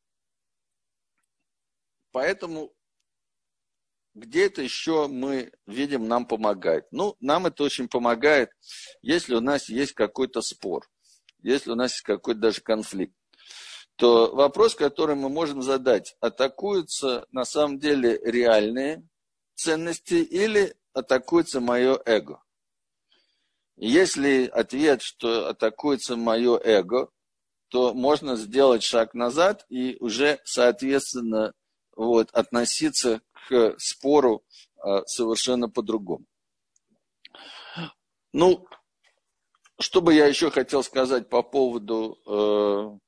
поэтому 2.11 2.71
где 4.13 4.45
это 4.45 4.61
еще 4.61 5.07
мы 5.07 5.51
видим, 5.65 6.07
нам 6.07 6.27
помогает? 6.27 6.85
Ну, 6.91 7.15
нам 7.19 7.47
это 7.47 7.63
очень 7.63 7.87
помогает, 7.87 8.51
если 9.01 9.33
у 9.33 9.41
нас 9.41 9.69
есть 9.69 9.93
какой-то 9.93 10.43
спор, 10.43 10.87
если 11.41 11.71
у 11.71 11.75
нас 11.75 11.93
есть 11.93 12.03
какой-то 12.03 12.41
даже 12.41 12.61
конфликт. 12.61 13.15
То 13.95 14.35
вопрос, 14.35 14.75
который 14.75 15.15
мы 15.15 15.29
можем 15.29 15.63
задать, 15.63 16.15
атакуются 16.19 17.25
на 17.31 17.43
самом 17.43 17.79
деле 17.79 18.21
реальные 18.23 19.03
ценности 19.57 20.15
или 20.15 20.75
атакуется 20.93 21.59
мое 21.59 21.99
эго? 22.05 22.41
Если 23.75 24.47
ответ, 24.47 25.01
что 25.01 25.49
атакуется 25.49 26.15
мое 26.15 26.59
эго, 26.63 27.09
то 27.69 27.93
можно 27.93 28.35
сделать 28.35 28.83
шаг 28.83 29.13
назад 29.13 29.65
и 29.69 29.97
уже, 29.99 30.39
соответственно, 30.45 31.53
вот, 31.95 32.29
относиться 32.31 33.21
к 33.49 33.75
спору 33.77 34.43
а, 34.77 35.05
совершенно 35.05 35.69
по-другому. 35.69 36.25
Ну, 38.33 38.67
что 39.79 40.01
бы 40.01 40.13
я 40.13 40.27
еще 40.27 40.49
хотел 40.51 40.83
сказать 40.83 41.29
по 41.29 41.43
поводу, 41.43 42.17
э, 42.25 42.99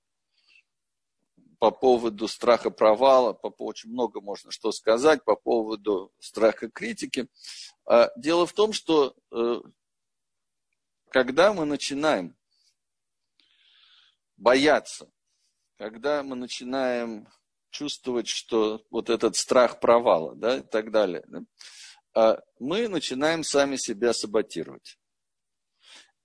по 1.59 1.71
поводу 1.71 2.27
страха 2.27 2.71
провала, 2.71 3.33
по, 3.33 3.53
очень 3.59 3.91
много 3.91 4.21
можно 4.21 4.49
что 4.51 4.71
сказать 4.71 5.23
по 5.23 5.35
поводу 5.35 6.11
страха 6.19 6.71
критики. 6.71 7.27
А, 7.85 8.09
дело 8.17 8.47
в 8.47 8.53
том, 8.53 8.71
что 8.71 9.13
э, 9.31 9.61
когда 11.09 11.53
мы 11.53 11.65
начинаем 11.65 12.37
бояться, 14.37 15.11
когда 15.77 16.23
мы 16.23 16.35
начинаем 16.35 17.27
чувствовать, 17.71 18.27
что 18.27 18.85
вот 18.89 19.09
этот 19.09 19.35
страх 19.35 19.79
провала, 19.79 20.35
да, 20.35 20.57
и 20.57 20.61
так 20.61 20.91
далее, 20.91 21.23
да, 21.27 21.41
а 22.15 22.41
мы 22.59 22.87
начинаем 22.87 23.43
сами 23.43 23.75
себя 23.75 24.13
саботировать. 24.13 24.97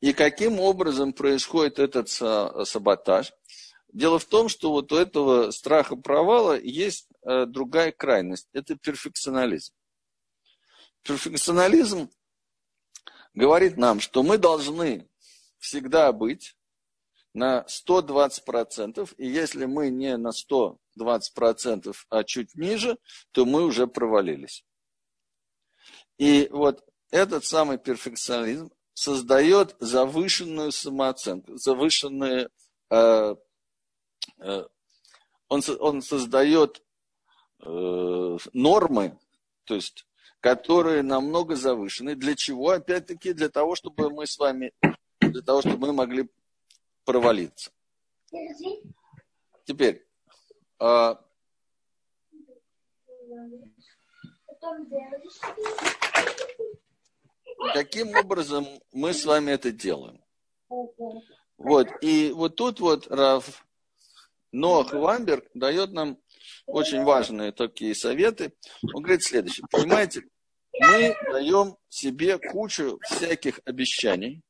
И 0.00 0.12
каким 0.12 0.60
образом 0.60 1.12
происходит 1.12 1.78
этот 1.78 2.08
саботаж? 2.08 3.32
Дело 3.94 4.18
в 4.18 4.24
том, 4.24 4.48
что 4.48 4.72
вот 4.72 4.90
у 4.90 4.96
этого 4.96 5.52
страха 5.52 5.94
провала 5.94 6.59
есть 6.59 7.07
э, 7.22 7.46
другая 7.46 7.92
крайность. 7.92 8.48
Это 8.52 8.74
перфекционализм. 8.74 9.72
Перфекционализм 11.02 12.11
говорит 13.35 13.76
нам, 13.76 14.00
что 14.00 14.24
мы 14.24 14.37
должны 14.37 15.09
всегда 15.59 16.11
быть 16.12 16.57
на 17.35 17.64
120%, 17.68 19.14
и 19.16 19.28
если 19.28 19.64
мы 19.64 19.90
не 19.90 20.16
на 20.16 20.30
120%, 20.30 21.94
а 22.09 22.24
чуть 22.24 22.52
ниже, 22.57 22.98
то 23.30 23.46
мы 23.46 23.62
уже 23.62 23.87
провалились. 23.87 24.64
И 26.18 26.48
вот 26.50 26.85
этот 27.12 27.44
самый 27.44 27.78
перфекционизм 27.78 28.72
создает 28.92 29.76
завышенную 29.78 30.72
самооценку, 30.72 31.57
завышенные... 31.57 32.48
Э, 32.90 33.37
он, 35.48 35.62
он 35.80 36.02
создает 36.02 36.82
э, 37.64 38.38
нормы, 38.52 39.18
то 39.64 39.74
есть, 39.74 40.06
которые 40.40 41.02
намного 41.02 41.56
завышены. 41.56 42.14
Для 42.14 42.34
чего? 42.34 42.70
Опять-таки, 42.70 43.32
для 43.32 43.48
того, 43.48 43.74
чтобы 43.74 44.10
мы 44.10 44.26
с 44.26 44.38
вами, 44.38 44.72
для 45.20 45.42
того, 45.42 45.60
чтобы 45.60 45.78
мы 45.78 45.92
могли 45.92 46.28
провалиться. 47.04 47.70
Теперь, 49.64 50.06
а, 50.78 51.18
каким 57.72 58.14
образом 58.16 58.66
мы 58.92 59.14
с 59.14 59.24
вами 59.24 59.52
это 59.52 59.70
делаем? 59.70 60.22
Вот, 61.56 61.88
и 62.02 62.32
вот 62.32 62.56
тут 62.56 62.80
вот 62.80 63.06
Рав 63.06 63.64
Ноах 64.54 64.92
Вамберг 64.92 65.44
дает 65.54 65.92
нам 65.92 66.16
очень 66.66 67.02
важные 67.02 67.50
такие 67.50 67.94
советы. 67.94 68.52
Он 68.94 69.02
говорит 69.02 69.24
следующее. 69.24 69.66
Понимаете, 69.70 70.22
мы 70.80 71.16
даем 71.32 71.76
себе 71.88 72.38
кучу 72.38 73.00
всяких 73.02 73.58
обещаний, 73.64 74.42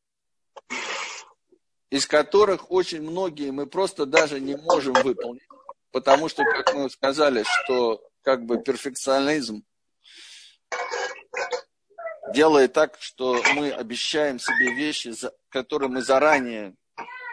из 1.88 2.06
которых 2.06 2.70
очень 2.70 3.00
многие 3.00 3.50
мы 3.50 3.66
просто 3.66 4.04
даже 4.04 4.40
не 4.40 4.56
можем 4.56 4.92
выполнить, 4.92 5.48
потому 5.90 6.28
что, 6.28 6.44
как 6.44 6.74
мы 6.74 6.90
сказали, 6.90 7.44
что 7.44 8.06
как 8.20 8.44
бы 8.44 8.62
перфекционизм 8.62 9.64
делает 12.34 12.74
так, 12.74 12.96
что 13.00 13.40
мы 13.54 13.70
обещаем 13.70 14.38
себе 14.38 14.74
вещи, 14.74 15.12
которые 15.48 15.88
мы 15.88 16.02
заранее, 16.02 16.74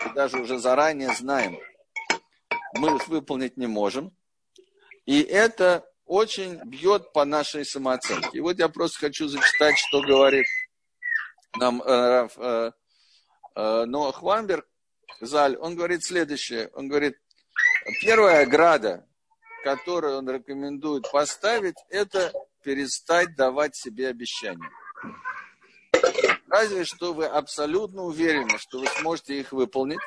и 0.06 0.14
даже 0.14 0.42
уже 0.42 0.58
заранее 0.58 1.14
знаем, 1.16 1.60
мы 2.74 2.96
их 2.96 3.08
выполнить 3.08 3.58
не 3.58 3.68
можем. 3.68 4.16
И 5.06 5.22
это 5.22 5.86
очень 6.06 6.60
бьет 6.66 7.14
по 7.14 7.26
нашей 7.26 7.66
самооценке. 7.66 8.30
И 8.34 8.40
вот 8.40 8.60
я 8.60 8.70
просто 8.70 9.00
хочу 9.00 9.28
зачитать, 9.28 9.78
что 9.78 10.02
говорит 10.02 10.46
нам 11.58 11.82
э, 11.82 12.28
э, 12.38 12.72
Э, 13.56 13.86
но 13.86 14.12
Хвамберг, 14.12 14.66
Заль, 15.20 15.58
он 15.58 15.76
говорит 15.76 16.04
следующее. 16.04 16.70
Он 16.74 16.88
говорит, 16.88 17.18
первая 18.02 18.44
ограда, 18.44 19.06
которую 19.64 20.18
он 20.18 20.30
рекомендует 20.30 21.10
поставить, 21.12 21.76
это 21.90 22.32
перестать 22.64 23.36
давать 23.36 23.76
себе 23.76 24.08
обещания. 24.08 24.70
Разве 26.48 26.86
что 26.86 27.14
вы 27.14 27.26
абсолютно 27.26 28.04
уверены, 28.04 28.58
что 28.58 28.80
вы 28.80 28.88
сможете 28.88 29.40
их 29.40 29.52
выполнить. 29.52 30.00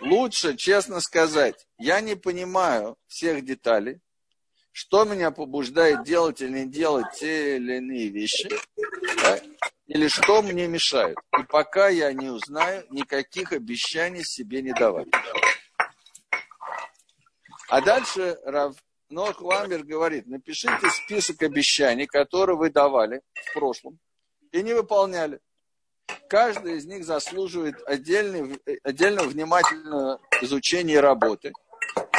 Лучше, 0.00 0.56
честно 0.56 1.00
сказать, 1.00 1.66
я 1.78 2.00
не 2.00 2.14
понимаю 2.14 2.96
всех 3.06 3.44
деталей, 3.44 4.00
что 4.72 5.04
меня 5.04 5.30
побуждает 5.30 6.04
делать 6.04 6.40
или 6.40 6.60
не 6.60 6.66
делать 6.66 7.06
те 7.18 7.56
или 7.56 7.76
иные 7.76 8.08
вещи. 8.08 8.48
Да? 9.22 9.40
или 9.90 10.06
что 10.06 10.40
мне 10.40 10.68
мешает. 10.68 11.16
И 11.36 11.42
пока 11.42 11.88
я 11.88 12.12
не 12.12 12.28
узнаю, 12.28 12.86
никаких 12.90 13.52
обещаний 13.52 14.22
себе 14.22 14.62
не 14.62 14.72
давать. 14.72 15.08
А 17.68 17.80
дальше 17.80 18.38
Рав 18.44 18.76
Нох 19.08 19.40
Ламбер 19.40 19.82
говорит, 19.82 20.28
напишите 20.28 20.88
список 20.90 21.42
обещаний, 21.42 22.06
которые 22.06 22.56
вы 22.56 22.70
давали 22.70 23.20
в 23.34 23.52
прошлом 23.52 23.98
и 24.52 24.62
не 24.62 24.74
выполняли. 24.74 25.40
Каждый 26.28 26.76
из 26.76 26.86
них 26.86 27.04
заслуживает 27.04 27.76
отдельный, 27.86 28.60
отдельного 28.84 29.26
внимательного 29.26 30.20
изучения 30.42 30.94
и 30.94 30.98
работы. 30.98 31.52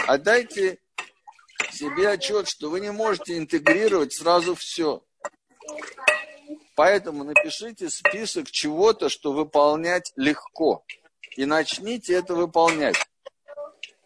Отдайте 0.08 0.80
себе 1.72 2.10
отчет, 2.10 2.48
что 2.48 2.70
вы 2.70 2.80
не 2.80 2.92
можете 2.92 3.38
интегрировать 3.38 4.14
сразу 4.14 4.56
все. 4.56 5.04
Поэтому 6.76 7.24
напишите 7.24 7.90
список 7.90 8.50
чего-то, 8.50 9.10
что 9.10 9.34
выполнять 9.34 10.12
легко. 10.16 10.84
И 11.38 11.46
начните 11.46 12.14
это 12.14 12.36
выполнять. 12.36 12.98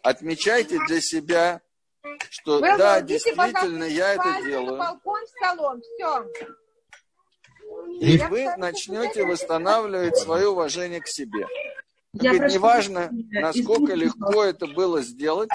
Отмечайте 0.02 0.78
для 0.86 1.00
себя, 1.00 1.60
что 2.30 2.58
Вы 2.60 2.76
да, 2.76 3.00
действительно, 3.00 3.84
я 3.84 4.14
это 4.14 4.42
делаю. 4.44 4.78
Балкон, 4.78 5.20
в 5.24 5.44
салон. 5.44 5.82
Все. 5.82 6.26
И 8.00 8.16
я 8.16 8.28
вы 8.28 8.56
начнете 8.56 9.24
восстанавливать 9.24 10.16
свое 10.16 10.48
уважение 10.48 11.00
к 11.00 11.08
себе. 11.08 11.46
Говорит, 12.12 12.52
неважно, 12.54 13.10
насколько 13.30 13.94
легко 13.94 14.44
это 14.44 14.66
было 14.66 15.02
сделать, 15.02 15.50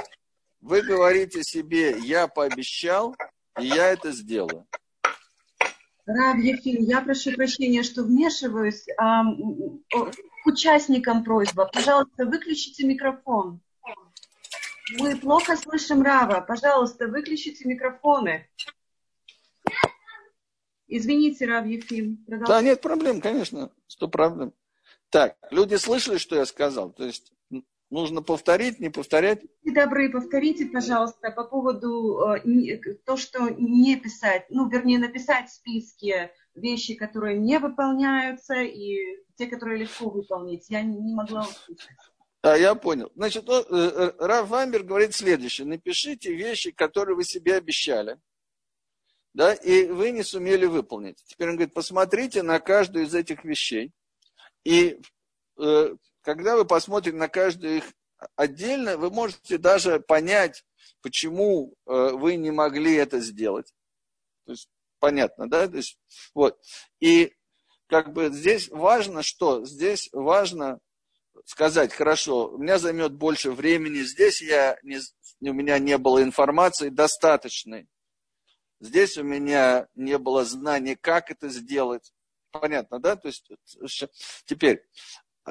вы 0.61 0.81
говорите 0.81 1.43
себе, 1.43 1.97
я 1.99 2.27
пообещал, 2.27 3.15
и 3.59 3.65
я 3.65 3.87
это 3.87 4.11
сделаю. 4.11 4.65
Раб 6.05 6.37
Ефим, 6.37 6.83
я 6.83 7.01
прошу 7.01 7.31
прощения, 7.33 7.83
что 7.83 8.03
вмешиваюсь. 8.03 8.85
А, 8.97 9.23
участникам 10.45 11.23
просьба, 11.23 11.69
пожалуйста, 11.71 12.25
выключите 12.25 12.85
микрофон. 12.85 13.59
Мы 14.99 15.15
плохо 15.15 15.55
слышим 15.55 16.01
Рава. 16.01 16.41
Пожалуйста, 16.41 17.07
выключите 17.07 17.67
микрофоны. 17.67 18.47
Извините, 20.93 21.45
Рав 21.45 21.65
Ефим. 21.65 22.23
Да, 22.27 22.61
нет 22.61 22.81
проблем, 22.81 23.21
конечно, 23.21 23.71
сто 23.87 24.09
проблем. 24.09 24.53
Так, 25.09 25.37
люди 25.49 25.75
слышали, 25.75 26.17
что 26.17 26.35
я 26.35 26.45
сказал? 26.45 26.91
То 26.91 27.05
есть 27.05 27.31
нужно 27.89 28.21
повторить, 28.21 28.81
не 28.81 28.89
повторять? 28.89 29.41
Добрые, 29.63 30.09
повторите, 30.09 30.65
пожалуйста, 30.65 31.31
по 31.31 31.45
поводу 31.45 32.19
э, 32.35 32.77
то, 33.05 33.15
что 33.15 33.49
не 33.49 33.95
писать, 33.95 34.47
ну, 34.49 34.67
вернее, 34.67 34.99
написать 34.99 35.47
в 35.47 35.53
списке 35.53 36.33
вещи, 36.55 36.95
которые 36.95 37.39
не 37.39 37.57
выполняются, 37.59 38.55
и 38.61 38.97
те, 39.37 39.47
которые 39.47 39.79
легко 39.79 40.09
выполнить. 40.09 40.69
Я 40.69 40.81
не, 40.81 40.97
не 40.97 41.13
могла 41.13 41.43
услышать. 41.43 41.87
А, 42.41 42.57
я 42.57 42.75
понял. 42.75 43.09
Значит, 43.15 43.47
э, 43.47 43.63
э, 43.69 44.11
Раф 44.19 44.49
Вамбер 44.49 44.83
говорит 44.83 45.13
следующее. 45.13 45.67
Напишите 45.67 46.33
вещи, 46.33 46.71
которые 46.71 47.15
вы 47.15 47.23
себе 47.23 47.55
обещали, 47.55 48.17
да, 49.33 49.53
и 49.53 49.87
вы 49.87 50.11
не 50.11 50.23
сумели 50.23 50.65
выполнить. 50.65 51.23
Теперь 51.25 51.49
он 51.49 51.55
говорит, 51.55 51.73
посмотрите 51.73 52.43
на 52.43 52.59
каждую 52.59 53.05
из 53.05 53.15
этих 53.15 53.43
вещей, 53.43 53.91
и 54.63 54.99
э, 55.59 55.95
когда 56.21 56.55
вы 56.55 56.65
посмотрите 56.65 57.17
на 57.17 57.27
каждую 57.27 57.77
их 57.77 57.83
отдельно, 58.35 58.97
вы 58.97 59.09
можете 59.09 59.57
даже 59.57 59.99
понять, 59.99 60.63
почему 61.01 61.73
э, 61.85 62.11
вы 62.13 62.35
не 62.35 62.51
могли 62.51 62.95
это 62.95 63.19
сделать. 63.19 63.73
То 64.45 64.51
есть, 64.51 64.69
понятно, 64.99 65.49
да? 65.49 65.67
То 65.67 65.77
есть, 65.77 65.97
вот. 66.33 66.59
И 66.99 67.33
как 67.87 68.13
бы 68.13 68.29
здесь 68.29 68.69
важно 68.69 69.23
что? 69.23 69.65
Здесь 69.65 70.09
важно 70.11 70.79
сказать, 71.45 71.93
хорошо, 71.93 72.49
у 72.49 72.57
меня 72.57 72.77
займет 72.77 73.13
больше 73.13 73.51
времени, 73.51 74.01
здесь 74.01 74.41
я 74.41 74.77
не, 74.83 74.99
у 75.41 75.53
меня 75.53 75.79
не 75.79 75.97
было 75.97 76.21
информации 76.21 76.89
достаточной, 76.89 77.87
здесь 78.81 79.17
у 79.17 79.23
меня 79.23 79.87
не 79.95 80.17
было 80.17 80.43
знаний, 80.43 80.95
как 80.95 81.31
это 81.31 81.47
сделать. 81.47 82.11
Понятно, 82.51 82.99
да? 82.99 83.15
То 83.15 83.29
есть 83.29 83.49
теперь 84.45 84.83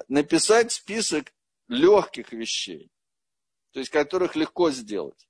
написать 0.09 0.73
список 0.73 1.33
легких 1.69 2.33
вещей, 2.33 2.91
то 3.73 3.81
есть 3.81 3.91
которых 3.91 4.37
легко 4.37 4.71
сделать. 4.71 5.29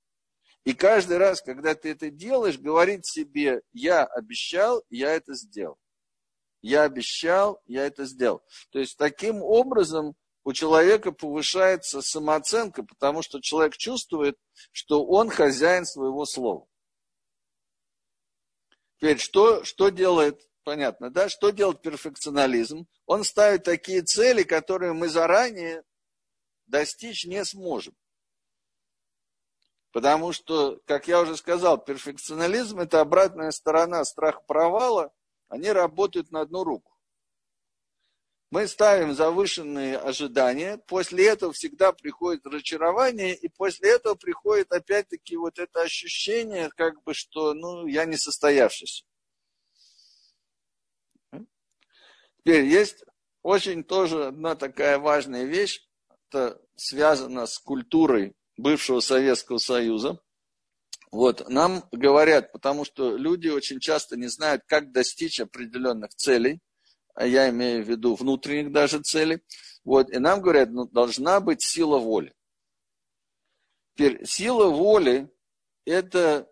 И 0.63 0.73
каждый 0.73 1.17
раз, 1.17 1.41
когда 1.41 1.73
ты 1.73 1.91
это 1.91 2.11
делаешь, 2.11 2.59
говорить 2.59 3.05
себе, 3.05 3.61
я 3.71 4.03
обещал, 4.03 4.83
я 4.89 5.11
это 5.11 5.33
сделал. 5.33 5.77
Я 6.61 6.83
обещал, 6.83 7.61
я 7.65 7.85
это 7.85 8.05
сделал. 8.05 8.43
То 8.69 8.79
есть 8.79 8.97
таким 8.97 9.41
образом 9.41 10.15
у 10.43 10.53
человека 10.53 11.11
повышается 11.11 12.01
самооценка, 12.01 12.83
потому 12.83 13.23
что 13.23 13.39
человек 13.41 13.77
чувствует, 13.77 14.37
что 14.71 15.03
он 15.05 15.29
хозяин 15.29 15.85
своего 15.85 16.25
слова. 16.25 16.67
Теперь, 19.01 19.17
что, 19.17 19.63
что 19.63 19.89
делает, 19.89 20.47
понятно, 20.63 21.09
да, 21.09 21.27
что 21.27 21.49
делает 21.49 21.81
перфекционализм? 21.81 22.85
Он 23.07 23.23
ставит 23.23 23.63
такие 23.63 24.03
цели, 24.03 24.43
которые 24.43 24.93
мы 24.93 25.09
заранее 25.09 25.83
достичь 26.67 27.25
не 27.25 27.43
сможем. 27.43 27.95
Потому 29.91 30.33
что, 30.33 30.79
как 30.85 31.07
я 31.07 31.19
уже 31.19 31.35
сказал, 31.35 31.79
перфекционализм– 31.79 32.79
это 32.79 33.01
обратная 33.01 33.49
сторона 33.49 34.05
страха 34.05 34.41
провала. 34.45 35.11
Они 35.47 35.71
работают 35.71 36.29
на 36.29 36.41
одну 36.41 36.63
руку 36.63 36.90
мы 38.51 38.67
ставим 38.67 39.13
завышенные 39.13 39.97
ожидания, 39.97 40.77
после 40.77 41.27
этого 41.27 41.53
всегда 41.53 41.93
приходит 41.93 42.45
разочарование, 42.45 43.33
и 43.33 43.47
после 43.47 43.91
этого 43.95 44.15
приходит 44.15 44.73
опять-таки 44.73 45.37
вот 45.37 45.57
это 45.57 45.81
ощущение, 45.81 46.69
как 46.75 47.01
бы, 47.03 47.13
что, 47.13 47.53
ну, 47.53 47.87
я 47.87 48.03
не 48.03 48.17
состоявшийся. 48.17 49.05
Теперь 52.39 52.65
есть 52.65 53.05
очень 53.41 53.85
тоже 53.85 54.25
одна 54.27 54.55
такая 54.55 54.99
важная 54.99 55.45
вещь, 55.45 55.87
это 56.29 56.61
связано 56.75 57.45
с 57.45 57.57
культурой 57.57 58.35
бывшего 58.57 58.99
Советского 58.99 59.59
Союза. 59.59 60.19
Вот, 61.09 61.47
нам 61.47 61.85
говорят, 61.91 62.51
потому 62.51 62.83
что 62.83 63.15
люди 63.15 63.47
очень 63.47 63.79
часто 63.79 64.17
не 64.17 64.27
знают, 64.27 64.63
как 64.67 64.91
достичь 64.91 65.39
определенных 65.39 66.13
целей– 66.15 66.59
я 67.19 67.49
имею 67.49 67.83
в 67.83 67.89
виду 67.89 68.15
внутренних 68.15 68.71
даже 68.71 69.01
целей. 69.01 69.41
Вот, 69.83 70.09
и 70.11 70.19
нам 70.19 70.41
говорят, 70.41 70.69
ну, 70.69 70.85
должна 70.85 71.39
быть 71.39 71.61
сила 71.61 71.97
воли. 71.97 72.33
Теперь, 73.95 74.25
сила 74.25 74.69
воли– 74.69 75.29
это 75.85 76.49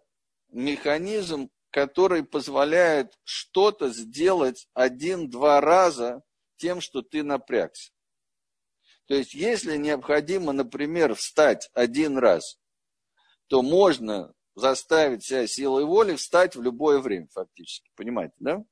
механизм, 0.50 1.50
который 1.72 2.24
позволяет 2.24 3.17
что-то 3.24 3.89
сделать 3.89 4.67
один-два 4.74 5.62
раза 5.62 6.24
тем, 6.58 6.82
что 6.82 7.02
ты 7.02 7.24
напрягся. 7.24 7.91
То 9.06 9.15
есть, 9.15 9.34
если 9.34 9.78
необходимо, 9.78 10.52
например, 10.52 11.15
встать 11.15 11.69
один 11.74 12.17
раз, 12.17 12.60
то 13.48 13.62
можно 13.62 14.34
заставить 14.56 15.24
себя 15.24 15.48
силой 15.48 15.86
воли 15.86 16.15
встать 16.15 16.56
в 16.56 16.62
любое 16.62 17.00
время, 17.00 17.28
фактически. 17.32 17.89
Понимаете, 17.95 18.36
да? 18.38 18.63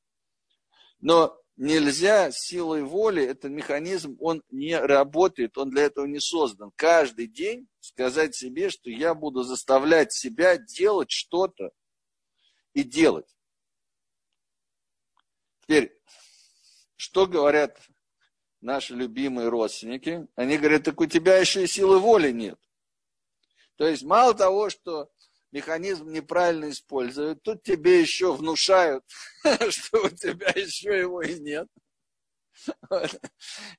Но 0.99 1.39
нельзя 1.57 2.31
силой 2.31 2.83
воли, 2.83 3.23
этот 3.23 3.51
механизм, 3.51 4.15
он 4.19 4.43
не 4.49 4.79
работает, 4.79 5.57
он 5.57 5.71
для 5.71 5.83
этого 5.83 6.05
не 6.05 6.19
создан. 6.19 6.71
Каждый 6.75 7.27
день 7.27 7.67
сказать 7.79 8.35
себе, 8.35 8.69
что 8.69 8.89
я 8.89 9.13
буду 9.13 9.43
заставлять 9.43 10.13
себя 10.13 10.57
делать 10.57 11.11
что-то 11.11 11.71
и 12.73 12.83
делать. 12.83 13.35
Теперь, 15.61 15.99
что 16.95 17.25
говорят 17.25 17.77
наши 18.61 18.93
любимые 18.93 19.49
родственники? 19.49 20.27
Они 20.35 20.57
говорят, 20.57 20.83
так 20.83 21.01
у 21.01 21.07
тебя 21.07 21.37
еще 21.37 21.63
и 21.63 21.67
силы 21.67 21.99
воли 21.99 22.31
нет. 22.31 22.59
То 23.75 23.87
есть 23.87 24.03
мало 24.03 24.33
того, 24.33 24.69
что 24.69 25.11
механизм 25.57 26.11
неправильно 26.11 26.69
используют, 26.69 27.41
тут 27.41 27.63
тебе 27.63 27.99
еще 27.99 28.31
внушают, 28.33 29.03
что 29.69 30.05
у 30.05 30.09
тебя 30.09 30.49
еще 30.55 30.97
его 30.97 31.21
и 31.21 31.39
нет. 31.39 31.67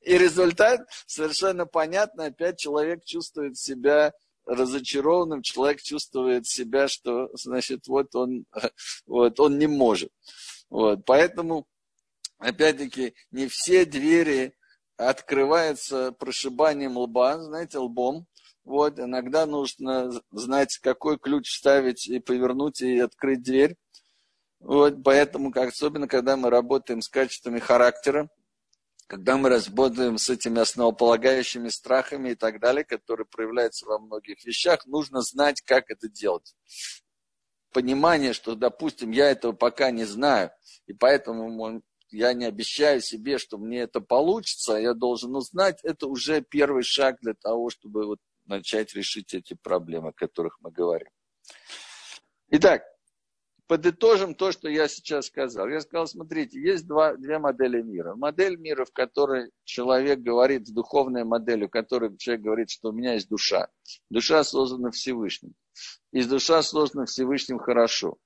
И 0.02 0.18
результат 0.18 0.80
совершенно 1.06 1.66
понятно, 1.66 2.26
опять 2.26 2.58
человек 2.58 3.04
чувствует 3.04 3.56
себя 3.56 4.12
разочарованным, 4.44 5.42
человек 5.42 5.80
чувствует 5.82 6.46
себя, 6.46 6.88
что, 6.88 7.28
значит, 7.34 7.86
вот 7.86 8.14
он, 8.14 8.44
вот 9.06 9.38
он 9.38 9.58
не 9.58 9.68
может. 9.68 10.10
Вот, 10.70 11.04
поэтому, 11.04 11.68
опять-таки, 12.38 13.14
не 13.30 13.46
все 13.46 13.84
двери 13.84 14.54
открываются 14.96 16.12
прошибанием 16.12 16.96
лба, 16.96 17.38
знаете, 17.38 17.78
лбом, 17.78 18.26
вот, 18.68 18.98
иногда 18.98 19.46
нужно 19.46 20.12
знать, 20.30 20.76
какой 20.82 21.18
ключ 21.18 21.48
вставить 21.48 22.06
и 22.06 22.18
повернуть 22.18 22.82
и 22.82 22.98
открыть 22.98 23.42
дверь. 23.42 23.76
Вот, 24.60 25.02
поэтому, 25.02 25.50
особенно 25.56 26.06
когда 26.06 26.36
мы 26.36 26.50
работаем 26.50 27.00
с 27.00 27.08
качествами 27.08 27.60
характера, 27.60 28.28
когда 29.06 29.38
мы 29.38 29.48
работаем 29.48 30.18
с 30.18 30.28
этими 30.28 30.60
основополагающими 30.60 31.68
страхами 31.68 32.30
и 32.30 32.34
так 32.34 32.60
далее, 32.60 32.84
которые 32.84 33.26
проявляются 33.26 33.86
во 33.86 33.98
многих 33.98 34.44
вещах, 34.44 34.84
нужно 34.84 35.22
знать, 35.22 35.62
как 35.62 35.90
это 35.90 36.10
делать. 36.10 36.54
Понимание, 37.72 38.34
что, 38.34 38.54
допустим, 38.54 39.12
я 39.12 39.30
этого 39.30 39.52
пока 39.52 39.90
не 39.90 40.04
знаю, 40.04 40.50
и 40.86 40.92
поэтому 40.92 41.80
я 42.10 42.34
не 42.34 42.44
обещаю 42.44 43.00
себе, 43.00 43.38
что 43.38 43.56
мне 43.56 43.80
это 43.80 44.02
получится, 44.02 44.76
я 44.76 44.92
должен 44.92 45.34
узнать, 45.36 45.78
это 45.84 46.06
уже 46.06 46.42
первый 46.42 46.82
шаг 46.82 47.16
для 47.22 47.32
того, 47.32 47.70
чтобы 47.70 48.04
вот 48.04 48.18
начать 48.48 48.94
решить 48.94 49.34
эти 49.34 49.54
проблемы, 49.54 50.10
о 50.10 50.12
которых 50.12 50.58
мы 50.60 50.70
говорим. 50.70 51.08
Итак, 52.50 52.82
подытожим 53.66 54.34
то, 54.34 54.50
что 54.50 54.68
я 54.68 54.88
сейчас 54.88 55.26
сказал. 55.26 55.68
Я 55.68 55.80
сказал, 55.80 56.06
смотрите, 56.06 56.60
есть 56.60 56.86
два, 56.86 57.14
две 57.14 57.38
модели 57.38 57.82
мира. 57.82 58.14
Модель 58.16 58.56
мира, 58.56 58.84
в 58.84 58.92
которой 58.92 59.52
человек 59.64 60.20
говорит, 60.20 60.66
с 60.66 60.70
духовной 60.70 61.24
моделью, 61.24 61.68
в 61.68 61.70
которой 61.70 62.16
человек 62.16 62.44
говорит, 62.44 62.70
что 62.70 62.88
у 62.88 62.92
меня 62.92 63.14
есть 63.14 63.28
душа. 63.28 63.68
Душа 64.10 64.42
создана 64.42 64.90
Всевышним. 64.90 65.54
И 66.12 66.24
душа 66.24 66.62
создана 66.62 67.04
Всевышним 67.04 67.58
хорошо. 67.58 68.16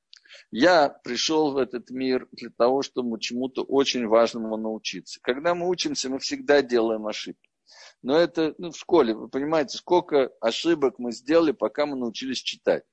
Я 0.51 0.89
пришел 0.89 1.53
в 1.53 1.59
этот 1.59 1.91
мир 1.91 2.29
для 2.33 2.51
того, 2.51 2.83
чтобы 2.83 3.20
чему-то 3.20 3.62
очень 3.62 4.07
важному 4.07 4.57
научиться. 4.57 5.18
Когда 5.23 5.55
мы 5.55 5.68
учимся, 5.68 6.09
мы 6.09 6.18
всегда 6.18 6.62
делаем 6.62 7.07
ошибки. 7.07 7.51
Но 8.03 8.16
это 8.16 8.55
ну, 8.59 8.70
в 8.70 8.77
школе, 8.77 9.14
вы 9.14 9.29
понимаете, 9.29 9.79
сколько 9.79 10.33
ошибок 10.41 10.99
мы 10.99 11.12
сделали, 11.12 11.53
пока 11.53 11.87
мы 11.87 11.97
научились 11.97 12.43
читать. 12.43 12.85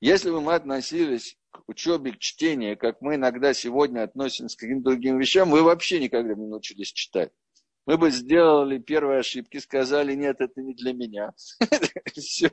Если 0.00 0.30
бы 0.30 0.40
мы 0.40 0.54
относились 0.54 1.38
к 1.50 1.62
учебе, 1.68 2.12
к 2.12 2.18
чтению, 2.18 2.76
как 2.76 3.00
мы 3.00 3.14
иногда 3.14 3.54
сегодня 3.54 4.02
относимся 4.02 4.56
к 4.56 4.60
каким-то 4.60 4.90
другим 4.90 5.18
вещам, 5.18 5.50
вы 5.50 5.62
вообще 5.62 6.00
никогда 6.00 6.34
не 6.34 6.46
научились 6.46 6.92
читать. 6.92 7.32
Мы 7.86 7.98
бы 7.98 8.10
сделали 8.10 8.78
первые 8.78 9.20
ошибки, 9.20 9.58
сказали, 9.58 10.14
нет, 10.14 10.40
это 10.40 10.62
не 10.62 10.74
для 10.74 10.92
меня. 10.94 11.32
Все. 12.14 12.48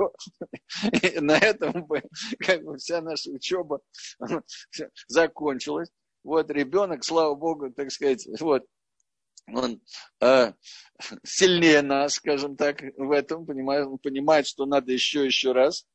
На 1.22 1.38
этом 1.38 1.86
бы 1.86 2.04
как 2.40 2.64
бы 2.64 2.78
вся 2.78 3.02
наша 3.02 3.32
учеба 3.32 3.82
закончилась. 5.08 5.90
Вот 6.24 6.52
ребенок, 6.52 7.04
слава 7.04 7.34
богу, 7.36 7.72
так 7.72 7.92
сказать, 7.92 8.28
вот 8.40 8.66
он 9.48 9.82
э, 10.20 10.54
сильнее 11.24 11.82
нас, 11.82 12.14
скажем 12.16 12.56
так, 12.56 12.82
в 12.98 13.12
этом, 13.12 13.46
понимает, 13.46 13.88
он 13.88 13.98
понимает, 13.98 14.48
что 14.48 14.66
надо 14.66 14.92
еще, 14.92 15.26
еще 15.26 15.52
раз 15.52 15.86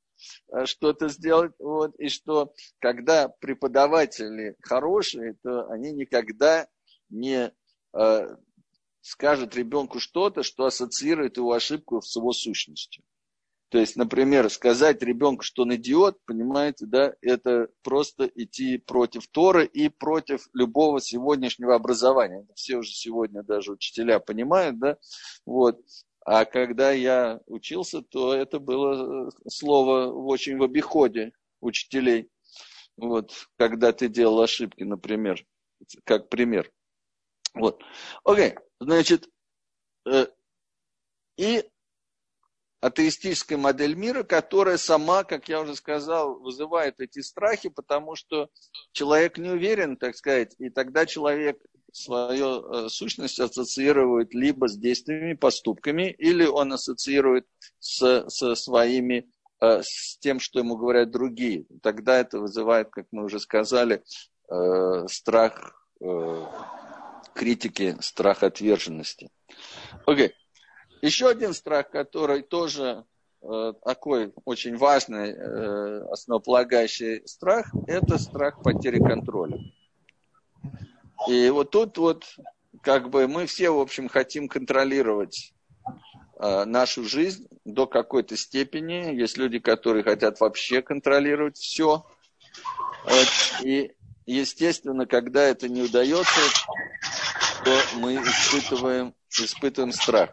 э, 0.53 0.67
что-то 0.67 1.09
сделать, 1.09 1.53
вот, 1.59 1.95
и 1.99 2.09
что 2.09 2.53
когда 2.79 3.29
преподаватели 3.29 4.57
хорошие, 4.63 5.35
то 5.43 5.69
они 5.71 5.93
никогда 5.93 6.69
не 7.09 7.53
э, 7.95 8.37
скажут 9.01 9.55
ребенку 9.55 10.01
что-то, 10.01 10.43
что 10.43 10.67
ассоциирует 10.67 11.37
его 11.37 11.53
ошибку 11.53 12.03
с 12.03 12.17
его 12.17 12.33
сущностью. 12.33 13.05
То 13.69 13.79
есть, 13.79 13.97
например, 13.97 14.49
сказать 14.49 15.03
ребенку, 15.03 15.43
что 15.43 15.63
он 15.63 15.75
идиот, 15.75 16.25
понимаете, 16.25 16.87
да, 16.87 17.15
это 17.21 17.69
просто 17.83 18.31
идти 18.35 18.79
против 18.79 19.27
Торы 19.27 19.67
и 19.67 19.89
против 19.89 20.49
любого 20.53 21.01
сегодняшнего 21.01 21.75
образования. 21.75 22.47
Все 22.55 22.77
уже 22.77 22.93
сегодня 22.93 23.43
даже 23.43 23.73
учителя 23.73 24.21
понимают, 24.21 24.79
да, 24.79 24.99
вот. 25.45 25.81
А 26.25 26.45
когда 26.45 26.91
я 26.91 27.41
учился, 27.47 28.03
то 28.03 28.35
это 28.35 28.59
было 28.59 29.31
слово 29.49 30.13
очень 30.13 30.59
в 30.59 30.63
обиходе 30.63 31.33
учителей. 31.61 32.31
Вот, 32.97 33.33
когда 33.59 33.93
ты 33.93 34.09
делал 34.09 34.41
ошибки, 34.41 34.83
например, 34.83 35.45
как 36.05 36.29
пример. 36.29 36.73
Вот. 37.55 37.83
Окей, 38.25 38.55
значит, 38.81 39.29
э, 40.07 40.27
и 41.37 41.65
атеистическая 42.81 43.59
модель 43.59 43.95
мира, 43.95 44.23
которая 44.23 44.77
сама, 44.77 45.25
как 45.25 45.49
я 45.49 45.61
уже 45.61 45.75
сказал, 45.75 46.39
вызывает 46.39 47.01
эти 47.01 47.21
страхи, 47.21 47.69
потому 47.69 48.15
что 48.15 48.49
человек 48.93 49.39
не 49.39 49.51
уверен, 49.51 49.97
так 49.97 50.17
сказать, 50.17 50.55
и 50.59 50.71
тогда 50.71 51.07
человек 51.07 51.61
свою 51.93 52.87
э, 52.87 52.89
сущность 52.89 53.41
ассоциирует 53.41 54.35
либо 54.35 54.69
с 54.69 54.77
действиями, 54.77 55.33
поступками, 55.33 56.11
или 56.19 56.45
он 56.45 56.73
ассоциирует 56.73 57.47
с, 57.79 58.29
со 58.29 58.55
своими, 58.55 59.31
э, 59.61 59.83
с 59.83 60.19
тем, 60.19 60.39
что 60.39 60.59
ему 60.59 60.77
говорят 60.77 61.11
другие. 61.11 61.65
Тогда 61.83 62.19
это 62.19 62.39
вызывает, 62.39 62.91
как 62.91 63.07
мы 63.13 63.25
уже 63.25 63.41
сказали, 63.41 64.03
э, 64.51 65.07
страх 65.09 65.73
критики, 67.33 67.97
страх 68.01 68.43
отверженности. 68.43 69.31
Окей. 70.05 70.29
Okay. 70.29 70.33
Еще 71.03 71.29
один 71.29 71.53
страх, 71.53 71.91
который 71.91 72.43
тоже 72.43 73.05
э, 73.43 73.73
такой 73.85 74.33
очень 74.45 74.77
важный, 74.77 75.31
э, 75.33 76.07
основополагающий 76.11 77.27
страх, 77.27 77.67
это 77.87 78.19
страх 78.19 78.63
потери 78.63 78.99
контроля. 78.99 79.59
И 81.29 81.51
вот 81.51 81.71
тут 81.71 81.99
вот 81.99 82.25
как 82.83 83.11
бы 83.11 83.29
мы 83.29 83.47
все, 83.47 83.71
в 83.71 83.81
общем, 83.81 84.09
хотим 84.09 84.49
контролировать 84.49 85.53
э, 86.39 86.65
нашу 86.65 87.05
жизнь 87.05 87.47
до 87.65 87.87
какой-то 87.87 88.37
степени. 88.37 89.15
Есть 89.15 89.37
люди, 89.37 89.59
которые 89.59 90.03
хотят 90.03 90.41
вообще 90.41 90.83
контролировать 90.83 91.57
все. 91.57 92.07
И, 93.63 93.93
естественно, 94.25 95.07
когда 95.07 95.43
это 95.43 95.69
не 95.69 95.83
удается, 95.83 96.41
то 97.65 97.81
мы 97.97 98.15
испытываем, 98.17 99.15
испытываем 99.31 99.93
страх. 99.93 100.31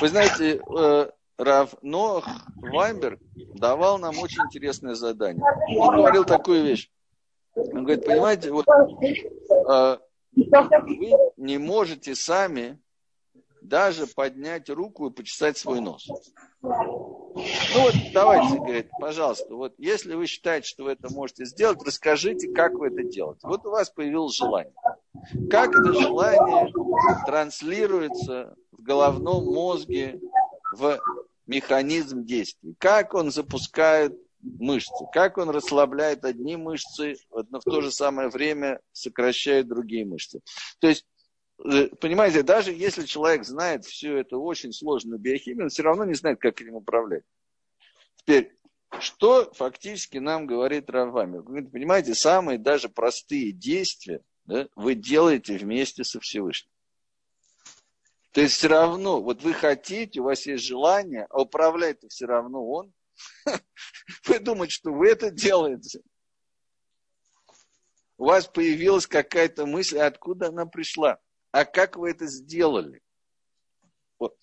Вы 0.00 0.08
знаете, 0.08 0.60
э, 0.60 1.10
Рав 1.38 1.74
Ноах 1.82 2.26
Вайнберг 2.56 3.20
давал 3.54 3.98
нам 3.98 4.18
очень 4.18 4.42
интересное 4.42 4.94
задание. 4.94 5.44
Он 5.78 5.96
говорил 5.96 6.24
такую 6.24 6.64
вещь. 6.64 6.90
Он 7.54 7.84
говорит, 7.84 8.04
понимаете, 8.06 8.50
вот 8.50 8.66
э, 8.68 9.98
вы 10.34 11.12
не 11.36 11.58
можете 11.58 12.14
сами 12.14 12.78
даже 13.60 14.06
поднять 14.06 14.68
руку 14.70 15.08
и 15.08 15.12
почесать 15.12 15.56
свой 15.56 15.80
нос. 15.80 16.08
Ну 16.62 17.80
вот 17.80 17.94
давайте, 18.12 18.58
говорит, 18.58 18.90
пожалуйста, 18.98 19.54
вот 19.54 19.74
если 19.78 20.14
вы 20.14 20.26
считаете, 20.26 20.68
что 20.68 20.84
вы 20.84 20.92
это 20.92 21.12
можете 21.12 21.44
сделать, 21.44 21.82
расскажите, 21.84 22.52
как 22.52 22.72
вы 22.74 22.88
это 22.88 23.04
делаете. 23.04 23.40
Вот 23.44 23.64
у 23.64 23.70
вас 23.70 23.90
появилось 23.90 24.36
желание. 24.36 24.74
Как 25.50 25.70
это 25.70 25.92
желание 25.92 26.72
транслируется 27.26 28.54
головном 28.82 29.44
мозге 29.44 30.20
в 30.72 31.00
механизм 31.46 32.24
действий? 32.24 32.74
Как 32.78 33.14
он 33.14 33.30
запускает 33.30 34.18
мышцы? 34.40 35.04
Как 35.12 35.38
он 35.38 35.50
расслабляет 35.50 36.24
одни 36.24 36.56
мышцы, 36.56 37.16
но 37.30 37.60
в 37.60 37.64
то 37.64 37.80
же 37.80 37.90
самое 37.90 38.28
время 38.28 38.80
сокращает 38.92 39.68
другие 39.68 40.04
мышцы? 40.04 40.40
То 40.80 40.88
есть 40.88 41.06
э, 41.64 41.88
понимаете, 42.00 42.42
даже 42.42 42.72
если 42.72 43.04
человек 43.04 43.44
знает 43.44 43.84
всю 43.84 44.16
эту 44.16 44.40
очень 44.40 44.72
сложную 44.72 45.18
биохимию, 45.18 45.64
он 45.64 45.70
все 45.70 45.82
равно 45.82 46.04
не 46.04 46.14
знает, 46.14 46.40
как 46.40 46.60
этим 46.60 46.74
управлять. 46.74 47.24
Теперь, 48.16 48.52
что 49.00 49.52
фактически 49.54 50.18
нам 50.18 50.46
говорит 50.46 50.90
Равами? 50.90 51.38
Вы 51.38 51.64
понимаете, 51.64 52.14
самые 52.14 52.58
даже 52.58 52.88
простые 52.88 53.52
действия 53.52 54.20
да, 54.44 54.68
вы 54.74 54.94
делаете 54.94 55.56
вместе 55.56 56.04
со 56.04 56.20
Всевышним. 56.20 56.70
То 58.32 58.40
есть 58.40 58.56
все 58.56 58.68
равно, 58.68 59.22
вот 59.22 59.42
вы 59.42 59.52
хотите, 59.52 60.20
у 60.20 60.24
вас 60.24 60.46
есть 60.46 60.64
желание, 60.64 61.26
а 61.28 61.42
управляет 61.42 62.02
все 62.08 62.26
равно 62.26 62.66
он. 62.66 62.92
Вы 64.26 64.38
думаете, 64.40 64.72
что 64.72 64.90
вы 64.90 65.10
это 65.10 65.30
делаете. 65.30 66.00
У 68.16 68.24
вас 68.24 68.46
появилась 68.46 69.06
какая-то 69.06 69.66
мысль, 69.66 69.98
откуда 69.98 70.48
она 70.48 70.64
пришла. 70.64 71.18
А 71.50 71.64
как 71.64 71.96
вы 71.96 72.10
это 72.10 72.26
сделали? 72.26 73.02
Вот. 74.18 74.36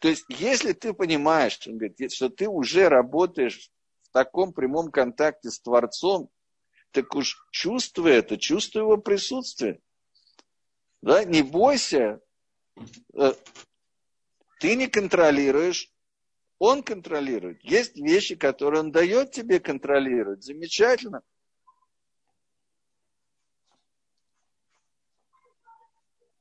То 0.00 0.08
есть, 0.08 0.24
если 0.28 0.72
ты 0.72 0.92
понимаешь, 0.92 1.58
он 1.66 1.78
говорит, 1.78 2.12
что 2.12 2.28
ты 2.28 2.48
уже 2.48 2.88
работаешь 2.88 3.70
в 4.02 4.10
таком 4.10 4.52
прямом 4.52 4.90
контакте 4.90 5.50
с 5.50 5.60
Творцом, 5.60 6.30
так 6.90 7.14
уж 7.14 7.36
чувствуй 7.52 8.12
это, 8.12 8.36
чувствуй 8.36 8.82
его 8.82 8.96
присутствие. 8.96 9.80
Да? 11.00 11.24
Не 11.24 11.42
бойся, 11.42 12.20
ты 14.58 14.74
не 14.76 14.88
контролируешь, 14.88 15.90
он 16.58 16.82
контролирует. 16.82 17.62
Есть 17.62 17.96
вещи, 17.96 18.34
которые 18.34 18.80
он 18.80 18.92
дает 18.92 19.32
тебе 19.32 19.60
контролировать. 19.60 20.42
Замечательно. 20.42 21.22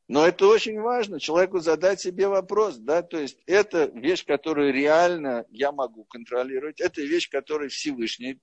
Но 0.07 0.25
это 0.27 0.47
очень 0.47 0.79
важно, 0.79 1.19
человеку 1.19 1.59
задать 1.59 1.99
себе 1.99 2.27
вопрос, 2.27 2.77
да, 2.77 3.01
то 3.01 3.17
есть 3.17 3.41
это 3.47 3.85
вещь, 3.85 4.23
которую 4.23 4.71
реально 4.71 5.45
я 5.49 5.71
могу 5.71 6.03
контролировать, 6.03 6.79
это 6.79 7.01
вещь, 7.01 7.27
которую 7.27 7.71
Всевышний 7.71 8.39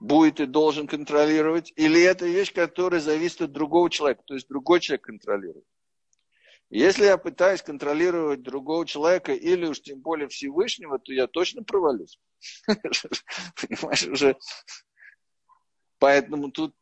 будет 0.00 0.40
и 0.40 0.46
должен 0.46 0.86
контролировать, 0.86 1.74
или 1.76 2.02
это 2.02 2.24
вещь, 2.24 2.54
которая 2.54 3.00
зависит 3.00 3.42
от 3.42 3.52
другого 3.52 3.90
человека, 3.90 4.22
то 4.24 4.32
есть 4.32 4.48
другой 4.48 4.80
человек 4.80 5.04
контролирует. 5.04 5.66
Если 6.70 7.04
я 7.04 7.18
пытаюсь 7.18 7.62
контролировать 7.62 8.42
другого 8.42 8.86
человека, 8.86 9.32
или 9.32 9.66
уж 9.66 9.80
тем 9.80 9.98
более 9.98 10.28
Всевышнего, 10.28 11.00
то 11.00 11.12
я 11.12 11.26
точно 11.26 11.64
провалюсь. 11.64 12.18
Понимаешь, 12.66 14.06
уже. 14.06 14.36
Поэтому 15.98 16.52
тут 16.52 16.74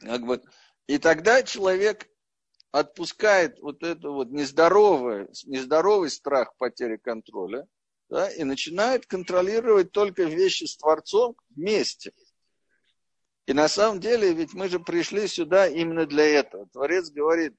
как 0.00 0.26
бы... 0.26 0.42
И 0.88 0.98
тогда 0.98 1.44
человек 1.44 2.08
отпускает 2.72 3.60
вот 3.60 3.84
это 3.84 4.10
вот 4.10 4.30
нездоровое, 4.30 5.28
нездоровый 5.44 6.10
страх 6.10 6.56
потери 6.56 6.96
контроля, 6.96 7.68
да, 8.08 8.28
и 8.30 8.42
начинает 8.42 9.06
контролировать 9.06 9.92
только 9.92 10.24
вещи 10.24 10.64
с 10.64 10.76
Творцом 10.76 11.36
вместе. 11.50 12.12
И 13.46 13.52
на 13.52 13.68
самом 13.68 14.00
деле, 14.00 14.32
ведь 14.32 14.54
мы 14.54 14.68
же 14.68 14.80
пришли 14.80 15.28
сюда 15.28 15.68
именно 15.68 16.04
для 16.04 16.24
этого. 16.24 16.66
Творец 16.68 17.10
говорит, 17.10 17.54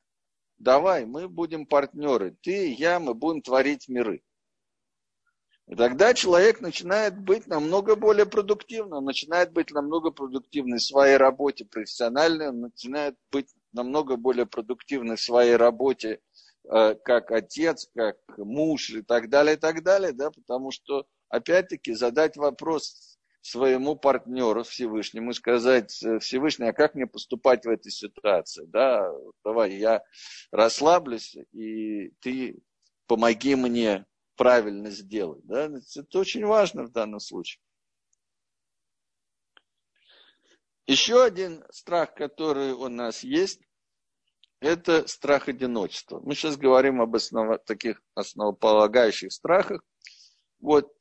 давай, 0.60 1.06
мы 1.06 1.28
будем 1.28 1.66
партнеры, 1.66 2.36
ты, 2.42 2.72
я, 2.74 3.00
мы 3.00 3.14
будем 3.14 3.42
творить 3.42 3.90
миры. 3.90 4.22
И 5.68 5.76
тогда 5.76 6.14
человек 6.14 6.62
начинает 6.62 7.20
быть 7.20 7.48
намного 7.48 7.96
более 7.96 8.26
продуктивным, 8.26 9.06
начинает 9.06 9.52
быть 9.54 9.72
намного 9.72 10.12
продуктивным 10.12 10.80
в 10.80 10.84
своей 10.84 11.18
работе 11.18 11.66
профессиональной, 11.66 12.50
он 12.50 12.62
начинает 12.62 13.16
быть 13.32 13.54
намного 13.72 14.16
более 14.16 14.48
продуктивным 14.48 15.16
в 15.16 15.22
своей 15.22 15.56
работе 15.56 16.22
Э, 16.72 16.94
как 17.04 17.32
отец, 17.32 17.90
как 17.96 18.18
муж 18.38 18.92
и 18.92 19.02
так 19.02 19.30
далее, 19.30 19.56
и 19.56 19.58
так 19.58 19.84
далее, 19.84 20.12
да, 20.12 20.30
потому 20.30 20.70
что, 20.70 21.08
опять-таки, 21.30 21.94
задать 21.94 22.38
вопрос 22.38 23.18
своему 23.50 23.96
партнеру 23.96 24.64
Всевышнему 24.64 25.34
сказать, 25.34 26.02
э, 26.04 26.20
Всевышний, 26.20 26.68
а 26.68 26.74
как 26.74 26.96
мне 26.96 27.08
поступать 27.08 27.66
в 27.66 27.70
этой 27.70 27.92
ситуации? 27.92 28.66
Да, 28.68 29.12
давай 29.44 29.76
я 29.76 30.02
расслаблюсь, 30.52 31.36
и 31.52 32.10
ты 32.22 32.60
помоги 33.08 33.56
мне 33.56 34.06
правильно 34.36 34.90
сделать. 34.92 35.46
Да? 35.46 35.70
Это 35.96 36.20
очень 36.20 36.46
важно 36.46 36.84
в 36.84 36.92
данном 36.92 37.20
случае. 37.20 37.62
Еще 40.88 41.24
один 41.24 41.64
страх, 41.72 42.16
который 42.16 42.72
у 42.74 42.88
нас 42.88 43.24
есть, 43.24 43.62
это 44.60 45.08
страх 45.08 45.48
одиночества. 45.48 46.20
Мы 46.20 46.36
сейчас 46.36 46.58
говорим 46.58 47.02
об 47.02 47.16
основ... 47.16 47.60
таких 47.66 48.02
основополагающих 48.16 49.32
страхах. 49.32 49.82
Вот. 50.60 50.92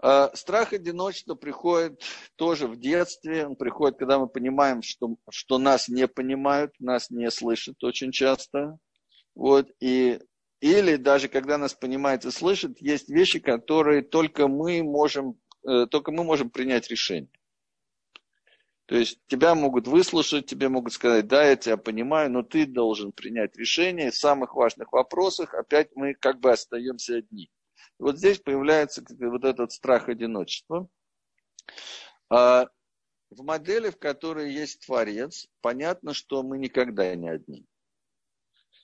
А 0.00 0.30
страх 0.34 0.72
одиночества 0.72 1.34
приходит 1.34 2.02
тоже 2.36 2.68
в 2.68 2.78
детстве. 2.78 3.46
Он 3.46 3.56
приходит, 3.56 3.98
когда 3.98 4.18
мы 4.18 4.28
понимаем, 4.28 4.82
что, 4.82 5.16
что 5.28 5.58
нас 5.58 5.88
не 5.88 6.06
понимают, 6.06 6.72
нас 6.78 7.10
не 7.10 7.30
слышат 7.30 7.82
очень 7.82 8.12
часто. 8.12 8.78
Вот. 9.34 9.68
И, 9.80 10.20
или 10.60 10.96
даже 10.96 11.28
когда 11.28 11.58
нас 11.58 11.74
понимают 11.74 12.24
и 12.24 12.30
слышат, 12.30 12.80
есть 12.80 13.08
вещи, 13.08 13.40
которые 13.40 14.02
только 14.02 14.46
мы 14.46 14.84
можем, 14.84 15.40
э, 15.66 15.86
только 15.90 16.12
мы 16.12 16.22
можем 16.22 16.50
принять 16.50 16.88
решение. 16.90 17.32
То 18.86 18.96
есть 18.96 19.18
тебя 19.26 19.54
могут 19.54 19.86
выслушать, 19.86 20.46
тебе 20.46 20.68
могут 20.68 20.92
сказать, 20.94 21.26
да, 21.26 21.44
я 21.44 21.56
тебя 21.56 21.76
понимаю, 21.76 22.30
но 22.30 22.42
ты 22.42 22.66
должен 22.66 23.12
принять 23.12 23.56
решение. 23.56 24.10
В 24.10 24.16
самых 24.16 24.54
важных 24.54 24.92
вопросах 24.92 25.54
опять 25.54 25.90
мы 25.94 26.14
как 26.14 26.40
бы 26.40 26.52
остаемся 26.52 27.16
одни. 27.16 27.50
Вот 27.98 28.18
здесь 28.18 28.38
появляется 28.38 29.04
вот 29.18 29.44
этот 29.44 29.72
страх 29.72 30.08
одиночества. 30.08 30.88
А 32.30 32.66
в 33.30 33.42
модели, 33.42 33.90
в 33.90 33.98
которой 33.98 34.52
есть 34.52 34.86
Творец, 34.86 35.46
понятно, 35.60 36.14
что 36.14 36.42
мы 36.42 36.58
никогда 36.58 37.14
не 37.14 37.28
одни. 37.28 37.66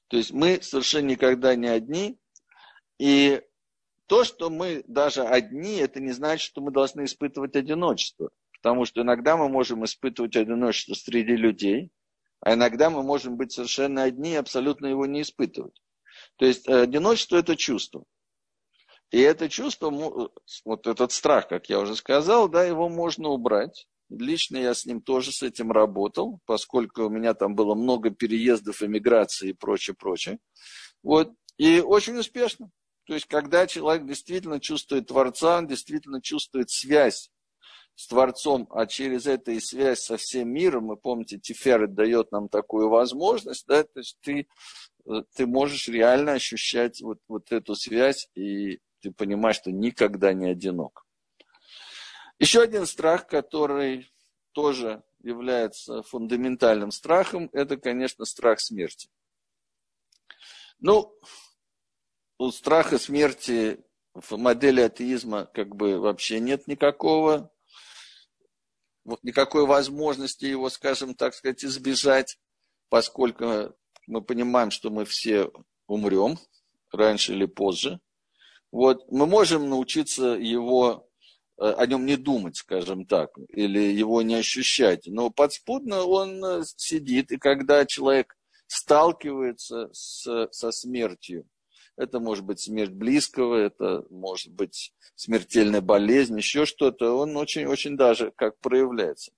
То 0.09 0.17
есть 0.17 0.33
мы 0.33 0.61
совершенно 0.63 1.07
никогда 1.07 1.55
не 1.55 1.69
одни. 1.69 2.19
И 2.99 3.43
то, 4.07 4.25
что 4.25 4.51
мы 4.51 4.85
даже 4.87 5.23
одни, 5.23 5.77
это 5.77 6.01
не 6.01 6.13
значит, 6.13 6.47
что 6.47 6.61
мы 6.61 6.71
должны 6.71 7.05
испытывать 7.05 7.57
одиночество. 7.57 8.31
Потому 8.63 8.85
что 8.85 9.03
иногда 9.03 9.37
мы 9.37 9.49
можем 9.49 9.85
испытывать 9.85 10.37
одиночество 10.37 10.95
среди 10.95 11.37
людей, 11.37 11.91
а 12.41 12.55
иногда 12.55 12.91
мы 12.91 13.03
можем 13.03 13.37
быть 13.37 13.53
совершенно 13.53 14.03
одни 14.03 14.33
и 14.33 14.37
абсолютно 14.37 14.87
его 14.87 15.07
не 15.07 15.23
испытывать. 15.23 15.81
То 16.37 16.47
есть 16.47 16.69
э, 16.69 16.83
одиночество– 16.83 17.37
это 17.39 17.57
чувство. 17.57 18.05
И 19.15 19.21
это 19.21 19.49
чувство, 19.49 19.93
вот 20.65 20.87
этот 20.89 21.13
страх, 21.13 21.47
как 21.47 21.69
я 21.69 21.79
уже 21.79 21.95
сказал, 21.95 22.49
да, 22.49 22.65
его 22.65 22.89
можно 22.89 23.29
убрать. 23.29 23.87
Лично 24.09 24.57
я 24.57 24.75
с 24.75 24.87
ним 24.87 25.01
тоже 25.01 25.31
с 25.31 25.45
этим 25.45 25.71
работал, 25.71 26.41
поскольку 26.47 27.05
у 27.05 27.11
меня 27.11 27.35
там 27.35 27.55
было 27.55 27.77
много 27.77 28.11
переездов, 28.11 28.83
эмиграции 28.83 29.51
и 29.51 29.53
прочее, 29.53 29.95
прочее. 29.95 30.41
Вот. 31.05 31.31
И 31.59 31.79
очень 31.79 32.19
успешно. 32.19 32.73
То 33.07 33.15
есть, 33.15 33.27
когда 33.27 33.69
человек 33.69 34.05
действительно 34.05 34.59
чувствует 34.59 35.07
Творца, 35.07 35.59
он 35.59 35.69
действительно 35.69 36.21
чувствует 36.21 36.71
связь 36.71 37.31
с 37.95 38.09
Творцом, 38.09 38.67
а 38.73 38.87
через 38.87 39.29
это 39.29 39.53
и 39.53 39.61
связь 39.61 40.01
со 40.01 40.17
всем 40.17 40.49
миром, 40.49 40.89
вы 40.89 40.97
помните, 40.97 41.39
Тиферет 41.39 41.95
дает 41.95 42.33
нам 42.33 42.49
такую 42.49 42.89
возможность, 42.89 43.65
да, 43.69 43.85
то 43.85 44.01
есть 44.01 44.19
ты, 44.23 44.49
э, 45.07 45.23
ты 45.37 45.47
можешь 45.47 45.87
реально 45.87 46.33
ощущать 46.33 47.01
вот, 47.01 47.21
вот 47.29 47.53
эту 47.53 47.77
связь, 47.77 48.29
и 48.35 48.81
ты 49.05 49.13
понимаешь, 49.13 49.57
что 49.57 49.71
никогда 49.71 50.33
не 50.33 50.47
одинок. 50.47 51.07
Еще 52.39 52.63
один 52.63 52.87
страх, 52.87 53.27
который 53.27 54.11
тоже 54.53 55.03
является 55.23 56.03
фундаментальным 56.05 56.91
страхом, 56.91 57.51
это, 57.53 57.77
конечно, 57.77 58.25
страх 58.25 58.61
смерти. 58.61 59.11
Ну, 60.79 61.15
у 62.39 62.51
страха 62.51 62.99
смерти 62.99 63.85
в 64.15 64.39
модели 64.39 64.81
атеизма 64.81 65.45
как 65.53 65.77
бы 65.77 65.99
вообще 66.01 66.41
нет 66.41 66.67
никакого 66.67 67.53
никакой 69.23 69.67
возможности 69.67 70.47
его, 70.47 70.71
скажем 70.71 71.15
так 71.15 71.35
сказать, 71.35 71.63
избежать, 71.63 72.39
поскольку 72.89 73.77
мы 74.07 74.23
понимаем, 74.23 74.71
что 74.71 74.89
мы 74.89 75.05
все 75.05 75.51
умрем 75.87 76.39
раньше 76.91 77.35
или 77.35 77.45
позже. 77.45 78.01
Вот, 78.75 79.09
мы 79.09 79.27
можем 79.27 79.71
научиться 79.71 80.31
его, 80.31 81.09
э, 81.59 81.65
о 81.65 81.87
нем 81.87 82.07
не 82.07 82.17
думать, 82.17 82.57
скажем 82.57 83.07
так, 83.07 83.31
или 83.51 83.79
его 83.79 84.21
не 84.23 84.35
ощущать. 84.35 85.07
Но 85.07 85.31
подспудно 85.31 86.03
он 86.03 86.45
э, 86.45 86.63
сидит, 86.77 87.31
и 87.31 87.37
когда 87.37 87.87
человек 87.87 88.37
сталкивается 88.67 89.91
с, 89.93 90.49
со 90.51 90.73
смертью, 90.73 91.47
это 91.97 92.19
может 92.19 92.45
быть 92.45 92.59
смерть 92.59 92.91
близкого, 92.91 93.55
это 93.55 94.05
может 94.11 94.53
быть 94.53 94.93
смертельная 95.15 95.81
болезнь, 95.81 96.37
еще 96.37 96.67
что-то. 96.67 97.17
Он 97.17 97.37
очень-очень 97.37 97.97
даже 97.97 98.33
как 98.33 98.59
проявляется. 98.59 99.31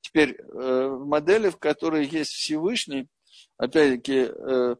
Теперь 0.00 0.32
э, 0.32 0.88
в 0.88 1.06
модели, 1.06 1.50
в 1.50 1.58
которой 1.58 2.08
есть 2.08 2.32
Всевышний, 2.32 3.06
опять-таки, 3.56 4.30
э, 4.30 4.76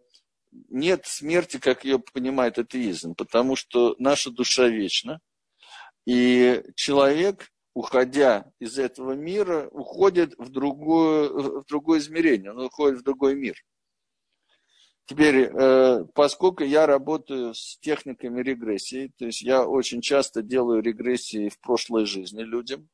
нет 0.68 1.06
смерти, 1.06 1.58
как 1.58 1.84
ее 1.84 1.98
понимает 1.98 2.58
атеизм, 2.58 3.14
потому 3.14 3.56
что 3.56 3.94
наша 3.98 4.30
душа 4.30 4.68
вечна, 4.68 5.20
и 6.06 6.62
человек, 6.76 7.50
уходя 7.74 8.50
из 8.58 8.78
этого 8.78 9.12
мира, 9.12 9.68
уходит 9.70 10.34
в 10.38 10.50
другое, 10.50 11.28
в 11.28 11.64
другое 11.66 12.00
измерение, 12.00 12.52
он 12.52 12.64
уходит 12.64 13.00
в 13.00 13.04
другой 13.04 13.34
мир– 13.34 13.56
Теперь, 15.10 15.50
э, 15.52 16.04
поскольку 16.14 16.62
я 16.62 16.86
работаю 16.86 17.52
с 17.52 17.76
техниками 17.80 18.42
регрессии, 18.42 19.12
то 19.18 19.26
есть 19.26 19.42
я 19.42 19.66
очень 19.66 20.02
часто 20.02 20.40
делаю 20.40 20.82
регрессии 20.82 21.48
в 21.48 21.58
прошлой 21.58 22.06
жизни 22.06 22.42
людям, 22.42 22.88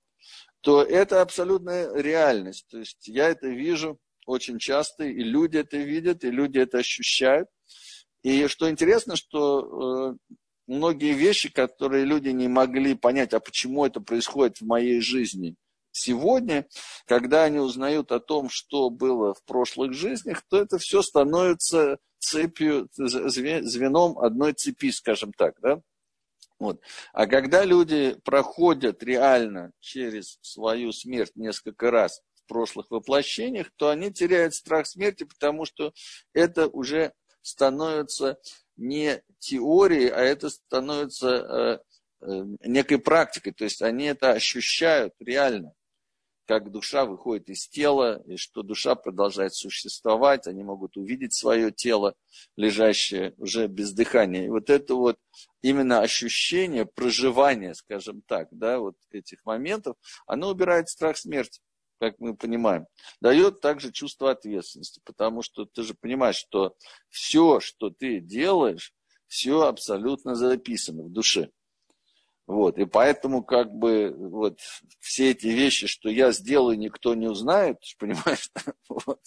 то 0.63 0.83
это 0.83 1.21
абсолютная 1.21 1.93
реальность. 1.93 2.69
То 2.71 2.79
есть 2.79 3.07
я 3.07 3.29
это 3.29 3.49
вижу 3.49 3.99
очень 4.27 4.59
часто, 4.59 5.05
и 5.05 5.23
люди 5.23 5.57
это 5.59 5.77
видят, 5.79 6.25
и 6.25 6.31
люди 6.31 6.59
это 6.59 6.79
ощущают. 6.79 7.49
И 8.23 8.47
что 8.49 8.69
интересно, 8.69 9.17
что 9.17 10.13
э, 10.13 10.35
многие 10.67 11.15
вещи, 11.15 11.49
которые 11.49 12.05
люди 12.05 12.29
не 12.29 12.49
могли 12.49 12.95
понять, 12.95 13.33
а 13.33 13.41
почему 13.41 13.87
это 13.87 14.01
происходит 14.01 14.59
в 14.59 14.67
моей 14.67 15.01
жизни– 15.01 15.55
сегодня, 15.97 16.67
когда 17.07 17.45
они 17.45 17.59
узнают 17.59 18.13
о 18.13 18.21
том, 18.21 18.49
что 18.51 18.91
было 18.91 19.35
в 19.35 19.43
прошлых 19.45 19.93
жизнях, 19.93 20.43
то 20.49 20.59
это 20.61 20.79
все 20.79 21.03
становится 21.03 21.99
цепью, 22.19 22.89
звеном 22.95 24.19
одной 24.19 24.53
цепи, 24.53 24.91
скажем 24.91 25.33
так, 25.33 25.59
да? 25.61 25.81
Вот. 26.59 26.81
А 27.13 27.27
когда 27.27 27.65
люди 27.65 28.17
проходят 28.25 29.03
реально 29.03 29.73
через 29.81 30.39
свою 30.41 30.93
смерть 30.93 31.33
несколько 31.35 31.91
раз 31.91 32.23
в 32.47 32.49
прошлых 32.49 32.91
воплощениях, 32.91 33.71
то 33.77 33.89
они 33.91 34.13
теряют 34.13 34.55
страх 34.55 34.87
смерти, 34.87 35.25
потому 35.25 35.65
что 35.65 35.93
это 36.33 36.69
уже 36.69 37.13
становится 37.43 38.39
не 38.77 39.23
теорией, 39.39 40.09
а 40.09 40.21
это 40.21 40.49
становится 40.51 41.29
э, 41.29 41.79
э, 42.27 42.45
некой 42.65 42.99
практикой. 42.99 43.53
То 43.53 43.65
есть 43.65 43.83
они 43.83 44.05
это 44.05 44.31
ощущают 44.31 45.15
реально 45.19 45.75
как 46.47 46.71
душа 46.71 47.05
выходит 47.05 47.51
из 47.51 47.69
тела, 47.69 48.23
и 48.27 48.37
что 48.37 48.63
душа 48.63 48.95
продолжает 48.95 49.55
существовать, 49.55 50.47
они 50.47 50.63
могут 50.63 50.97
увидеть 50.97 51.35
свое 51.35 51.73
тело, 51.73 52.15
лежащее 52.57 53.35
уже 53.37 53.67
без 53.67 53.93
дыхания. 53.93 54.47
И 54.47 54.49
вот 54.49 54.71
это 54.71 54.95
вот 54.95 55.19
именно 55.61 56.01
ощущение 56.01 56.87
проживания, 56.87 57.75
скажем 57.75 58.23
так, 58.23 58.49
да, 58.53 58.79
вот 58.79 58.97
этих 59.11 59.45
моментов, 59.45 59.97
оно 60.27 60.49
убирает 60.49 60.89
страх 60.89 61.19
смерти, 61.19 61.61
как 61.99 62.19
мы 62.19 62.37
понимаем. 62.37 62.87
Дает 63.21 63.61
также 63.61 63.93
чувство 63.93 64.31
ответственности, 64.31 65.01
потому 65.05 65.43
что 65.43 65.65
ты 65.65 65.83
же 65.83 65.95
понимаешь, 65.95 66.37
что 66.37 66.77
все, 67.09 67.61
что 67.61 67.91
ты 67.91 68.21
делаешь, 68.21 68.93
все 69.27 69.63
абсолютно 69.63 70.35
записано 70.35 71.05
в 71.05 71.13
душе. 71.13 71.51
Вот, 72.47 72.79
и 72.79 72.85
поэтому 72.85 73.43
как 73.43 73.73
бы 73.73 74.15
вот 74.17 74.61
все 75.01 75.33
эти 75.33 75.49
вещи, 75.49 75.89
что 75.89 76.09
я 76.09 76.31
сделаю, 76.31 76.79
никто 76.79 77.17
не 77.17 77.27
узнает, 77.27 77.79
понимаешь, 77.99 78.51
вот, 78.89 79.21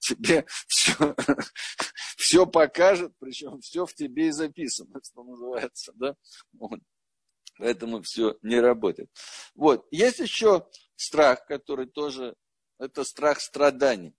тебе 0.00 0.44
все, 0.66 1.14
все 2.16 2.46
покажет, 2.46 3.12
причем 3.20 3.60
все 3.60 3.86
в 3.86 3.94
тебе 3.94 4.28
и 4.28 4.32
записано, 4.32 5.00
что 5.04 5.22
называется, 5.22 5.92
да, 5.94 6.16
вот. 6.52 6.80
поэтому 7.56 8.02
все 8.02 8.36
не 8.42 8.58
работает. 8.58 9.08
Вот, 9.54 9.86
есть 9.92 10.18
еще 10.18 10.66
страх, 11.00 11.46
который 11.46 11.86
тоже, 11.86 12.34
это 12.78 13.04
страх 13.04 13.40
страданий. 13.40 14.14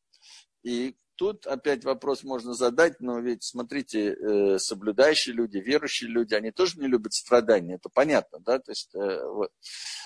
И 0.63 0.95
тут 1.15 1.45
опять 1.45 1.83
вопрос 1.83 2.23
можно 2.23 2.53
задать, 2.53 2.99
но 2.99 3.19
ведь, 3.19 3.43
смотрите, 3.43 4.13
э, 4.13 4.59
соблюдающие 4.59 5.35
люди, 5.35 5.57
верующие 5.57 6.09
люди, 6.09 6.33
они 6.33 6.51
тоже 6.51 6.79
не 6.79 6.87
любят 6.87 7.13
страдания, 7.13 7.75
это 7.75 7.89
понятно, 7.89 8.39
да, 8.39 8.57
то 8.57 8.71
есть, 8.71 8.93
э, 8.95 9.27
вот. 9.27 9.51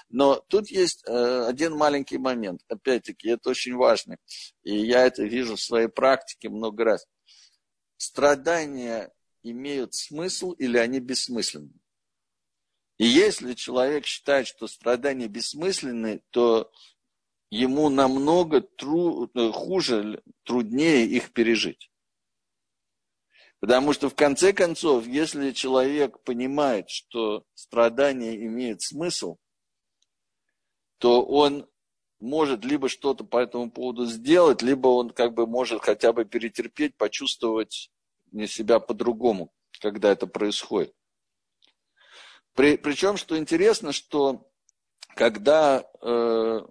Но 0.10 0.36
тут 0.50 0.68
есть 0.68 1.04
э, 1.08 1.46
один 1.48 1.74
маленький 1.76 2.18
момент, 2.18 2.62
опять-таки, 2.68 3.30
это 3.30 3.50
очень 3.50 3.76
важно, 3.76 4.18
и 4.64 4.76
я 4.76 5.06
это 5.06 5.24
вижу 5.24 5.56
в 5.56 5.62
своей 5.62 5.88
практике 5.88 6.50
много 6.50 6.84
раз. 6.84 7.08
Страдания 7.96 9.14
имеют 9.44 9.94
смысл 9.94 10.52
или 10.52 10.78
они 10.78 11.00
бессмысленны? 11.00 11.72
И 12.98 13.06
если 13.06 13.54
человек 13.54 14.06
считает, 14.06 14.48
что 14.48 14.68
страдания 14.68 15.28
бессмысленны, 15.28 16.22
то 16.30 16.72
ему 17.50 17.90
намного 17.90 18.62
тру, 18.62 19.30
хуже, 19.52 20.22
труднее 20.44 21.06
их 21.06 21.34
пережить. 21.34 21.92
Потому 23.60 23.94
что 23.94 24.10
в 24.10 24.16
конце 24.16 24.54
концов, 24.54 25.08
если 25.08 25.52
человек 25.52 26.22
понимает, 26.24 26.90
что 26.90 27.46
страдания 27.54 28.36
имеют 28.36 28.82
смысл, 28.82 29.38
то 31.00 31.26
он 31.26 31.68
может 32.20 32.64
либо 32.64 32.90
что-то 32.90 33.24
по 33.24 33.38
этому 33.38 33.72
поводу 33.72 34.06
сделать, 34.06 34.62
либо 34.62 34.88
он 34.88 35.10
как 35.10 35.34
бы 35.34 35.48
может 35.48 35.82
хотя 35.82 36.14
бы 36.14 36.26
перетерпеть, 36.26 36.96
почувствовать 36.96 37.92
себя 38.48 38.80
по-другому, 38.80 39.52
когда 39.80 40.12
это 40.12 40.28
происходит. 40.28 40.94
При, 42.56 42.78
причем, 42.78 43.18
что 43.18 43.38
интересно, 43.38 43.92
что 43.92 44.50
когда 45.16 45.86
э, 46.02 46.62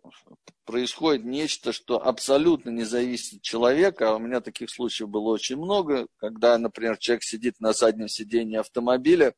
происходит 0.64 1.24
нечто, 1.24 1.72
что 1.72 2.04
абсолютно 2.04 2.70
не 2.70 2.84
зависит 2.84 3.38
от 3.38 3.42
человека, 3.42 4.10
а 4.10 4.16
у 4.16 4.18
меня 4.18 4.40
таких 4.40 4.70
случаев 4.70 5.10
было 5.10 5.28
очень 5.28 5.56
много, 5.56 6.06
когда, 6.16 6.56
например, 6.56 6.96
человек 6.96 7.22
сидит 7.22 7.60
на 7.60 7.74
заднем 7.74 8.08
сиденье 8.08 8.60
автомобиля, 8.60 9.34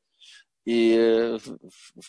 и 0.65 1.39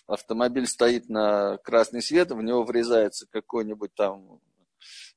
автомобиль 0.07 0.67
стоит 0.67 1.09
на 1.09 1.57
красный 1.57 2.01
свет, 2.01 2.31
в 2.31 2.41
него 2.41 2.63
врезается 2.63 3.27
какой-нибудь 3.31 3.93
там 3.95 4.39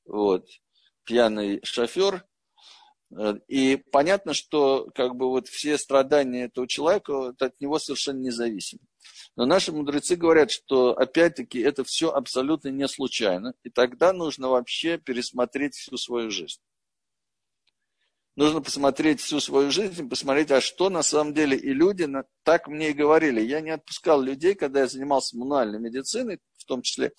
вот, 0.05 0.47
пьяный 1.03 1.59
шофер, 1.63 2.25
и 3.47 3.83
понятно, 3.91 4.33
что 4.33 4.89
как 4.95 5.15
бы 5.15 5.29
вот 5.29 5.47
все 5.47 5.77
страдания 5.77 6.45
этого 6.45 6.67
человека 6.67 7.35
от 7.39 7.59
него 7.59 7.77
совершенно 7.77 8.19
независимы. 8.19 8.81
Но 9.35 9.45
наши 9.45 9.71
мудрецы 9.71 10.15
говорят, 10.15 10.51
что 10.51 10.91
опять-таки 10.97 11.59
это 11.59 11.83
все 11.83 12.11
абсолютно 12.11 12.69
не 12.69 12.87
случайно, 12.87 13.53
и 13.63 13.69
тогда 13.69 14.13
нужно 14.13 14.49
вообще 14.49 14.97
пересмотреть 14.97 15.75
всю 15.75 15.97
свою 15.97 16.31
жизнь. 16.31 16.59
Нужно 18.37 18.61
посмотреть 18.61 19.19
всю 19.19 19.41
свою 19.41 19.71
жизнь, 19.71 20.07
посмотреть, 20.07 20.51
а 20.51 20.61
что 20.61 20.89
на 20.89 21.03
самом 21.03 21.33
деле. 21.33 21.57
И 21.57 21.73
люди 21.73 22.07
так 22.43 22.67
мне 22.67 22.91
и 22.91 22.93
говорили. 22.93 23.41
Я 23.41 23.59
не 23.59 23.71
отпускал 23.71 24.21
людей, 24.21 24.55
когда 24.55 24.81
я 24.81 24.87
занимался 24.87 25.37
мануальной 25.37 25.79
медициной, 25.79 26.39
в 26.57 26.63
том 26.65 26.81
числе. 26.81 27.11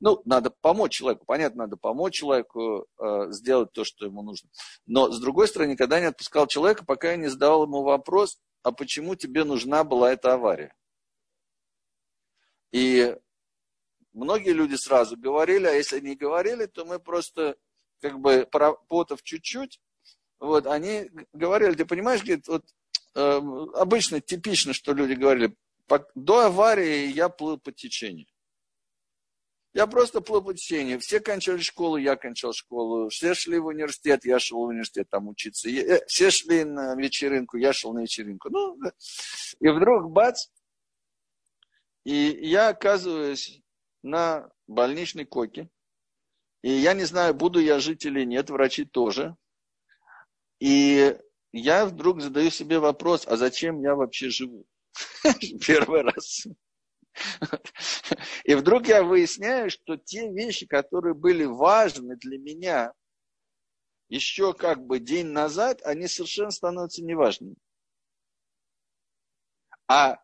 Ну, 0.00 0.20
надо 0.24 0.52
помочь 0.60 0.92
человеку. 0.92 1.24
Понятно, 1.24 1.64
надо 1.64 1.76
помочь 1.76 2.14
человеку 2.14 2.86
э, 2.98 3.26
сделать 3.30 3.72
то, 3.72 3.84
что 3.84 4.06
ему 4.06 4.22
нужно. 4.22 4.50
Но, 4.86 5.10
с 5.12 5.20
другой 5.20 5.46
стороны, 5.46 5.70
никогда 5.70 6.00
не 6.00 6.06
отпускал 6.06 6.48
человека, 6.48 6.84
пока 6.84 7.12
я 7.12 7.16
не 7.16 7.28
задавал 7.28 7.64
ему 7.64 7.82
вопрос, 7.82 8.38
а 8.62 8.72
почему 8.72 9.14
тебе 9.14 9.44
нужна 9.44 9.84
была 9.84 10.12
эта 10.12 10.34
авария? 10.34 10.74
И 12.76 13.16
многие 14.12 14.52
люди 14.52 14.74
сразу 14.74 15.16
говорили, 15.16 15.66
а 15.66 15.72
если 15.72 15.98
не 15.98 16.14
говорили, 16.14 16.66
то 16.66 16.84
мы 16.84 16.98
просто 16.98 17.56
как 18.02 18.20
бы 18.20 18.46
поработав 18.52 19.22
чуть-чуть, 19.22 19.80
вот, 20.38 20.66
они 20.66 21.10
говорили, 21.32 21.74
ты 21.74 21.86
понимаешь, 21.86 22.20
говорит, 22.20 22.46
вот 22.48 22.66
э, 23.14 23.40
обычно 23.76 24.20
типично, 24.20 24.74
что 24.74 24.92
люди 24.92 25.14
говорили, 25.14 25.56
до 26.14 26.46
аварии 26.46 27.06
я 27.06 27.30
плыл 27.30 27.58
по 27.58 27.72
течению. 27.72 28.26
Я 29.72 29.86
просто 29.86 30.20
плыл 30.20 30.42
по 30.42 30.52
течению. 30.52 31.00
Все 31.00 31.20
кончали 31.20 31.62
школу, 31.62 31.96
я 31.96 32.16
кончал 32.16 32.52
школу. 32.52 33.08
Все 33.08 33.32
шли 33.32 33.58
в 33.58 33.66
университет, 33.66 34.26
я 34.26 34.38
шел 34.38 34.58
в 34.58 34.68
университет 34.68 35.08
там 35.08 35.28
учиться. 35.28 35.70
Э, 35.70 36.04
все 36.06 36.30
шли 36.30 36.64
на 36.64 36.94
вечеринку, 36.94 37.56
я 37.56 37.72
шел 37.72 37.94
на 37.94 38.00
вечеринку. 38.00 38.50
Ну, 38.50 38.78
и 39.60 39.68
вдруг, 39.70 40.10
бац, 40.10 40.48
и 42.06 42.38
я 42.46 42.68
оказываюсь 42.68 43.60
на 44.04 44.48
больничной 44.68 45.24
койке. 45.24 45.68
И 46.62 46.70
я 46.70 46.94
не 46.94 47.02
знаю, 47.02 47.34
буду 47.34 47.58
я 47.58 47.80
жить 47.80 48.06
или 48.06 48.24
нет, 48.24 48.48
врачи 48.48 48.84
тоже. 48.84 49.34
И 50.60 51.18
я 51.52 51.84
вдруг 51.84 52.20
задаю 52.20 52.50
себе 52.50 52.78
вопрос, 52.78 53.26
а 53.26 53.36
зачем 53.36 53.80
я 53.80 53.96
вообще 53.96 54.30
живу? 54.30 54.66
Первый 55.66 56.02
раз. 56.02 56.46
И 58.44 58.54
вдруг 58.54 58.86
я 58.86 59.02
выясняю, 59.02 59.68
что 59.68 59.96
те 59.96 60.30
вещи, 60.30 60.64
которые 60.64 61.14
были 61.14 61.44
важны 61.44 62.14
для 62.18 62.38
меня 62.38 62.92
еще 64.08 64.54
как 64.54 64.78
бы 64.78 65.00
день 65.00 65.26
назад, 65.26 65.82
они 65.82 66.06
совершенно 66.06 66.52
становятся 66.52 67.02
неважными. 67.02 67.56
А 69.88 70.18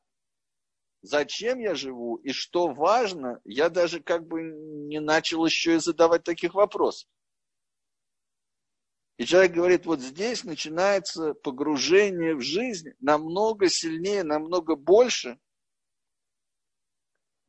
зачем 1.03 1.59
я 1.59 1.75
живу 1.75 2.17
и 2.17 2.33
что 2.33 2.69
важно, 2.69 3.41
я 3.45 3.69
даже 3.69 4.01
как 4.01 4.27
бы 4.27 4.43
не 4.43 5.01
начал 5.01 5.45
еще 5.45 5.77
и 5.77 5.79
задавать 5.79 6.25
таких 6.25 6.55
вопросов. 6.55 7.09
И 9.19 9.25
человек 9.25 9.53
говорит, 9.53 9.87
вот 9.87 10.01
здесь 10.01 10.43
начинается 10.43 11.35
погружение 11.35 12.35
в 12.35 12.41
жизнь 12.41 12.91
намного 13.01 13.69
сильнее, 13.69 14.25
намного 14.25 14.75
больше, 14.75 15.39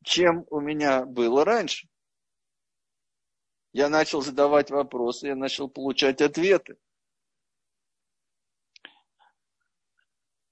чем 0.04 0.46
у 0.50 0.60
меня 0.60 1.06
было 1.06 1.46
раньше. 1.46 1.88
Я 3.72 3.90
начал 3.90 4.22
задавать 4.22 4.70
вопросы, 4.70 5.28
я 5.28 5.36
начал 5.36 5.68
получать 5.68 6.22
ответы. 6.22 6.78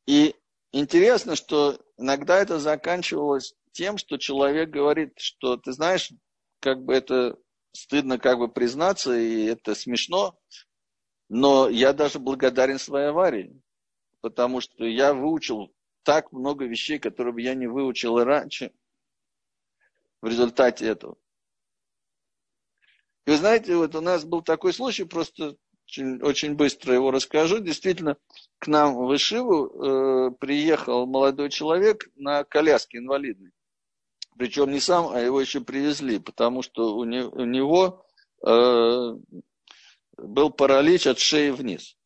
И 0.08 0.36
интересно, 0.72 1.36
что 1.36 1.80
иногда 2.02 2.40
это 2.40 2.60
заканчивалось 2.60 3.54
тем, 3.72 3.98
что 3.98 4.18
человек 4.18 4.70
говорит, 4.70 5.14
что 5.18 5.58
ты 5.58 5.72
знаешь, 5.72 6.12
как 6.60 6.84
бы 6.84 6.94
это 6.94 7.38
стыдно 7.74 8.20
как 8.20 8.38
бы 8.38 8.50
признаться, 8.50 9.18
и 9.18 9.46
это 9.46 9.76
смешно, 9.76 10.38
но 11.30 11.70
я 11.70 11.94
даже 11.94 12.20
благодарен 12.20 12.80
своей 12.80 13.08
аварии, 13.08 13.62
потому 14.20 14.60
что 14.60 14.84
я 14.84 15.14
выучил 15.14 15.74
так 16.04 16.32
много 16.32 16.66
вещей, 16.66 17.00
которые 17.00 17.34
бы 17.34 17.42
я 17.42 17.54
не 17.54 17.68
выучил 17.68 18.18
и 18.20 18.24
раньше 18.24 18.74
в 20.22 20.28
результате 20.28 20.88
этого. 20.88 21.16
И 23.26 23.32
вы 23.32 23.38
знаете, 23.38 23.76
вот 23.76 23.96
у 23.96 24.02
нас 24.02 24.26
был 24.26 24.42
такой 24.42 24.74
случай, 24.74 25.04
просто 25.04 25.56
очень, 25.92 26.22
очень 26.22 26.56
быстро 26.56 26.94
его 26.94 27.12
расскажу. 27.12 27.60
Действительно, 27.60 28.16
к 28.60 28.68
нам 28.68 28.96
в 28.96 29.14
Ишиву 29.14 29.66
э, 29.68 30.32
приехал 30.40 31.06
молодой 31.06 31.50
человек 31.50 32.10
на 32.16 32.46
коляске 32.46 33.00
инвалидной. 33.00 33.52
Причем 34.38 34.72
не 34.72 34.80
сам, 34.80 35.10
а 35.10 35.20
его 35.20 35.42
еще 35.42 35.60
привезли, 35.60 36.20
потому 36.20 36.62
что 36.62 36.96
у, 36.96 37.04
не, 37.04 37.24
у 37.24 37.44
него 37.44 38.06
э, 38.46 39.16
был 40.18 40.50
паралич 40.52 41.08
от 41.08 41.20
шеи 41.20 41.50
вниз. 41.50 41.98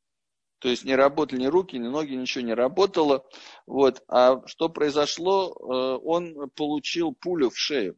То 0.59 0.69
есть 0.69 0.83
не 0.83 0.95
работали 0.95 1.41
ни 1.41 1.45
руки, 1.45 1.77
ни 1.77 1.87
ноги, 1.87 2.15
ничего 2.15 2.43
не 2.43 2.55
работало. 2.55 3.23
Вот. 3.67 4.03
А 4.07 4.41
что 4.47 4.69
произошло? 4.69 5.53
Э, 5.53 5.99
он 6.03 6.49
получил 6.55 7.13
пулю 7.13 7.51
в 7.51 7.57
шею 7.57 7.97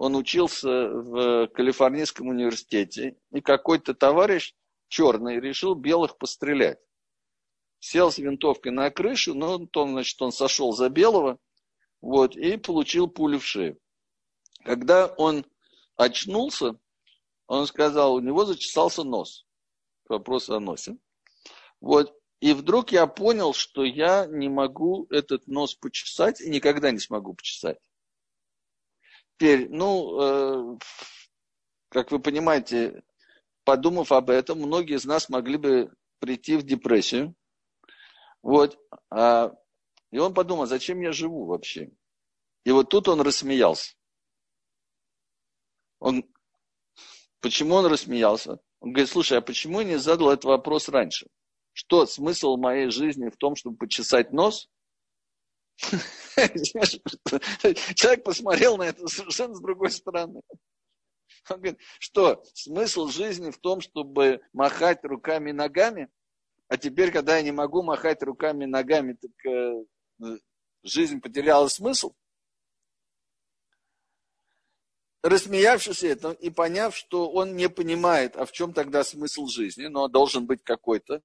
он 0.00 0.16
учился 0.16 0.88
в 0.88 1.48
Калифорнийском 1.48 2.28
университете, 2.28 3.16
и 3.32 3.42
какой-то 3.42 3.92
товарищ 3.92 4.54
черный, 4.90 5.40
решил 5.40 5.74
белых 5.74 6.18
пострелять. 6.18 6.78
Сел 7.78 8.12
с 8.12 8.18
винтовкой 8.18 8.72
на 8.72 8.90
крышу, 8.90 9.32
но 9.32 9.64
то, 9.66 9.86
значит, 9.86 10.20
он 10.20 10.32
сошел 10.32 10.72
за 10.72 10.90
белого, 10.90 11.38
вот, 12.02 12.36
и 12.36 12.58
получил 12.58 13.08
пулю 13.08 13.38
в 13.38 13.46
шею. 13.46 13.78
Когда 14.64 15.06
он 15.06 15.46
очнулся, 15.96 16.78
он 17.46 17.66
сказал, 17.66 18.14
у 18.14 18.20
него 18.20 18.44
зачесался 18.44 19.02
нос. 19.02 19.46
Вопрос 20.08 20.50
о 20.50 20.60
носе. 20.60 20.98
Вот. 21.80 22.14
И 22.40 22.52
вдруг 22.52 22.90
я 22.92 23.06
понял, 23.06 23.54
что 23.54 23.84
я 23.84 24.26
не 24.26 24.48
могу 24.48 25.06
этот 25.10 25.46
нос 25.46 25.74
почесать 25.74 26.40
и 26.40 26.50
никогда 26.50 26.90
не 26.90 26.98
смогу 26.98 27.34
почесать. 27.34 27.78
Теперь, 29.36 29.68
ну, 29.70 30.20
э, 30.20 30.78
как 31.90 32.10
вы 32.10 32.18
понимаете, 32.18 33.02
подумав 33.70 34.10
об 34.10 34.30
этом, 34.30 34.58
многие 34.58 34.96
из 34.96 35.04
нас 35.04 35.28
могли 35.28 35.56
бы 35.56 35.94
прийти 36.18 36.56
в 36.56 36.64
депрессию. 36.64 37.36
Вот. 38.42 38.76
А, 39.10 39.52
и 40.10 40.18
он 40.18 40.34
подумал, 40.34 40.66
зачем 40.66 41.00
я 41.00 41.12
живу 41.12 41.46
вообще? 41.46 41.92
И 42.64 42.72
вот 42.72 42.88
тут 42.88 43.06
он 43.06 43.20
рассмеялся. 43.20 43.94
Он, 46.00 46.24
Почему 47.40 47.76
он 47.76 47.86
рассмеялся? 47.86 48.58
Он 48.80 48.90
говорит, 48.90 49.08
слушай, 49.08 49.38
а 49.38 49.40
почему 49.40 49.82
я 49.82 49.86
не 49.86 49.98
задал 50.00 50.30
этот 50.30 50.46
вопрос 50.46 50.88
раньше? 50.88 51.28
Что, 51.72 52.06
смысл 52.06 52.56
моей 52.56 52.90
жизни 52.90 53.28
в 53.28 53.36
том, 53.36 53.54
чтобы 53.54 53.76
почесать 53.76 54.32
нос? 54.32 54.68
Человек 57.94 58.24
посмотрел 58.24 58.78
на 58.78 58.88
это 58.88 59.06
совершенно 59.06 59.54
с 59.54 59.60
другой 59.60 59.92
стороны. 59.92 60.40
Он 61.50 61.56
говорит, 61.56 61.78
что 61.98 62.42
смысл 62.54 63.08
жизни 63.08 63.50
в 63.50 63.58
том, 63.58 63.80
чтобы 63.80 64.40
махать 64.52 65.04
руками 65.04 65.50
и 65.50 65.54
ногами? 65.54 66.08
А 66.68 66.76
теперь, 66.76 67.10
когда 67.10 67.36
я 67.36 67.42
не 67.42 67.52
могу 67.52 67.82
махать 67.82 68.22
руками 68.22 68.64
и 68.64 68.68
ногами, 68.68 69.14
так 69.14 69.46
э, 69.46 69.84
жизнь 70.82 71.20
потеряла 71.20 71.68
смысл? 71.68 72.14
Рассмеявшись 75.22 76.02
это 76.02 76.30
и 76.30 76.48
поняв, 76.48 76.96
что 76.96 77.30
он 77.30 77.54
не 77.54 77.68
понимает, 77.68 78.36
а 78.36 78.46
в 78.46 78.52
чем 78.52 78.72
тогда 78.72 79.04
смысл 79.04 79.46
жизни, 79.48 79.86
но 79.86 80.08
должен 80.08 80.46
быть 80.46 80.62
какой-то, 80.64 81.22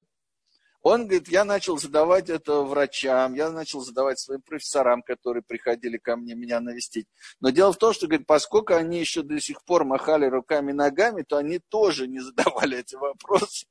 он 0.86 1.08
говорит, 1.08 1.28
я 1.30 1.46
начал 1.46 1.80
задавать 1.80 2.30
это 2.30 2.62
врачам, 2.62 3.34
я 3.34 3.50
начал 3.50 3.82
задавать 3.82 4.20
своим 4.20 4.44
профессорам, 4.44 5.02
которые 5.02 5.42
приходили 5.42 5.98
ко 5.98 6.16
мне 6.16 6.36
меня 6.36 6.60
навестить. 6.60 7.08
Но 7.40 7.50
дело 7.50 7.74
в 7.74 7.78
том, 7.78 7.92
что, 7.92 8.06
говорит, 8.06 8.28
поскольку 8.28 8.76
они 8.76 9.00
еще 9.00 9.24
до 9.24 9.40
сих 9.40 9.64
пор 9.64 9.84
махали 9.84 10.28
руками 10.28 10.70
и 10.70 10.76
ногами, 10.76 11.24
то 11.24 11.38
они 11.38 11.58
тоже 11.58 12.08
не 12.08 12.20
задавали 12.20 12.78
эти 12.78 12.94
вопросы. 12.94 13.66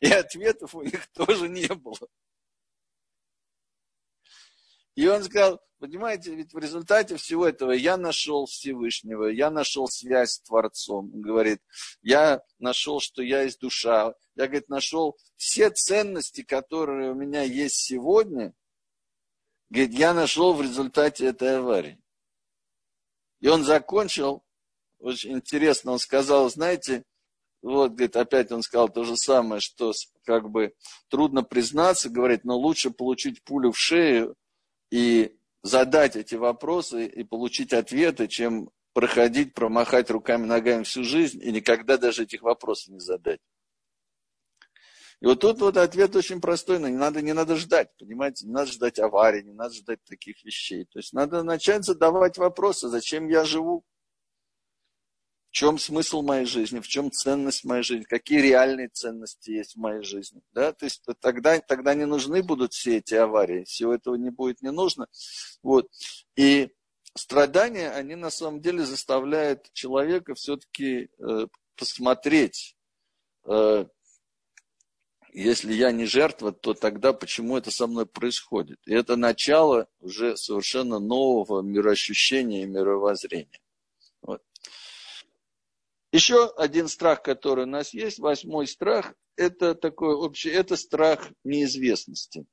И 0.00 0.10
ответов 0.10 0.74
у 0.74 0.80
них 0.80 1.08
тоже 1.12 1.46
не 1.46 1.68
было. 1.74 2.08
И 4.94 5.06
он 5.06 5.22
сказал, 5.22 5.60
понимаете, 5.80 6.34
ведь 6.34 6.52
в 6.52 6.58
результате 6.58 7.16
всего 7.16 7.48
этого 7.48 7.72
я 7.72 7.96
нашел 7.96 8.46
Всевышнего, 8.46 9.24
я 9.24 9.50
нашел 9.50 9.88
связь 9.88 10.32
с 10.32 10.40
Творцом. 10.42 11.10
Он 11.12 11.20
говорит, 11.22 11.60
я 12.02 12.42
нашел, 12.58 13.00
что 13.00 13.22
я 13.22 13.42
есть 13.42 13.60
душа. 13.60 14.14
Я, 14.36 14.46
говорит, 14.46 14.68
нашел 14.68 15.18
все 15.36 15.70
ценности, 15.70 16.42
которые 16.42 17.12
у 17.12 17.14
меня 17.14 17.42
есть 17.42 17.76
сегодня, 17.76 18.54
говорит, 19.70 19.94
я 19.98 20.14
нашел 20.14 20.52
в 20.52 20.62
результате 20.62 21.26
этой 21.26 21.58
аварии. 21.58 21.98
И 23.40 23.48
он 23.48 23.64
закончил, 23.64 24.44
очень 24.98 25.32
интересно, 25.32 25.92
он 25.92 25.98
сказал, 25.98 26.50
знаете, 26.50 27.04
вот, 27.62 27.92
говорит, 27.92 28.16
опять 28.16 28.52
он 28.52 28.62
сказал 28.62 28.90
то 28.90 29.04
же 29.04 29.16
самое, 29.16 29.60
что 29.60 29.92
как 30.24 30.50
бы 30.50 30.74
трудно 31.08 31.42
признаться, 31.42 32.10
говорит, 32.10 32.44
но 32.44 32.56
лучше 32.56 32.90
получить 32.90 33.42
пулю 33.42 33.72
в 33.72 33.78
шею, 33.78 34.36
и 34.90 35.36
задать 35.62 36.16
эти 36.16 36.34
вопросы 36.34 37.06
и 37.06 37.24
получить 37.24 37.72
ответы, 37.72 38.28
чем 38.28 38.70
проходить, 38.92 39.54
промахать 39.54 40.10
руками, 40.10 40.46
ногами 40.46 40.82
всю 40.82 41.04
жизнь 41.04 41.40
и 41.42 41.52
никогда 41.52 41.96
даже 41.96 42.24
этих 42.24 42.42
вопросов 42.42 42.88
не 42.88 43.00
задать. 43.00 43.40
И 45.20 45.26
вот 45.26 45.40
тут 45.40 45.60
вот 45.60 45.76
ответ 45.76 46.16
очень 46.16 46.40
простой, 46.40 46.78
но 46.78 46.88
не 46.88 46.96
надо, 46.96 47.20
не 47.20 47.34
надо 47.34 47.56
ждать, 47.56 47.90
понимаете, 47.98 48.46
не 48.46 48.52
надо 48.52 48.72
ждать 48.72 48.98
аварии, 48.98 49.42
не 49.42 49.52
надо 49.52 49.74
ждать 49.74 50.02
таких 50.04 50.42
вещей. 50.44 50.86
То 50.86 50.98
есть 50.98 51.12
надо 51.12 51.42
начать 51.42 51.84
задавать 51.84 52.38
вопросы, 52.38 52.88
зачем 52.88 53.28
я 53.28 53.44
живу, 53.44 53.84
в 55.50 55.52
чем 55.52 55.78
смысл 55.78 56.22
моей 56.22 56.46
жизни, 56.46 56.78
в 56.78 56.86
чем 56.86 57.10
ценность 57.10 57.64
моей 57.64 57.82
жизни, 57.82 58.04
какие 58.04 58.40
реальные 58.40 58.88
ценности 58.88 59.50
есть 59.50 59.74
в 59.74 59.80
моей 59.80 60.04
жизни. 60.04 60.40
Да? 60.52 60.72
То 60.72 60.84
есть 60.84 61.02
тогда, 61.20 61.58
тогда 61.58 61.94
не 61.94 62.06
нужны 62.06 62.40
будут 62.40 62.72
все 62.72 62.98
эти 62.98 63.14
аварии, 63.14 63.64
всего 63.64 63.92
этого 63.92 64.14
не 64.14 64.30
будет 64.30 64.62
не 64.62 64.70
нужно. 64.70 65.08
Вот. 65.64 65.90
И 66.36 66.70
страдания, 67.16 67.90
они 67.90 68.14
на 68.14 68.30
самом 68.30 68.60
деле 68.60 68.84
заставляют 68.84 69.72
человека 69.72 70.36
все-таки 70.36 71.08
э, 71.18 71.46
посмотреть, 71.76 72.76
э, 73.44 73.86
если 75.32 75.72
я 75.72 75.90
не 75.90 76.06
жертва, 76.06 76.52
то 76.52 76.74
тогда 76.74 77.12
почему 77.12 77.56
это 77.56 77.72
со 77.72 77.88
мной 77.88 78.06
происходит? 78.06 78.78
И 78.86 78.94
это 78.94 79.16
начало 79.16 79.88
уже 79.98 80.36
совершенно 80.36 81.00
нового 81.00 81.60
мироощущения 81.62 82.62
и 82.62 82.66
мировоззрения. 82.66 83.60
Еще 86.12 86.48
один 86.56 86.88
страх, 86.88 87.22
который 87.22 87.64
у 87.64 87.68
нас 87.68 87.94
есть, 87.94 88.18
восьмой 88.18 88.66
страх, 88.66 89.14
это 89.36 89.74
такой 89.74 90.14
общий, 90.14 90.50
это 90.50 90.76
страх 90.76 91.30
неизвестности. 91.44 92.46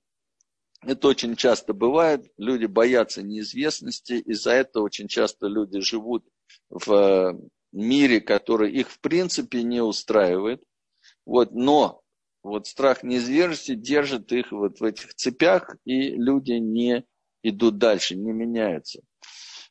Это 0.83 1.07
очень 1.07 1.35
часто 1.35 1.73
бывает, 1.73 2.31
люди 2.37 2.65
боятся 2.65 3.23
неизвестности, 3.23 4.13
из-за 4.13 4.51
этого 4.51 4.83
очень 4.83 5.07
часто 5.07 5.47
люди 5.47 5.79
живут 5.79 6.23
в 6.69 6.91
э, 6.91 7.33
мире, 7.71 8.21
который 8.21 8.71
их 8.71 8.91
в 8.91 8.99
принципе 8.99 9.63
не 9.63 9.81
устраивает. 9.81 10.63
Вот, 11.25 11.51
но 11.53 12.01
вот 12.43 12.67
страх 12.67 13.01
неизвестности 13.01 13.73
держит 13.73 14.31
их 14.31 14.51
вот 14.51 14.79
в 14.79 14.83
этих 14.83 15.15
цепях, 15.15 15.75
и 15.83 16.11
люди 16.11 16.53
не 16.53 17.05
идут 17.41 17.79
дальше, 17.79 18.15
не 18.15 18.31
меняются. 18.31 19.01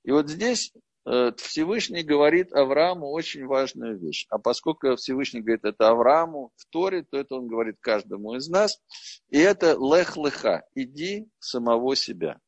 И 0.04 0.10
вот 0.10 0.28
здесь 0.28 0.72
Всевышний 1.06 2.02
говорит 2.02 2.52
Аврааму 2.52 3.10
очень 3.10 3.46
важную 3.46 3.96
вещь. 3.96 4.26
А 4.28 4.38
поскольку 4.38 4.96
Всевышний 4.96 5.40
говорит 5.40 5.64
это 5.64 5.88
Аврааму 5.88 6.52
в 6.56 6.66
Торе, 6.66 7.04
то 7.04 7.16
это 7.16 7.36
он 7.36 7.46
говорит 7.46 7.76
каждому 7.80 8.34
из 8.34 8.48
нас. 8.48 8.82
И 9.28 9.38
это 9.38 9.76
лех 9.78 10.16
леха. 10.16 10.64
Иди 10.74 11.28
самого 11.38 11.94
себя. 11.94 12.40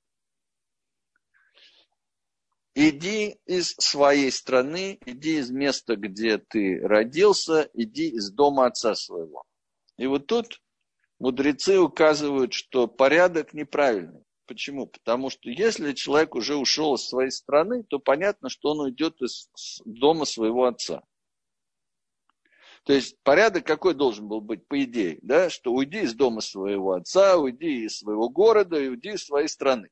Иди 2.74 3.38
из 3.46 3.74
своей 3.78 4.32
страны, 4.32 4.98
иди 5.06 5.38
из 5.38 5.50
места, 5.50 5.94
где 5.96 6.38
ты 6.38 6.80
родился, 6.80 7.68
иди 7.74 8.08
из 8.08 8.30
дома 8.32 8.66
отца 8.66 8.94
своего. 8.96 9.44
И 9.98 10.06
вот 10.06 10.26
тут 10.26 10.60
мудрецы 11.20 11.78
указывают, 11.78 12.52
что 12.52 12.88
порядок 12.88 13.52
неправильный. 13.54 14.24
Почему? 14.48 14.86
Потому 14.86 15.28
что 15.28 15.50
если 15.50 15.92
человек 15.92 16.34
уже 16.34 16.56
ушел 16.56 16.94
из 16.94 17.06
своей 17.06 17.30
страны, 17.30 17.84
то 17.84 17.98
понятно, 17.98 18.48
что 18.48 18.70
он 18.70 18.80
уйдет 18.80 19.20
из 19.20 19.50
дома 19.84 20.24
своего 20.24 20.64
отца. 20.64 21.02
То 22.84 22.94
есть 22.94 23.18
порядок 23.22 23.66
какой 23.66 23.92
должен 23.92 24.26
был 24.26 24.40
быть, 24.40 24.66
по 24.66 24.82
идее, 24.82 25.18
да, 25.20 25.50
что 25.50 25.74
уйди 25.74 26.00
из 26.00 26.14
дома 26.14 26.40
своего 26.40 26.92
отца, 26.92 27.36
уйди 27.36 27.84
из 27.84 27.98
своего 27.98 28.30
города 28.30 28.76
уйди 28.76 29.10
из 29.10 29.26
своей 29.26 29.48
страны. 29.48 29.90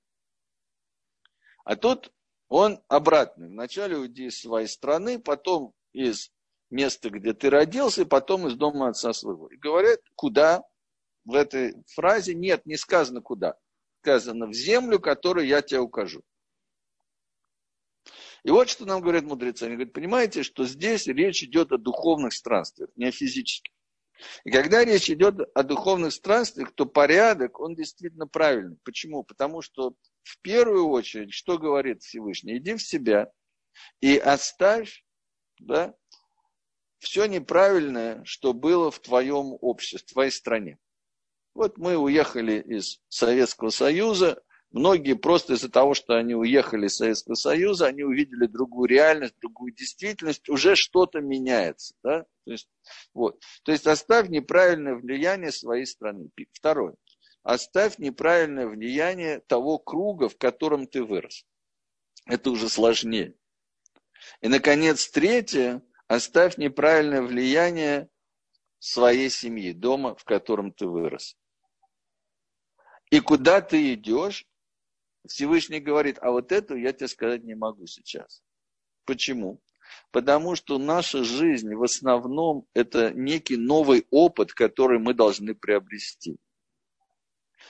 А 1.64 1.76
тут 1.76 2.11
он 2.48 2.80
обратный. 2.88 3.48
Вначале 3.48 3.98
уйди 3.98 4.28
из 4.28 4.40
своей 4.40 4.68
страны, 4.68 5.18
потом 5.18 5.74
из 5.92 6.30
места, 6.70 7.11
где 7.11 7.34
ты 7.34 7.50
родился, 7.50 8.02
и 8.02 8.07
потом 8.07 8.46
из 8.46 8.54
дома 8.54 8.88
отца 8.88 9.12
своего. 9.12 9.48
И 9.48 9.57
говорят, 9.57 10.00
куда? 10.14 10.64
В 11.26 11.34
этой 11.34 11.74
фразе 11.88 12.34
нет, 12.34 12.64
не 12.64 12.78
сказано 12.78 13.20
куда 13.20 13.59
сказано, 14.07 14.46
в 14.46 14.54
землю, 14.54 15.00
которую 15.00 15.48
я 15.48 15.62
тебе 15.62 15.80
укажу. 15.80 16.22
И 18.44 18.50
вот 18.50 18.68
что 18.68 18.86
нам 18.86 19.00
говорят 19.00 19.24
мудрецы. 19.24 19.64
Они 19.64 19.74
говорят, 19.74 19.92
понимаете, 19.92 20.44
что 20.44 20.64
здесь 20.64 21.09
речь 21.09 21.42
идет 21.42 21.72
о 21.72 21.78
духовных 21.78 22.32
странствиях, 22.32 22.90
не 22.94 23.07
о 23.07 23.11
физических. 23.11 23.72
И 24.44 24.50
когда 24.52 24.84
речь 24.84 25.11
идет 25.11 25.40
о 25.54 25.62
духовных 25.64 26.12
странствиях, 26.12 26.72
то 26.72 26.86
порядок, 26.86 27.59
он 27.59 27.74
действительно 27.74 28.28
правильный. 28.28 28.78
Почему? 28.84 29.24
Потому 29.24 29.61
что 29.61 29.94
в 30.22 30.40
первую 30.40 30.86
очередь, 30.86 31.32
что 31.32 31.59
говорит 31.59 32.02
Всевышний? 32.02 32.59
Иди 32.59 32.74
в 32.74 32.82
себя 32.82 33.32
и 34.00 34.16
оставь 34.16 35.04
да, 35.59 35.94
все 37.00 37.26
неправильное, 37.26 38.22
что 38.24 38.52
было 38.52 38.92
в 38.92 39.00
твоем 39.00 39.59
обществе, 39.61 39.98
в 39.98 40.12
твоей 40.12 40.30
стране. 40.30 40.78
Вот 41.57 41.78
мы 41.78 41.96
уехали 41.96 42.61
из 42.61 43.00
Советского 43.09 43.70
Союза, 43.70 44.42
многие 44.72 45.14
просто 45.14 45.54
из-за 45.54 45.70
того, 45.70 45.94
что 45.94 46.14
они 46.14 46.34
уехали 46.34 46.86
из 46.86 46.96
Советского 46.96 47.34
Союза, 47.34 47.86
они 47.86 48.02
увидели 48.02 48.46
другую 48.46 48.90
реальность, 48.90 49.36
другую 49.40 49.72
действительность, 49.72 50.50
уже 50.50 50.76
что-то 50.76 51.20
меняется. 51.20 51.94
Да? 52.02 52.26
То, 52.44 52.52
есть, 52.52 52.68
вот. 53.14 53.42
То 53.62 53.72
есть 53.72 53.86
оставь 53.86 54.28
неправильное 54.28 54.96
влияние 54.96 55.50
своей 55.50 55.86
страны. 55.86 56.28
Второе. 56.52 56.94
Оставь 57.42 57.96
неправильное 57.96 58.66
влияние 58.66 59.40
того 59.40 59.78
круга, 59.78 60.28
в 60.28 60.36
котором 60.36 60.86
ты 60.86 61.02
вырос. 61.02 61.46
Это 62.26 62.50
уже 62.50 62.68
сложнее. 62.68 63.34
И, 64.42 64.48
наконец, 64.48 65.09
третье. 65.09 65.80
Оставь 66.07 66.59
неправильное 66.59 67.22
влияние 67.22 68.11
своей 68.78 69.30
семьи, 69.30 69.72
дома, 69.72 70.16
в 70.16 70.24
котором 70.24 70.70
ты 70.70 70.86
вырос. 70.86 71.34
И 73.11 73.20
куда 73.20 73.61
ты 73.61 73.94
идешь, 73.94 74.46
Всевышний 75.26 75.80
говорит, 75.80 76.18
а 76.20 76.30
вот 76.30 76.52
это 76.52 76.74
я 76.74 76.92
тебе 76.92 77.09
сказать 77.09 77.44
не 77.44 77.54
могу 77.54 77.86
сейчас. 77.86 78.42
Почему? 79.04 79.61
Потому 80.11 80.57
что 80.57 80.78
наша 80.78 81.24
жизнь 81.24 81.74
в 81.74 81.82
основном 81.82 82.66
это 82.74 83.12
некий 83.12 83.57
новый 83.57 84.07
опыт, 84.11 84.52
который 84.52 84.98
мы 84.98 85.14
должны 85.14 85.54
приобрести. 85.54 86.36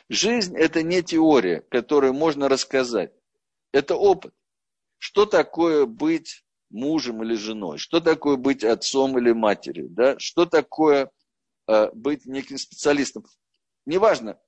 Жизнь 0.09 0.57
это 0.57 0.83
не 0.83 1.03
теория, 1.03 1.63
которую 1.71 2.15
можно 2.15 2.49
рассказать. 2.49 3.13
Это 3.73 3.97
опыт. 3.97 4.35
Что 4.99 5.27
такое 5.27 5.85
быть 5.85 6.45
мужем 6.71 7.23
или 7.23 7.35
женой, 7.35 7.79
что 7.79 8.01
такое 8.01 8.37
быть 8.37 8.65
отцом 8.65 9.19
или 9.19 9.33
матерью, 9.33 9.89
да? 9.91 10.19
что 10.19 10.47
такое 10.47 11.11
э, 11.69 11.91
быть 11.93 12.27
неким 12.27 12.59
специалистом. 12.59 13.25
Неважно, 13.85 14.39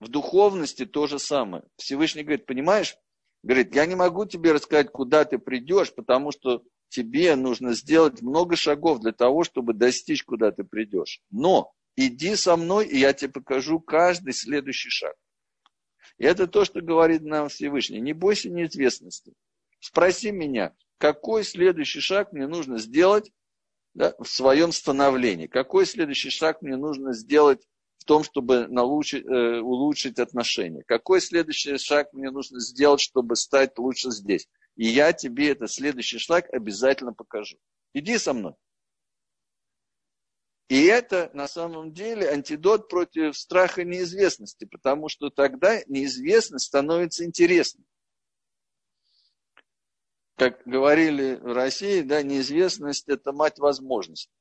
в 0.00 0.08
духовности 0.08 0.86
то 0.86 1.06
же 1.06 1.18
самое. 1.18 1.64
Всевышний 1.76 2.22
говорит, 2.22 2.46
понимаешь, 2.46 2.96
говорит, 3.42 3.74
я 3.74 3.86
не 3.86 3.94
могу 3.94 4.26
тебе 4.26 4.52
рассказать, 4.52 4.90
куда 4.90 5.24
ты 5.24 5.38
придешь, 5.38 5.94
потому 5.94 6.32
что 6.32 6.62
тебе 6.88 7.36
нужно 7.36 7.74
сделать 7.74 8.22
много 8.22 8.56
шагов 8.56 9.00
для 9.00 9.12
того, 9.12 9.44
чтобы 9.44 9.74
достичь, 9.74 10.24
куда 10.24 10.52
ты 10.52 10.64
придешь. 10.64 11.20
Но 11.30 11.72
иди 11.96 12.36
со 12.36 12.56
мной, 12.56 12.86
и 12.86 12.98
я 12.98 13.12
тебе 13.12 13.32
покажу 13.32 13.80
каждый 13.80 14.32
следующий 14.32 14.90
шаг. 14.90 15.14
И 16.18 16.24
это 16.24 16.46
то, 16.46 16.64
что 16.64 16.80
говорит 16.80 17.22
нам 17.22 17.48
Всевышний. 17.48 18.00
Не 18.00 18.12
бойся 18.12 18.50
неизвестности. 18.50 19.34
Спроси 19.80 20.32
меня, 20.32 20.74
какой 20.98 21.44
следующий 21.44 22.00
шаг 22.00 22.32
мне 22.32 22.48
нужно 22.48 22.78
сделать 22.78 23.30
да, 23.94 24.14
в 24.18 24.26
своем 24.26 24.72
становлении? 24.72 25.46
Какой 25.46 25.86
следующий 25.86 26.30
шаг 26.30 26.60
мне 26.62 26.76
нужно 26.76 27.12
сделать 27.12 27.66
том, 28.08 28.24
чтобы 28.24 28.66
научить, 28.68 29.24
э, 29.24 29.60
улучшить 29.60 30.18
отношения? 30.18 30.82
Какой 30.86 31.20
следующий 31.20 31.76
шаг 31.76 32.12
мне 32.12 32.30
нужно 32.30 32.58
сделать, 32.58 33.00
чтобы 33.00 33.36
стать 33.36 33.78
лучше 33.78 34.10
здесь? 34.10 34.48
И 34.76 34.86
я 34.86 35.12
тебе 35.12 35.50
этот 35.50 35.70
следующий 35.70 36.18
шаг 36.18 36.46
обязательно 36.52 37.12
покажу. 37.12 37.58
Иди 37.92 38.16
со 38.16 38.32
мной. 38.32 38.54
И 40.68 40.84
это 40.84 41.30
на 41.34 41.48
самом 41.48 41.92
деле 41.92 42.30
антидот 42.30 42.88
против 42.88 43.36
страха 43.36 43.84
неизвестности, 43.84 44.64
потому 44.64 45.08
что 45.08 45.30
тогда 45.30 45.80
неизвестность 45.86 46.66
становится 46.66 47.24
интересной 47.24 47.84
как 50.38 50.62
говорили 50.64 51.34
в 51.34 51.52
России, 51.52 52.00
да, 52.00 52.22
неизвестность– 52.22 53.08
это 53.08 53.32
мать 53.32 53.58
возможностей. 53.58 54.37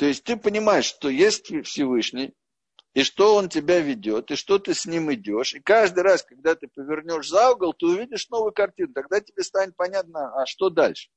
То 0.00 0.06
есть 0.06 0.24
ты 0.24 0.38
понимаешь, 0.38 0.86
что 0.86 1.10
есть 1.10 1.52
Всевышний, 1.66 2.32
и 2.94 3.02
что 3.02 3.34
он 3.34 3.50
тебя 3.50 3.80
ведет, 3.80 4.30
и 4.30 4.34
что 4.34 4.58
ты 4.58 4.72
с 4.72 4.86
ним 4.86 5.12
идешь. 5.12 5.52
И 5.52 5.60
каждый 5.60 6.02
раз, 6.02 6.22
когда 6.22 6.54
ты 6.54 6.68
повернешь 6.68 7.28
за 7.28 7.50
угол, 7.50 7.74
ты 7.74 7.84
увидишь 7.84 8.30
новую 8.30 8.52
картину. 8.52 8.94
Тогда 8.94 9.20
тебе 9.20 9.42
станет 9.42 9.76
понятно, 9.76 10.32
а 10.40 10.46
что 10.46 10.70
дальше. 10.70 11.10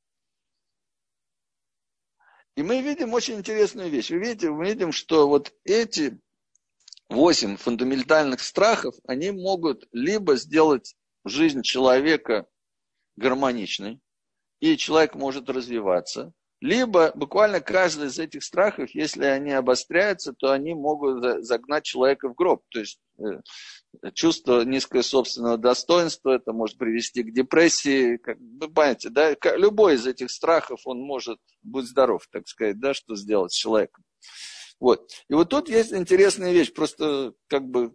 И 2.58 2.62
мы 2.62 2.82
видим 2.82 3.14
очень 3.14 3.36
интересную 3.36 3.90
вещь. 3.90 4.10
Вы 4.10 4.18
видите, 4.18 4.50
мы 4.50 4.66
видим, 4.66 4.92
что 4.92 5.30
вот 5.30 5.54
эти 5.64 6.20
восемь 7.08 7.56
фундаментальных 7.56 8.42
страхов, 8.42 8.96
они 9.08 9.32
могут 9.32 9.88
либо 9.94 10.36
сделать 10.36 10.98
жизнь 11.24 11.62
человека 11.62 12.48
гармоничный, 13.16 14.02
и 14.60 14.76
человек 14.76 15.16
может 15.16 15.50
развиваться. 15.50 16.34
Либо 16.64 17.12
буквально 17.14 17.60
каждый 17.60 18.08
из 18.08 18.18
этих 18.18 18.42
страхов, 18.42 18.90
если 18.92 19.26
они 19.26 19.52
обостряются, 19.52 20.32
то 20.32 20.54
они 20.54 20.74
могут 20.74 21.44
загнать 21.44 21.84
человека 21.84 22.30
в 22.30 22.36
гроб. 22.36 22.64
То 22.70 22.80
есть 22.80 23.00
э, 23.20 23.42
чувство 24.14 24.64
низкого 24.64 25.02
собственного 25.02 25.58
достоинства, 25.58 26.30
это 26.30 26.54
может 26.54 26.78
привести 26.78 27.22
к 27.24 27.34
депрессии. 27.34 28.16
Как, 28.16 28.38
вы 28.38 28.70
понимаете, 28.70 29.10
да? 29.10 29.36
Любой 29.58 29.96
из 29.96 30.08
этих 30.08 30.32
страхов, 30.32 30.80
он 30.86 31.02
может 31.02 31.38
быть 31.64 31.86
здоров, 31.86 32.26
так 32.32 32.48
сказать, 32.48 32.80
да, 32.80 32.94
что 32.94 33.18
сделать 33.18 33.52
с 33.52 33.58
человеком. 33.58 34.06
Вот. 34.80 35.12
И 35.28 35.34
вот 35.34 35.50
тут 35.50 35.68
есть 35.68 35.92
интересная 35.92 36.54
вещь, 36.54 36.72
просто 36.72 37.34
как 37.48 37.66
бы, 37.66 37.94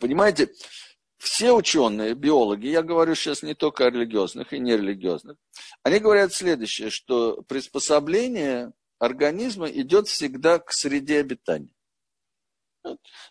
понимаете, 0.00 0.50
все 1.20 1.52
ученые, 1.52 2.14
биологи, 2.14 2.68
я 2.68 2.82
говорю 2.82 3.14
сейчас 3.14 3.42
не 3.42 3.54
только 3.54 3.84
о 3.84 3.90
религиозных 3.90 4.54
и 4.54 4.58
нерелигиозных, 4.58 5.36
они 5.82 5.98
говорят 5.98 6.32
следующее, 6.32 6.88
что 6.88 7.42
приспособление 7.42 8.72
организма 8.98 9.66
идет 9.66 10.08
всегда 10.08 10.58
к 10.58 10.72
среде 10.72 11.20
обитания. 11.20 11.74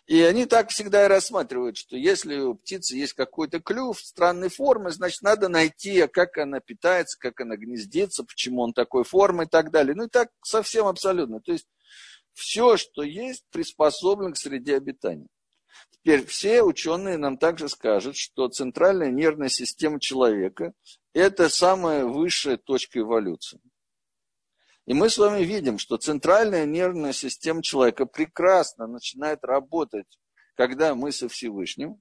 И 0.06 0.22
они 0.22 0.46
так 0.46 0.70
всегда 0.70 1.04
и 1.04 1.08
рассматривают, 1.08 1.76
что 1.76 1.96
если 1.96 2.36
у 2.38 2.54
птицы 2.54 2.94
есть 2.94 3.14
какой-то 3.14 3.58
клюв 3.58 3.98
странной 3.98 4.50
формы, 4.50 4.92
значит, 4.92 5.22
надо 5.22 5.48
найти, 5.48 6.06
как 6.06 6.38
она 6.38 6.60
питается, 6.60 7.18
как 7.18 7.40
она 7.40 7.56
гнездится, 7.56 8.22
почему 8.22 8.62
он 8.62 8.72
такой 8.72 9.02
формы 9.02 9.44
и 9.44 9.48
так 9.48 9.72
далее. 9.72 9.96
Ну 9.96 10.04
и 10.04 10.08
так 10.08 10.28
совсем 10.44 10.86
абсолютно. 10.86 11.40
То 11.40 11.50
есть 11.50 11.66
все, 12.34 12.76
что 12.76 13.02
есть, 13.02 13.44
приспособлено 13.50 14.34
к 14.34 14.36
среде 14.36 14.76
обитания. 14.76 15.26
Теперь 15.90 16.24
все 16.24 16.62
ученые 16.62 17.18
нам 17.18 17.36
также 17.36 17.68
скажут, 17.68 18.16
что 18.16 18.48
центральная 18.48 19.10
нервная 19.10 19.48
система 19.48 20.00
человека– 20.00 20.72
это 21.12 21.48
самая 21.48 22.04
высшая 22.06 22.56
точка 22.56 23.00
эволюции. 23.00 23.60
И 24.86 24.94
мы 24.94 25.10
с 25.10 25.18
вами 25.18 25.44
видим, 25.44 25.78
что 25.78 25.98
центральная 25.98 26.64
нервная 26.64 27.12
система 27.12 27.62
человека 27.62 28.06
прекрасно 28.06 28.86
начинает 28.86 29.44
работать, 29.44 30.18
когда 30.56 30.94
мы 30.94 31.12
со 31.12 31.28
Всевышним, 31.28 32.00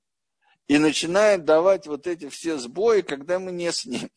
и 0.67 0.77
начинает 0.77 1.45
давать 1.45 1.87
вот 1.87 2.07
эти 2.07 2.29
все 2.29 2.57
сбои, 2.57 3.01
когда 3.01 3.39
мы 3.39 3.51
не 3.51 3.71
с 3.71 3.85
ним. 3.85 4.09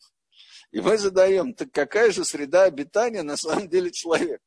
И 0.71 0.81
мы 0.81 0.97
задаем, 0.97 1.53
так 1.53 1.71
какая 1.71 2.11
же 2.11 2.25
среда 2.25 2.63
обитания 2.63 3.21
на 3.21 3.37
самом 3.37 3.69
деле 3.69 3.91
человека? 3.91 4.43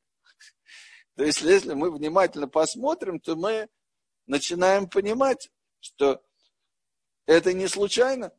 То 1.17 1.25
есть, 1.25 1.43
если 1.43 1.75
мы 1.75 1.91
внимательно 1.91 2.49
посмотрим, 2.49 3.21
то 3.21 3.37
мы 3.37 3.69
начинаем 4.27 4.89
понимать, 4.89 5.51
что 5.81 6.23
это 7.27 7.53
не 7.53 7.69
случайно. 7.69 8.33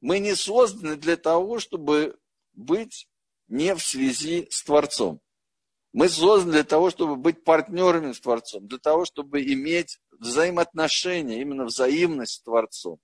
Мы 0.00 0.18
не 0.18 0.34
созданы 0.34 0.96
для 0.96 1.16
того, 1.16 1.58
чтобы 1.58 2.18
быть 2.52 3.08
не 3.48 3.74
в 3.74 3.82
связи 3.82 4.48
с 4.50 4.62
Творцом. 4.64 5.20
Мы 5.92 6.08
созданы 6.08 6.52
для 6.52 6.64
того, 6.64 6.90
чтобы 6.90 7.16
быть 7.16 7.44
партнерами 7.44 8.12
с 8.12 8.20
Творцом, 8.20 8.66
для 8.66 8.78
того, 8.78 9.04
чтобы 9.04 9.42
иметь 9.42 10.00
взаимоотношения, 10.10 11.40
именно 11.40 11.64
взаимность 11.64 12.34
с 12.34 12.42
Творцом. 12.42 12.98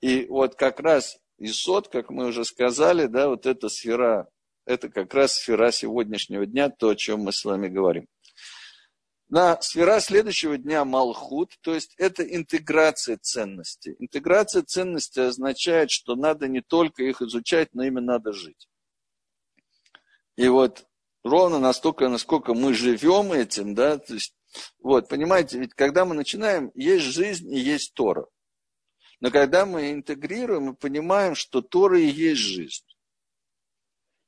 И 0.00 0.26
вот 0.26 0.54
как 0.54 0.80
раз 0.80 1.18
Исот, 1.38 1.88
как 1.88 2.10
мы 2.10 2.26
уже 2.26 2.44
сказали, 2.44 3.06
да, 3.06 3.28
вот 3.28 3.46
эта 3.46 3.68
сфера, 3.68 4.28
это 4.64 4.88
как 4.88 5.12
раз 5.14 5.34
сфера 5.34 5.70
сегодняшнего 5.70 6.46
дня, 6.46 6.70
то, 6.70 6.90
о 6.90 6.96
чем 6.96 7.20
мы 7.20 7.32
с 7.32 7.44
вами 7.44 7.68
говорим. 7.68 8.06
На 9.30 9.62
сфера 9.62 10.00
следующего 10.00 10.58
дня 10.58 10.84
Малхут, 10.84 11.56
то 11.60 11.72
есть 11.72 11.94
это 11.98 12.24
интеграция 12.24 13.16
ценностей. 13.16 13.94
Интеграция 14.00 14.62
ценностей 14.62 15.20
означает, 15.20 15.92
что 15.92 16.16
надо 16.16 16.48
не 16.48 16.62
только 16.62 17.04
их 17.04 17.22
изучать, 17.22 17.72
но 17.72 17.84
ими 17.84 18.00
надо 18.00 18.32
жить. 18.32 18.68
И 20.34 20.48
вот 20.48 20.84
ровно 21.22 21.60
настолько, 21.60 22.08
насколько 22.08 22.54
мы 22.54 22.74
живем 22.74 23.30
этим, 23.30 23.76
да, 23.76 23.98
то 23.98 24.14
есть, 24.14 24.34
вот, 24.80 25.08
понимаете, 25.08 25.60
ведь 25.60 25.74
когда 25.74 26.04
мы 26.04 26.16
начинаем, 26.16 26.72
есть 26.74 27.04
жизнь 27.04 27.54
и 27.54 27.60
есть 27.60 27.94
Тора. 27.94 28.26
Но 29.20 29.30
когда 29.30 29.64
мы 29.64 29.92
интегрируем, 29.92 30.64
мы 30.64 30.74
понимаем, 30.74 31.36
что 31.36 31.62
Тора 31.62 32.00
и 32.00 32.06
есть 32.06 32.40
жизнь. 32.40 32.84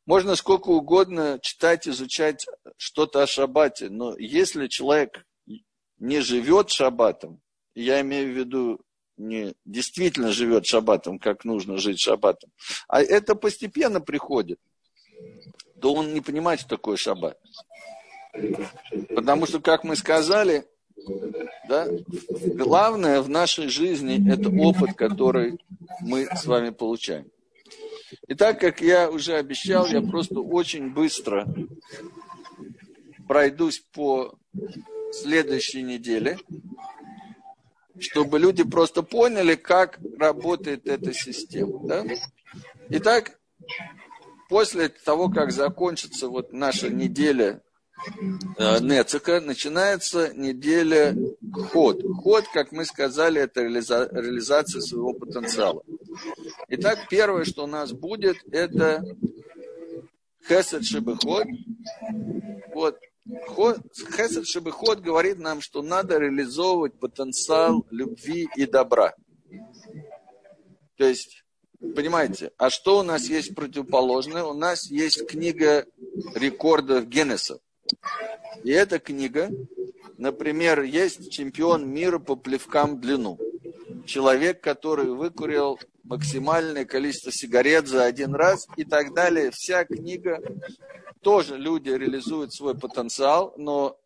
Можно 0.05 0.34
сколько 0.34 0.68
угодно 0.68 1.38
читать, 1.40 1.86
изучать 1.86 2.46
что-то 2.76 3.22
о 3.22 3.26
шаббате, 3.26 3.88
но 3.88 4.16
если 4.18 4.66
человек 4.66 5.24
не 5.98 6.20
живет 6.20 6.70
шаббатом, 6.70 7.40
я 7.74 8.00
имею 8.00 8.32
в 8.32 8.36
виду 8.36 8.80
не 9.16 9.55
действительно 9.64 10.32
живет 10.32 10.66
шаббатом, 10.66 11.18
как 11.18 11.44
нужно 11.44 11.76
жить 11.76 12.00
шаббатом, 12.00 12.50
а 12.88 13.00
это 13.00 13.36
постепенно 13.36 14.00
приходит, 14.00 14.59
то 15.80 15.94
он 15.94 16.12
не 16.12 16.20
понимает, 16.20 16.61
что 16.61 16.70
такое 16.70 16.96
шаббат. 16.96 17.38
Потому 19.14 19.46
что, 19.46 19.61
как 19.61 19.84
мы 19.84 19.94
сказали, 19.94 20.66
да, 21.68 21.86
главное 22.55 23.20
в 23.20 23.28
нашей 23.28 23.68
жизни 23.68 24.32
это 24.32 24.48
опыт, 24.48 24.96
который 24.96 25.59
мы 26.00 26.26
с 26.26 26.46
вами 26.46 26.70
получаем. 26.70 27.30
И 28.28 28.34
так 28.34 28.60
как 28.60 28.80
я 28.80 29.10
уже 29.10 29.34
обещал, 29.34 29.86
я 29.86 30.02
просто 30.02 30.40
очень 30.40 30.90
быстро 30.90 31.46
пройдусь 33.26 33.80
по 33.92 34.38
следующей 35.12 35.82
неделе, 35.82 36.38
чтобы 37.98 38.38
люди 38.38 38.64
просто 38.64 39.02
поняли, 39.02 39.54
как 39.54 39.98
работает 40.18 40.86
эта 40.86 41.12
система. 41.12 41.86
Да? 41.86 42.04
Итак, 42.90 43.38
после 44.48 44.88
того, 44.88 45.28
как 45.30 45.52
закончится 45.52 46.28
вот 46.28 46.52
наша 46.52 46.88
неделя 46.90 47.62
э, 48.59 48.80
Нецика, 48.80 49.40
начинается 49.40 50.32
неделя 50.34 51.16
ход. 51.72 52.03
Ход, 52.22 52.44
как 52.53 52.72
мы 52.72 52.84
сказали, 52.84 53.40
это 53.40 53.62
реализа- 53.62 54.09
реализация 54.12 54.80
своего 54.80 55.12
потенциала. 55.12 55.82
Итак, 56.68 57.07
первое, 57.11 57.44
что 57.44 57.64
у 57.64 57.66
нас 57.66 57.92
будет, 57.92 58.36
это 58.50 59.05
Хесед 60.48 60.84
Шибыход. 60.84 61.46
Вот. 62.74 62.98
Хесед 64.16 64.46
Шибыход 64.46 65.00
говорит 65.00 65.38
нам, 65.38 65.61
что 65.61 65.82
надо 65.82 66.18
реализовывать 66.18 66.98
потенциал 66.98 67.86
любви 67.90 68.48
и 68.57 68.66
добра. 68.66 69.14
То 70.96 71.05
есть 71.05 71.44
понимаете, 71.94 72.53
а 72.59 72.70
что 72.70 73.00
у 73.00 73.03
нас 73.03 73.28
есть 73.28 73.55
противоположное? 73.55 74.44
У 74.44 74.55
нас 74.55 74.90
есть 74.90 75.26
книга 75.26 75.86
рекордов 76.34 77.07
Геннеса. 77.07 77.59
И 78.64 78.70
эта 78.70 78.99
книга, 78.99 79.51
например, 80.18 80.82
есть 80.82 81.30
чемпион 81.30 81.88
мира 81.88 82.18
по 82.18 82.36
плевкам 82.36 82.97
в 82.97 83.01
длину. 83.01 83.38
Человек, 84.07 84.61
который 84.61 85.07
выкурил 85.07 85.78
максимальное 86.05 86.84
количество 86.84 87.32
сигарет 87.32 87.86
за 87.86 88.05
один 88.05 88.34
раз 88.34 88.66
и 88.76 88.84
так 88.84 89.14
далее. 89.14 89.51
Вся 89.53 89.84
книга 89.84 90.40
тоже 91.22 91.57
люди 91.57 91.90
реализуют 91.90 92.53
свой 92.53 92.76
потенциал, 92.76 93.55
но 93.57 93.97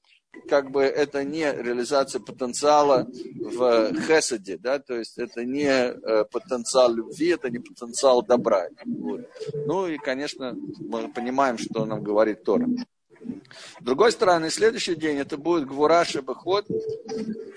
как 0.49 0.71
бы 0.71 0.83
это 0.83 1.25
не 1.25 1.51
реализация 1.51 2.21
потенциала 2.21 3.07
в 3.41 3.93
хесаде, 4.07 4.59
да, 4.59 4.79
то 4.79 4.95
есть 4.95 5.19
это 5.19 5.45
не 5.45 5.65
э, 5.67 6.25
потенциал 6.31 6.95
любви, 6.95 7.29
это 7.29 7.49
не 7.51 7.59
потенциал 7.59 8.23
добра. 8.23 8.69
Вот. 8.85 9.23
Ну 9.67 9.89
и, 9.89 9.97
конечно, 9.97 10.55
мы 10.79 11.09
понимаем, 11.09 11.59
что 11.59 11.87
нам 11.87 12.03
говорит 12.03 12.45
Тора. 12.45 12.69
С 13.81 13.83
другой 13.83 14.13
стороны, 14.13 14.51
следующий 14.51 14.95
день 14.95 15.19
это 15.19 15.37
будет 15.37 15.67
Гвураш 15.67 16.17
и 16.17 16.21
Баход, 16.21 16.67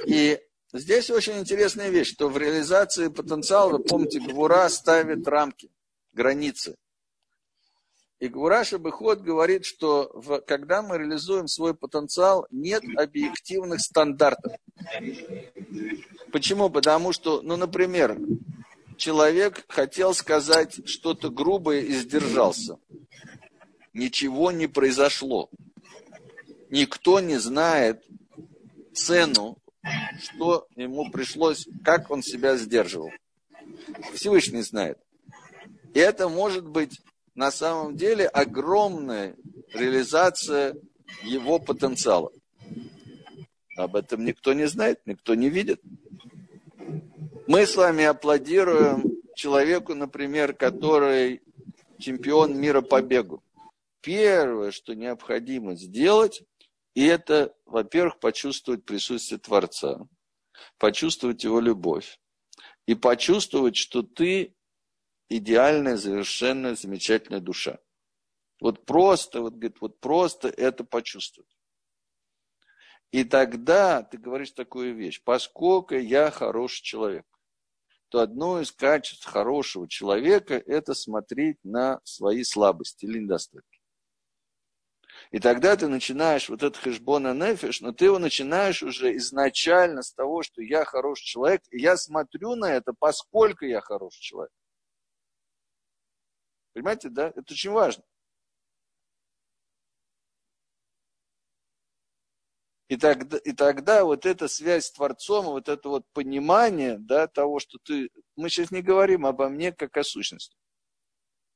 и 0.05 0.39
здесь 0.73 1.09
очень 1.09 1.39
интересная 1.39 1.89
вещь, 1.89 2.13
что 2.13 2.29
в 2.29 2.37
реализации 2.37 3.07
потенциала, 3.07 3.77
помните, 3.77 4.19
Гвура 4.19 4.67
ставит 4.69 5.27
рамки, 5.27 5.69
границы. 6.13 6.75
И 8.19 8.27
Гураша 8.27 8.77
Бехот 8.77 9.21
говорит, 9.21 9.63
что 9.63 10.11
в, 10.13 10.41
когда 10.41 10.81
мы 10.81 10.97
реализуем 10.97 11.47
свой 11.47 11.73
потенциал, 11.73 12.45
нет 12.51 12.83
объективных 12.97 13.79
стандартов. 13.79 14.53
Почему? 16.31 16.69
Потому 16.69 17.13
что, 17.13 17.41
ну, 17.41 17.55
например, 17.55 18.17
человек 18.97 19.63
хотел 19.69 20.13
сказать 20.13 20.85
что-то 20.85 21.29
грубое 21.29 21.79
и 21.79 21.93
сдержался. 21.93 22.77
Ничего 23.93 24.51
не 24.51 24.67
произошло. 24.67 25.49
Никто 26.69 27.19
не 27.19 27.37
знает 27.37 28.03
цену, 28.93 29.57
что 30.21 30.67
ему 30.75 31.09
пришлось, 31.09 31.67
как 31.83 32.11
он 32.11 32.21
себя 32.21 32.57
сдерживал. 32.57 33.11
Всевышний 34.13 34.61
знает. 34.61 34.99
И 35.93 35.99
это 35.99 36.29
может 36.29 36.67
быть 36.67 37.01
на 37.35 37.51
самом 37.51 37.95
деле 37.95 38.27
огромная 38.27 39.35
реализация 39.73 40.75
его 41.23 41.59
потенциала. 41.59 42.31
Об 43.75 43.95
этом 43.95 44.25
никто 44.25 44.53
не 44.53 44.67
знает, 44.67 44.99
никто 45.05 45.35
не 45.35 45.49
видит. 45.49 45.81
Мы 47.47 47.65
с 47.65 47.75
вами 47.75 48.03
аплодируем 48.03 49.19
человеку, 49.35 49.95
например, 49.95 50.53
который 50.53 51.41
чемпион 51.97 52.59
мира 52.59 52.81
по 52.81 53.01
бегу. 53.01 53.41
Первое, 54.09 54.71
что 54.71 54.95
необходимо 54.95 55.75
сделать, 55.75 56.41
и 56.95 57.05
это, 57.05 57.55
во-первых, 57.65 58.19
почувствовать 58.19 58.83
присутствие 58.83 59.37
Творца, 59.37 59.99
почувствовать 60.79 61.43
его 61.43 61.59
любовь 61.59 62.19
и 62.87 62.95
почувствовать, 62.95 63.75
что 63.75 64.01
ты 64.01 64.55
идеальная, 65.29 65.95
совершенно 65.95 66.73
замечательная 66.73 67.39
душа. 67.39 67.77
Вот 68.59 68.83
просто, 68.83 69.41
вот, 69.41 69.53
говорит, 69.53 69.79
вот 69.79 69.99
просто 69.99 70.47
это 70.47 70.83
почувствовать. 70.83 71.55
И 73.11 73.23
тогда 73.23 74.01
ты 74.01 74.17
говоришь 74.17 74.53
такую 74.53 74.95
вещь, 74.95 75.21
поскольку 75.23 75.93
я 75.93 76.31
хороший 76.31 76.81
человек, 76.81 77.27
то 78.07 78.21
одно 78.21 78.59
из 78.59 78.71
качеств 78.71 79.27
хорошего 79.27 79.87
человека– 79.87 80.55
это 80.65 80.95
смотреть 80.95 81.63
на 81.63 82.01
свои 82.03 82.43
слабости 82.43 83.05
или 83.05 83.19
недостатки. 83.19 83.78
И 85.31 85.39
тогда 85.39 85.75
ты 85.75 85.87
начинаешь 85.87 86.49
вот 86.49 86.63
этот 86.63 86.81
хэшбона 86.81 87.33
нефиш, 87.33 87.81
но 87.81 87.91
ты 87.91 88.05
его 88.05 88.19
начинаешь 88.19 88.83
уже 88.83 89.15
изначально 89.17 90.01
с 90.01 90.13
того, 90.13 90.43
что 90.43 90.61
я 90.61 90.85
хороший 90.85 91.25
человек, 91.25 91.61
и 91.71 91.79
я 91.79 91.97
смотрю 91.97 92.55
на 92.55 92.71
это, 92.73 92.93
поскольку 92.97 93.65
я 93.65 93.81
хороший 93.81 94.21
человек. 94.21 94.51
Понимаете, 96.73 97.09
да? 97.09 97.27
Это 97.27 97.53
очень 97.53 97.71
важно. 97.71 98.03
И 102.89 102.97
тогда, 102.97 103.37
и 103.37 103.51
тогда 103.51 104.03
вот 104.03 104.25
эта 104.25 104.47
связь 104.47 104.87
с 104.87 104.91
Творцом, 104.91 105.45
вот 105.45 105.69
это 105.69 105.89
вот 105.89 106.05
понимание 106.11 106.97
да, 106.97 107.27
того, 107.27 107.59
что 107.59 107.77
ты... 107.83 108.09
Мы 108.35 108.49
сейчас 108.49 108.71
не 108.71 108.81
говорим 108.81 109.27
обо 109.27 109.47
мне 109.47 109.71
как 109.71 109.95
о 109.97 110.03
сущности. 110.03 110.57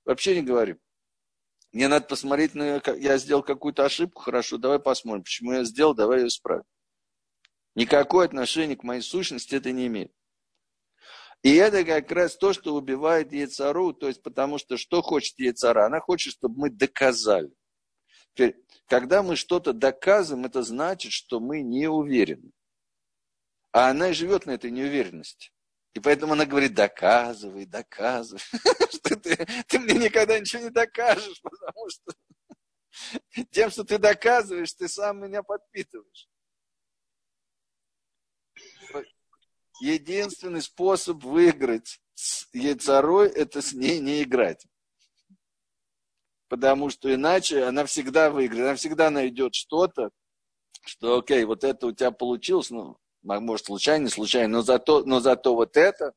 Вообще 0.05 0.35
не 0.35 0.43
говорим. 0.43 0.79
Мне 1.73 1.87
надо 1.87 2.05
посмотреть, 2.05 2.53
на, 2.53 2.81
я 2.97 3.17
сделал 3.17 3.41
какую-то 3.41 3.83
ошибку, 3.83 4.21
хорошо, 4.21 4.57
давай 4.57 4.77
посмотрим, 4.77 5.23
почему 5.23 5.53
я 5.53 5.63
сделал, 5.63 5.95
давай 5.95 6.19
ее 6.19 6.27
исправим. 6.27 6.63
Никакое 7.73 8.27
отношение 8.27 8.77
к 8.77 8.83
моей 8.83 9.01
сущности 9.01 9.55
это 9.55 9.71
не 9.71 9.87
имеет. 9.87 10.13
И 11.41 11.55
это 11.55 11.83
как 11.83 12.11
раз 12.11 12.37
то, 12.37 12.53
что 12.53 12.75
убивает 12.75 13.33
Яцару, 13.33 13.91
то 13.91 14.07
есть 14.07 14.21
потому 14.21 14.59
что 14.59 14.77
что 14.77 15.01
хочет 15.01 15.37
Яцара? 15.39 15.87
Она 15.87 15.99
хочет, 15.99 16.33
чтобы 16.33 16.59
мы 16.59 16.69
доказали. 16.69 17.51
Теперь, 18.33 18.63
когда 18.87 19.23
мы 19.23 19.35
что-то 19.35 19.73
доказываем, 19.73 20.45
это 20.45 20.61
значит, 20.61 21.11
что 21.11 21.39
мы 21.39 21.63
не 21.63 21.87
уверены. 21.87 22.51
А 23.71 23.89
она 23.89 24.09
и 24.09 24.13
живет 24.13 24.45
на 24.45 24.51
этой 24.51 24.69
неуверенности. 24.69 25.51
И 25.93 25.99
поэтому 25.99 26.33
она 26.33 26.45
говорит, 26.45 26.73
доказывай, 26.73 27.65
доказывай. 27.65 28.41
Что 28.91 29.15
ты, 29.15 29.35
ты 29.67 29.79
мне 29.79 29.93
никогда 29.95 30.39
ничего 30.39 30.63
не 30.63 30.69
докажешь, 30.69 31.41
потому 31.41 31.89
что 31.89 32.13
тем, 33.51 33.69
что 33.71 33.83
ты 33.83 33.97
доказываешь, 33.97 34.73
ты 34.73 34.87
сам 34.87 35.21
меня 35.23 35.43
подпитываешь. 35.43 36.27
единственный 39.83 40.61
способ 40.61 41.23
выиграть 41.23 41.99
с 42.13 42.47
яйцарой– 42.53 43.29
это 43.35 43.61
с 43.61 43.73
ней 43.73 43.99
не 43.99 44.23
играть. 44.23 44.65
Потому 46.47 46.89
что 46.89 47.13
иначе 47.13 47.63
она 47.63 47.85
всегда 47.85 48.29
выиграет, 48.29 48.65
она 48.65 48.75
всегда 48.75 49.09
найдет 49.09 49.55
что-то, 49.55 50.11
что, 50.85 51.19
окей, 51.19 51.43
вот 51.45 51.63
это 51.63 51.87
у 51.87 51.91
тебя 51.91 52.11
получилось, 52.11 52.69
ну, 52.69 52.97
может, 53.23 53.65
случайно, 53.65 54.03
не 54.03 54.09
случайно, 54.09 54.57
но 54.57 54.61
зато, 54.61 55.03
но 55.05 55.19
зато 55.19 55.55
вот 55.55 55.77
это, 55.77 56.13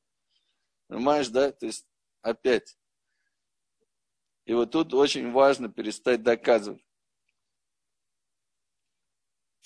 понимаешь, 0.88 1.28
да, 1.28 1.52
то 1.52 1.66
есть 1.66 1.86
опять. 2.22 2.76
И 4.44 4.54
вот 4.54 4.70
тут 4.72 4.94
очень 4.94 5.32
важно 5.32 5.68
перестать 5.68 6.22
доказывать. 6.22 6.84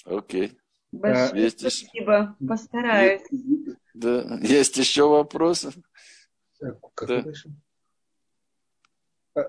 Окей. 0.04 0.58
Большое 0.92 1.44
Есть 1.44 1.60
спасибо, 1.60 2.36
постараюсь. 2.46 3.22
Да. 3.94 4.38
Есть 4.42 4.76
еще 4.76 5.08
вопросы? 5.08 5.72
Как 6.94 7.08
да. 7.08 7.24
А, 9.34 9.42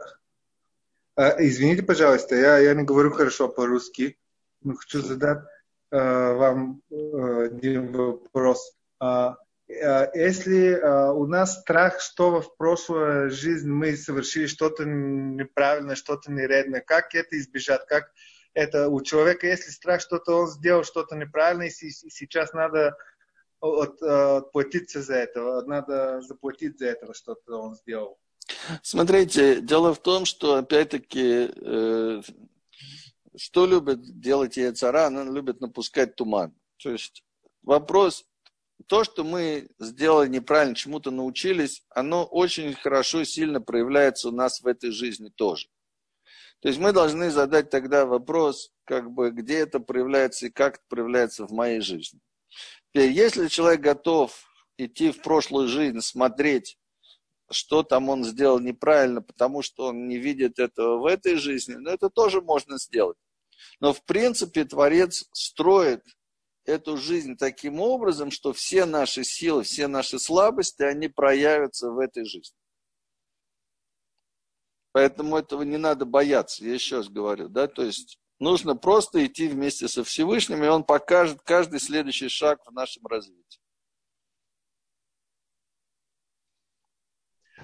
а, 1.15 1.45
извините, 1.45 1.83
пожалуйста, 1.83 2.35
я, 2.35 2.59
я 2.59 2.73
не 2.73 2.83
говорю 2.83 3.11
хорошо 3.11 3.49
по-русски, 3.49 4.19
но 4.61 4.75
хочу 4.75 5.01
задать 5.01 5.43
вам 5.91 6.81
а, 6.91 7.43
один 7.43 7.91
вопрос. 7.91 8.73
А, 8.99 9.37
а, 9.69 10.09
если 10.13 10.79
у 11.13 11.25
нас 11.25 11.59
страх, 11.59 11.99
что 11.99 12.41
в 12.41 12.55
прошлой 12.57 13.29
жизни 13.29 13.69
мы 13.69 13.95
совершили 13.95 14.47
что-то 14.47 14.85
неправильное, 14.85 15.95
что-то 15.95 16.31
нередное, 16.31 16.81
как 16.81 17.13
это 17.15 17.37
избежать, 17.37 17.85
как 17.87 18.11
это 18.53 18.89
у 18.89 19.01
человека, 19.01 19.47
если 19.47 19.71
страх, 19.71 20.01
что-то 20.01 20.33
он 20.33 20.47
сделал, 20.47 20.83
что-то 20.83 21.15
неправильно, 21.15 21.63
и 21.63 21.69
сейчас 21.69 22.53
надо 22.53 22.97
от, 23.61 24.01
отплатиться 24.01 25.01
за 25.01 25.15
это, 25.15 25.61
надо 25.63 26.21
заплатить 26.21 26.79
за 26.79 26.87
это, 26.87 27.13
что-то 27.13 27.61
он 27.61 27.75
сделал. 27.75 28.17
Смотрите, 28.81 29.61
дело 29.61 29.93
в 29.93 29.99
том, 29.99 30.25
что 30.25 30.55
опять-таки, 30.55 31.51
э, 31.55 32.21
что 33.37 33.65
любит 33.65 34.19
делать 34.19 34.57
яйцара, 34.57 35.07
она 35.07 35.23
любит 35.23 35.61
напускать 35.61 36.15
туман. 36.15 36.53
То 36.77 36.91
есть 36.91 37.23
вопрос, 37.63 38.25
то, 38.87 39.03
что 39.03 39.23
мы 39.23 39.69
сделали 39.79 40.29
неправильно, 40.29 40.75
чему-то 40.75 41.11
научились, 41.11 41.83
оно 41.89 42.25
очень 42.25 42.73
хорошо, 42.73 43.23
сильно 43.23 43.61
проявляется 43.61 44.29
у 44.29 44.31
нас 44.31 44.61
в 44.61 44.67
этой 44.67 44.91
жизни 44.91 45.29
тоже. 45.29 45.67
То 46.61 46.67
есть 46.67 46.79
мы 46.79 46.93
должны 46.93 47.31
задать 47.31 47.69
тогда 47.69 48.05
вопрос, 48.05 48.71
как 48.85 49.11
бы, 49.11 49.31
где 49.31 49.59
это 49.59 49.79
проявляется 49.79 50.47
и 50.47 50.51
как 50.51 50.75
это 50.75 50.83
проявляется 50.89 51.45
в 51.47 51.51
моей 51.51 51.81
жизни. 51.81 52.19
Теперь, 52.89 53.11
если 53.11 53.47
человек 53.47 53.81
готов 53.81 54.45
идти 54.77 55.11
в 55.11 55.21
прошлую 55.21 55.67
жизнь, 55.67 56.01
смотреть, 56.01 56.77
что 57.51 57.83
там 57.83 58.09
он 58.09 58.23
сделал 58.23 58.59
неправильно, 58.59 59.21
потому 59.21 59.61
что 59.61 59.87
он 59.87 60.07
не 60.07 60.17
видит 60.17 60.59
этого 60.59 60.99
в 60.99 61.05
этой 61.05 61.35
жизни, 61.35 61.75
ну, 61.75 61.89
это 61.89 62.09
тоже 62.09 62.41
можно 62.41 62.77
сделать. 62.77 63.17
Но, 63.79 63.93
в 63.93 64.03
принципе, 64.03 64.65
Творец 64.65 65.25
строит 65.33 66.03
эту 66.65 66.97
жизнь 66.97 67.37
таким 67.37 67.79
образом, 67.79 68.31
что 68.31 68.53
все 68.53 68.85
наши 68.85 69.23
силы, 69.23 69.63
все 69.63 69.87
наши 69.87 70.19
слабости, 70.19 70.83
они 70.83 71.07
проявятся 71.07 71.89
в 71.89 71.99
этой 71.99 72.25
жизни. 72.25 72.57
Поэтому 74.93 75.37
этого 75.37 75.63
не 75.63 75.77
надо 75.77 76.05
бояться, 76.05 76.65
я 76.65 76.73
еще 76.73 76.97
раз 76.97 77.07
говорю, 77.07 77.47
да, 77.47 77.67
то 77.67 77.83
есть 77.83 78.19
нужно 78.39 78.75
просто 78.75 79.25
идти 79.25 79.47
вместе 79.47 79.87
со 79.87 80.03
Всевышним, 80.03 80.63
и 80.63 80.67
он 80.67 80.83
покажет 80.83 81.41
каждый 81.43 81.79
следующий 81.79 82.27
шаг 82.27 82.59
в 82.65 82.71
нашем 82.73 83.05
развитии. 83.07 83.60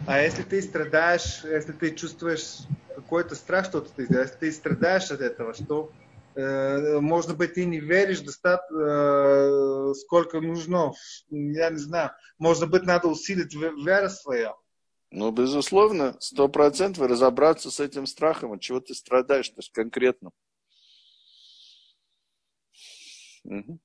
А 0.08 0.22
если 0.22 0.44
ты 0.44 0.62
страдаешь, 0.62 1.44
если 1.44 1.74
ты 1.74 1.94
чувствуешь 1.94 2.62
какой-то 2.96 3.36
страх, 3.36 3.66
что-то 3.66 3.94
ты, 3.94 4.04
если 4.04 4.38
ты 4.40 4.52
страдаешь 4.54 5.12
от 5.12 5.20
этого, 5.20 5.54
что 5.54 5.92
э, 6.34 7.00
может 7.02 7.38
быть 7.38 7.56
ты 7.56 7.66
не 7.66 7.82
веришь 7.82 8.22
достаточно, 8.22 8.78
э, 8.78 9.94
сколько 9.96 10.40
нужно, 10.40 10.94
я 11.30 11.70
не 11.72 11.78
знаю, 11.78 12.12
может 12.40 12.70
быть 12.70 12.84
надо 12.84 13.10
усилить 13.10 13.54
веру 13.54 14.10
свою. 14.10 14.56
Ну, 15.12 15.32
безусловно, 15.32 16.16
сто 16.22 16.48
процентов 16.48 17.06
разобраться 17.10 17.70
с 17.70 17.82
этим 17.82 18.06
страхом, 18.06 18.54
от 18.54 18.62
чего 18.62 18.80
ты 18.80 18.94
страдаешь, 18.94 19.50
то 19.50 19.58
есть 19.58 19.74
конкретно. 19.74 20.32
Угу. 23.44 23.78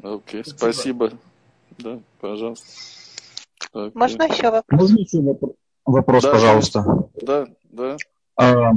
Окей, 0.00 0.44
спасибо. 0.44 1.10
Да, 1.76 2.00
пожалуйста. 2.20 3.07
Okay. 3.74 3.90
Можно 3.94 4.22
еще 4.24 4.50
вопрос? 4.50 4.80
Можно 4.80 4.98
еще 4.98 5.20
вопрос, 5.20 5.54
вопрос 5.84 6.22
да, 6.24 6.32
пожалуйста? 6.32 6.84
Да, 7.22 7.46
да. 7.64 7.96
А, 8.36 8.72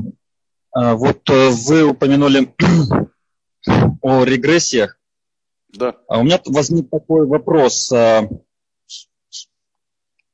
а, 0.71 0.95
вот 0.95 1.29
э, 1.29 1.49
вы 1.67 1.83
упомянули 1.83 2.53
о 4.01 4.23
регрессиях. 4.23 4.97
Да. 5.69 5.95
А 6.07 6.19
у 6.19 6.23
меня 6.23 6.39
возник 6.45 6.89
такой 6.89 7.25
вопрос. 7.25 7.91
А, 7.91 8.27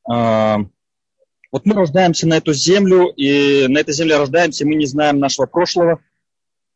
а, 0.10 0.60
вот 1.52 1.66
мы 1.66 1.74
рождаемся 1.74 2.28
на 2.28 2.38
эту 2.38 2.54
землю, 2.54 3.08
и 3.16 3.68
на 3.68 3.80
этой 3.80 3.94
земле 3.94 4.18
рождаемся, 4.18 4.66
мы 4.66 4.76
не 4.76 4.86
знаем 4.86 5.20
нашего 5.20 5.46
прошлого. 5.46 6.00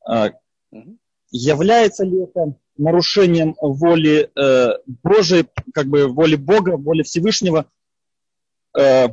А, 0.05 0.31
является 1.31 2.03
ли 2.03 2.23
это 2.23 2.55
нарушением 2.77 3.55
воли 3.61 4.29
э, 4.35 4.69
Божией, 5.03 5.47
как 5.73 5.87
бы 5.87 6.07
воли 6.07 6.35
Бога, 6.35 6.77
воли 6.77 7.03
Всевышнего, 7.03 7.65
э, 8.77 9.07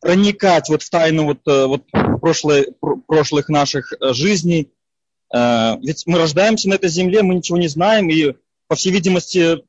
проникать 0.00 0.68
вот 0.68 0.82
в 0.82 0.90
тайну 0.90 1.24
вот, 1.24 1.38
э, 1.46 1.66
вот 1.66 1.84
прошлой, 2.20 2.74
прошлых 3.06 3.48
наших 3.48 3.92
э, 3.92 4.12
жизней. 4.12 4.70
Э, 5.34 5.76
ведь 5.80 6.06
мы 6.06 6.18
рождаемся 6.18 6.68
на 6.68 6.74
этой 6.74 6.88
земле, 6.88 7.22
мы 7.22 7.34
ничего 7.34 7.58
не 7.58 7.68
знаем, 7.68 8.10
и, 8.10 8.34
по 8.68 8.76
всей 8.76 8.92
видимости, 8.92 9.64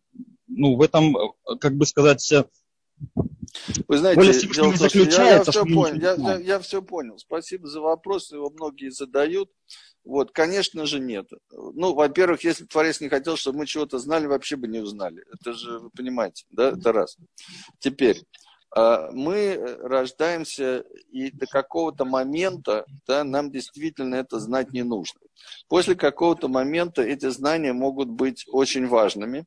ну, 0.47 0.75
в 0.75 0.81
этом, 0.81 1.15
как 1.59 1.75
бы 1.75 1.85
сказать, 1.85 2.33
вы 3.87 3.97
знаете, 3.97 4.47
дело 4.47 4.71
в 4.71 4.77
том, 4.77 4.89
что 4.89 4.99
я, 4.99 5.35
я, 5.35 5.43
все 5.43 5.63
понял, 5.63 6.01
я, 6.01 6.13
я, 6.15 6.39
я 6.39 6.59
все 6.59 6.81
понял. 6.81 7.17
Спасибо 7.17 7.67
за 7.67 7.79
вопрос, 7.79 8.31
его 8.31 8.49
многие 8.49 8.89
задают. 8.89 9.51
Вот, 10.07 10.31
конечно 10.31 10.85
же, 10.85 11.01
нет. 11.01 11.27
Ну, 11.51 11.93
во-первых, 11.93 12.41
если 12.45 12.63
бы 12.63 12.69
Творец 12.69 13.01
не 13.01 13.09
хотел, 13.09 13.35
чтобы 13.35 13.59
мы 13.59 13.65
чего-то 13.65 13.99
знали, 13.99 14.25
вообще 14.25 14.55
бы 14.55 14.67
не 14.69 14.79
узнали. 14.79 15.21
Это 15.33 15.51
же, 15.51 15.79
вы 15.79 15.89
понимаете, 15.89 16.45
да, 16.49 16.69
это 16.69 16.93
раз. 16.93 17.17
Теперь, 17.79 18.23
а, 18.73 19.11
мы 19.11 19.57
рождаемся, 19.81 20.85
и 21.11 21.29
до 21.31 21.45
какого-то 21.45 22.05
момента 22.05 22.85
да, 23.05 23.25
нам 23.25 23.51
действительно 23.51 24.15
это 24.15 24.39
знать 24.39 24.71
не 24.71 24.83
нужно. 24.83 25.19
После 25.67 25.95
какого-то 25.95 26.47
момента 26.47 27.01
эти 27.01 27.29
знания 27.29 27.73
могут 27.73 28.07
быть 28.07 28.45
очень 28.47 28.87
важными. 28.87 29.45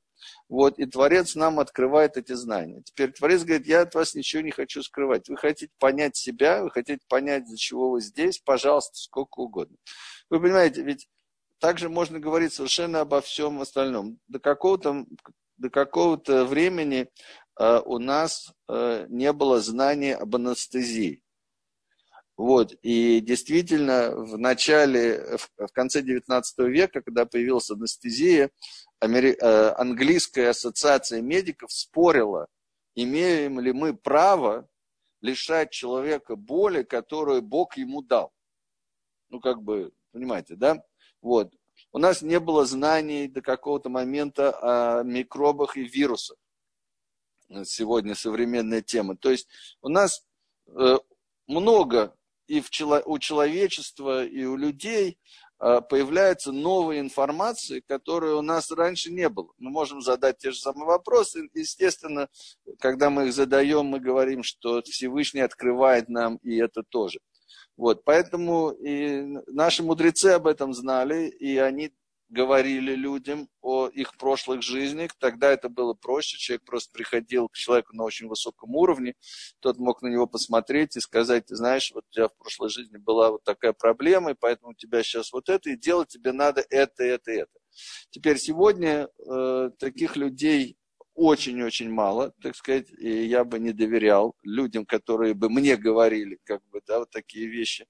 Вот, 0.49 0.79
и 0.79 0.85
Творец 0.85 1.35
нам 1.35 1.61
открывает 1.61 2.17
эти 2.17 2.33
знания. 2.33 2.83
Теперь 2.85 3.13
Творец 3.13 3.43
говорит, 3.43 3.67
я 3.67 3.83
от 3.83 3.95
вас 3.95 4.15
ничего 4.15 4.43
не 4.43 4.51
хочу 4.51 4.83
скрывать. 4.83 5.29
Вы 5.29 5.37
хотите 5.37 5.73
понять 5.79 6.17
себя, 6.17 6.63
вы 6.63 6.71
хотите 6.71 7.01
понять, 7.09 7.47
для 7.47 7.57
чего 7.57 7.91
вы 7.91 8.01
здесь, 8.01 8.39
пожалуйста, 8.45 8.97
сколько 8.97 9.41
угодно. 9.41 9.77
Вы 10.31 10.41
понимаете, 10.41 10.83
ведь 10.83 11.09
также 11.59 11.89
можно 11.89 12.19
говорить 12.19 12.55
совершенно 12.55 13.01
обо 13.01 13.21
всем 13.21 13.61
остальном. 13.61 14.19
До 14.29 14.39
какого-то 14.39 15.05
до 15.59 15.69
какого-то 15.69 16.47
времени 16.47 17.11
э, 17.59 17.81
у 17.85 17.99
нас 17.99 18.51
э, 18.67 19.07
не 19.11 19.31
было 19.33 19.61
знания 19.61 20.17
об 20.17 20.35
анестезии. 20.37 21.23
Вот. 22.39 22.73
И 22.81 23.21
действительно, 23.21 24.17
в 24.17 24.39
начале, 24.39 25.37
в 25.59 25.67
конце 25.75 26.01
19 26.01 26.59
века, 26.61 27.03
когда 27.03 27.27
появилась 27.27 27.71
анестезия, 27.71 28.51
Амери... 29.01 29.37
Э, 29.39 29.75
английская 29.77 30.49
ассоциация 30.49 31.21
медиков 31.21 31.71
спорила, 31.71 32.47
имеем 32.95 33.61
ли 33.61 33.73
мы 33.73 33.95
право 33.95 34.67
лишать 35.21 35.71
человека 35.71 36.37
боли, 36.37 36.83
которую 36.83 37.43
Бог 37.43 37.77
ему 37.77 38.01
дал. 38.01 38.33
Ну, 39.29 39.41
как 39.41 39.63
бы, 39.63 39.93
понимаете, 40.13 40.57
да? 40.57 40.83
Вот. 41.21 41.53
У 41.93 41.99
нас 41.99 42.23
не 42.23 42.39
было 42.39 42.65
знаний 42.65 43.29
до 43.29 43.43
какого-то 43.43 43.89
момента 43.89 45.01
о 45.01 45.03
микробах 45.03 45.77
и 45.77 45.83
вирусах. 45.83 46.37
Сегодня 47.65 48.15
современная 48.15 48.83
тема. 48.83 49.17
То 49.17 49.31
есть 49.31 49.49
у 49.81 49.89
нас 49.89 50.25
э, 50.69 50.99
много 51.49 52.15
и 52.47 52.61
в, 52.61 52.71
у 53.07 53.19
человечества, 53.19 54.25
и 54.25 54.45
у 54.45 54.57
людей 54.57 55.19
а, 55.61 55.83
появляется 55.83 56.53
новая 56.53 57.01
информация, 57.01 57.83
которой 57.87 58.33
у 58.33 58.41
нас 58.41 58.71
раньше 58.71 59.13
не 59.13 59.29
было. 59.29 59.53
Мы 59.59 59.71
можем 59.71 60.01
задать 60.01 60.39
те 60.39 60.51
же 60.51 60.59
самые 60.59 60.87
вопросы. 60.87 61.49
Естественно, 61.53 62.29
когда 62.79 63.11
мы 63.11 63.27
их 63.27 63.35
задаем, 63.35 63.87
мы 63.87 64.01
говорим, 64.01 64.43
что 64.43 64.81
Всевышний 64.83 65.43
открывает 65.43 66.09
нам 66.09 66.37
и 66.37 66.57
это 66.57 66.83
тоже. 66.83 67.21
Вот, 67.81 68.05
поэтому 68.05 68.73
и 68.73 69.23
наши 69.47 69.83
мудрецы 69.83 70.27
об 70.27 70.47
этом 70.47 70.75
знали, 70.75 71.31
и 71.31 71.57
они 71.57 71.95
говорили 72.29 72.95
людям 72.95 73.49
о 73.63 73.89
их 73.89 74.19
прошлых 74.19 74.61
жизнях, 74.61 75.13
тогда 75.19 75.51
это 75.51 75.71
было 75.71 75.95
проще, 75.95 76.37
человек 76.37 76.65
просто 76.67 76.93
приходил 76.93 77.49
к 77.49 77.55
человеку 77.55 77.97
на 77.97 78.05
очень 78.05 78.29
высоком 78.29 78.77
уровне, 78.77 79.15
тот 79.61 79.79
мог 79.79 80.03
на 80.03 80.09
него 80.09 80.27
посмотреть 80.27 80.95
и 80.99 81.01
сказать, 81.01 81.47
ты 81.47 81.57
знаешь, 81.57 81.91
вот 81.95 82.05
у 82.11 82.13
тебя 82.13 82.29
в 82.29 82.37
прошлой 82.37 82.69
жизни 82.69 82.99
была 82.99 83.31
вот 83.31 83.45
такая 83.45 83.73
проблема, 83.73 84.33
и 84.33 84.37
поэтому 84.39 84.73
у 84.73 84.75
тебя 84.75 85.03
сейчас 85.03 85.33
вот 85.33 85.49
это, 85.49 85.71
и 85.71 85.77
делать 85.79 86.09
тебе 86.09 86.33
надо 86.33 86.63
это, 86.69 87.03
это, 87.03 87.31
это. 87.33 87.61
Теперь 88.11 88.37
сегодня 88.37 89.09
э, 89.27 89.71
таких 89.79 90.17
людей 90.17 90.77
очень-очень 91.15 91.91
мало, 91.91 92.33
так 92.43 92.57
сказать, 92.57 92.91
и 92.99 93.25
я 93.27 93.45
бы 93.45 93.59
не 93.59 93.73
доверял 93.73 94.35
людям, 94.43 94.87
которые 94.87 95.35
бы 95.35 95.51
мне 95.51 95.77
говорили, 95.77 96.39
как 96.45 96.63
бы, 96.69 96.81
да, 96.87 97.01
вот 97.01 97.11
такие 97.11 97.47
вещи. 97.47 97.87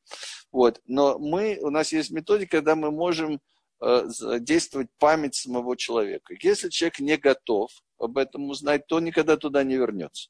Вот. 0.51 0.81
Но 0.87 1.19
мы, 1.19 1.59
у 1.61 1.71
нас 1.71 1.93
есть 1.93 2.11
методика, 2.11 2.59
когда 2.59 2.75
мы 2.75 2.91
можем 2.91 3.41
Э, 3.83 4.07
действовать 4.41 4.89
память 4.99 5.35
самого 5.35 5.75
человека. 5.75 6.35
Если 6.43 6.69
человек 6.69 7.01
не 7.01 7.17
готов 7.17 7.71
об 7.99 8.19
этом 8.19 8.51
узнать, 8.51 8.87
то 8.87 9.01
никогда 9.01 9.39
туда 9.39 9.65
не 9.65 9.77
вернется. 9.77 10.29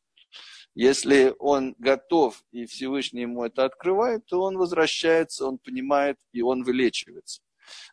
Если 0.76 1.34
он 1.40 1.74
готов 1.78 2.44
и 2.52 2.66
Всевышний 2.66 3.22
ему 3.22 3.44
это 3.44 3.64
открывает, 3.64 4.24
то 4.26 4.40
он 4.40 4.56
возвращается, 4.56 5.46
он 5.46 5.58
понимает 5.58 6.16
и 6.32 6.42
он 6.42 6.62
вылечивается. 6.62 7.42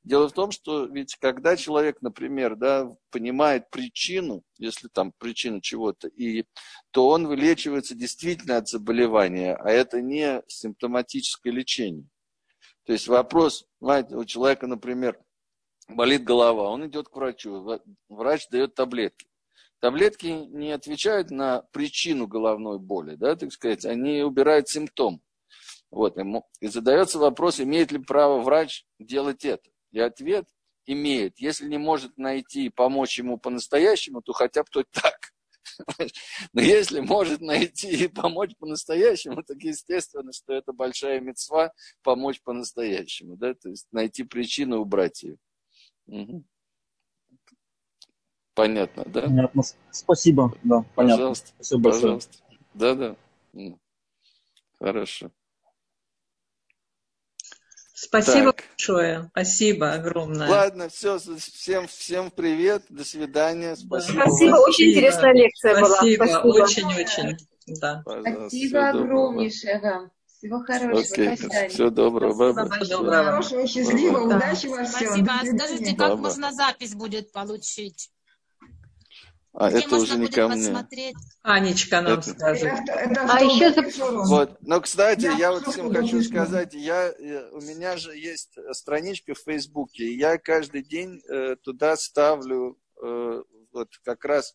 Дело 0.03 0.29
в 0.29 0.33
том, 0.33 0.51
что 0.51 0.85
ведь 0.85 1.15
когда 1.15 1.55
человек, 1.55 2.01
например, 2.01 2.55
да, 2.55 2.89
понимает 3.11 3.69
причину, 3.69 4.43
если 4.57 4.87
там 4.87 5.13
причина 5.17 5.61
чего-то, 5.61 6.07
и, 6.07 6.45
то 6.91 7.09
он 7.09 7.27
вылечивается 7.27 7.95
действительно 7.95 8.57
от 8.57 8.67
заболевания, 8.67 9.55
а 9.55 9.69
это 9.69 10.01
не 10.01 10.41
симптоматическое 10.47 11.53
лечение. 11.53 12.07
То 12.85 12.93
есть 12.93 13.07
вопрос, 13.07 13.65
знаете, 13.81 14.15
у 14.15 14.23
человека, 14.23 14.65
например, 14.65 15.19
болит 15.89 16.23
голова, 16.23 16.69
он 16.69 16.87
идет 16.87 17.09
к 17.09 17.15
врачу, 17.15 17.79
врач 18.09 18.47
дает 18.49 18.75
таблетки. 18.75 19.27
Таблетки 19.79 20.25
не 20.25 20.71
отвечают 20.71 21.29
на 21.29 21.61
причину 21.71 22.27
головной 22.27 22.79
боли, 22.79 23.15
да, 23.15 23.35
так 23.35 23.51
сказать, 23.51 23.85
они 23.85 24.23
убирают 24.23 24.69
симптом. 24.69 25.21
Вот, 25.89 26.17
и 26.59 26.67
задается 26.67 27.17
вопрос, 27.17 27.59
имеет 27.59 27.91
ли 27.91 27.99
право 27.99 28.41
врач 28.41 28.85
делать 28.99 29.45
это. 29.45 29.69
И 29.91 29.99
ответ 29.99 30.45
имеет. 30.85 31.39
Если 31.39 31.67
не 31.67 31.77
может 31.77 32.17
найти 32.17 32.65
и 32.65 32.69
помочь 32.69 33.17
ему 33.17 33.37
по-настоящему, 33.37 34.21
то 34.21 34.33
хотя 34.33 34.63
бы 34.63 34.67
то 34.71 34.83
так. 34.91 35.17
Но 36.53 36.61
если 36.61 36.99
может 36.99 37.41
найти 37.41 37.89
и 38.05 38.07
помочь 38.07 38.55
по-настоящему, 38.57 39.43
так 39.43 39.57
естественно, 39.61 40.31
что 40.33 40.53
это 40.53 40.73
большая 40.73 41.19
мецва 41.19 41.71
помочь 42.03 42.41
по-настоящему. 42.41 43.37
Да? 43.37 43.53
То 43.53 43.69
есть 43.69 43.87
найти 43.91 44.23
причину, 44.23 44.79
убрать 44.79 45.23
ее. 45.23 45.37
Угу. 46.07 46.43
Понятно, 48.53 49.03
да? 49.05 49.21
Понятно. 49.21 49.61
Спасибо, 49.91 50.51
да, 50.63 50.83
понятно. 50.95 51.17
Пожалуйста, 51.17 51.47
Спасибо 51.59 51.91
пожалуйста. 51.91 52.37
Да, 52.73 52.95
да. 52.95 53.15
Хорошо. 54.79 55.31
Спасибо 57.99 58.53
так. 58.53 58.63
большое. 58.69 59.27
Спасибо 59.31 59.93
огромное. 59.93 60.47
Ладно, 60.47 60.87
все, 60.87 61.17
всем, 61.17 61.87
всем 61.87 62.29
привет, 62.29 62.83
до 62.89 63.03
свидания. 63.03 63.75
Спасибо. 63.75 64.21
Спасибо, 64.21 64.55
очень 64.57 64.91
интересная 64.91 65.33
лекция 65.33 65.75
Спасибо. 65.83 66.25
была. 66.25 66.39
Спасибо, 66.39 66.87
очень-очень. 66.87 67.37
Да. 67.81 68.03
Спасибо 68.05 68.89
огромнейшее 68.89 69.79
вам. 69.81 70.11
Всего 70.27 70.63
хорошего. 70.63 70.99
Окей, 70.99 71.29
До 71.29 71.35
свидания. 71.37 71.69
всего 71.69 71.89
доброго. 71.89 72.53
Спасибо 72.53 72.69
большое. 72.69 72.85
Всего 72.85 73.05
хорошего, 73.09 73.67
счастливо, 73.67 74.29
Да. 74.29 74.35
удачи 74.37 74.67
во 74.67 74.83
всем. 74.83 75.07
Спасибо. 75.07 75.31
А 75.33 75.57
скажите, 75.57 75.95
как 75.95 76.19
можно 76.19 76.51
запись 76.51 76.93
будет 76.93 77.31
получить? 77.31 78.11
А 79.59 79.69
Где 79.71 79.79
это 79.79 79.89
можно 79.89 80.03
уже 80.03 80.17
не 80.19 80.27
ко 80.27 80.47
мне. 80.49 80.55
посмотреть? 80.67 81.15
Анечка 81.41 82.01
нам 82.01 82.19
Это- 82.19 82.29
скажет. 82.29 82.63
Это, 82.65 82.91
это 82.91 83.21
А 83.27 83.39
еще? 83.41 84.11
Вот. 84.27 84.55
Но, 84.61 84.79
кстати, 84.81 85.23
Я 85.23 85.31
я 85.31 85.51
вот 85.51 85.65
всем 85.67 85.91
хочу 85.91 86.21
сказать, 86.21 86.75
я, 86.75 87.07
э, 87.07 87.49
у 87.51 87.59
меня 87.61 87.97
же 87.97 88.15
есть 88.15 88.55
страничка 88.73 89.33
в 89.33 89.39
Фейсбуке, 89.39 90.03
и 90.03 90.15
я 90.15 90.37
каждый 90.37 90.83
день 90.83 91.23
э, 91.27 91.55
туда 91.55 91.97
ставлю 91.97 92.77
э, 93.03 93.41
вот 93.73 93.89
как 94.03 94.25
раз 94.25 94.53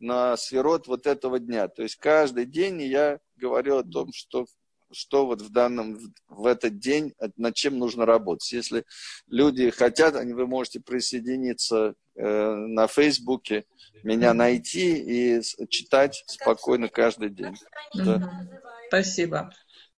на 0.00 0.36
сферот 0.36 0.88
вот 0.88 1.06
этого 1.06 1.38
дня. 1.38 1.68
То 1.68 1.82
есть 1.82 1.94
каждый 1.94 2.44
день 2.44 2.82
я 2.82 3.20
говорю 3.36 3.76
о 3.76 3.84
том, 3.84 4.12
что 4.12 4.46
что 4.92 5.26
вот 5.26 5.40
в 5.40 5.50
данном, 5.50 5.98
в 6.28 6.46
этот 6.46 6.78
день, 6.78 7.14
э, 7.20 7.28
над 7.36 7.54
чем 7.54 7.78
нужно 7.78 8.06
работать. 8.06 8.52
Если 8.52 8.84
люди 9.28 9.70
хотят, 9.70 10.16
они, 10.16 10.32
вы 10.32 10.46
можете 10.46 10.80
присоединиться 10.80 11.94
э, 12.14 12.54
на 12.54 12.86
Фейсбуке, 12.86 13.64
меня 14.02 14.34
найти 14.34 14.96
и 15.38 15.42
читать 15.68 16.24
спокойно 16.26 16.88
каждый 16.88 17.30
день. 17.30 17.54
Да. 17.94 18.48
Спасибо. 18.88 19.52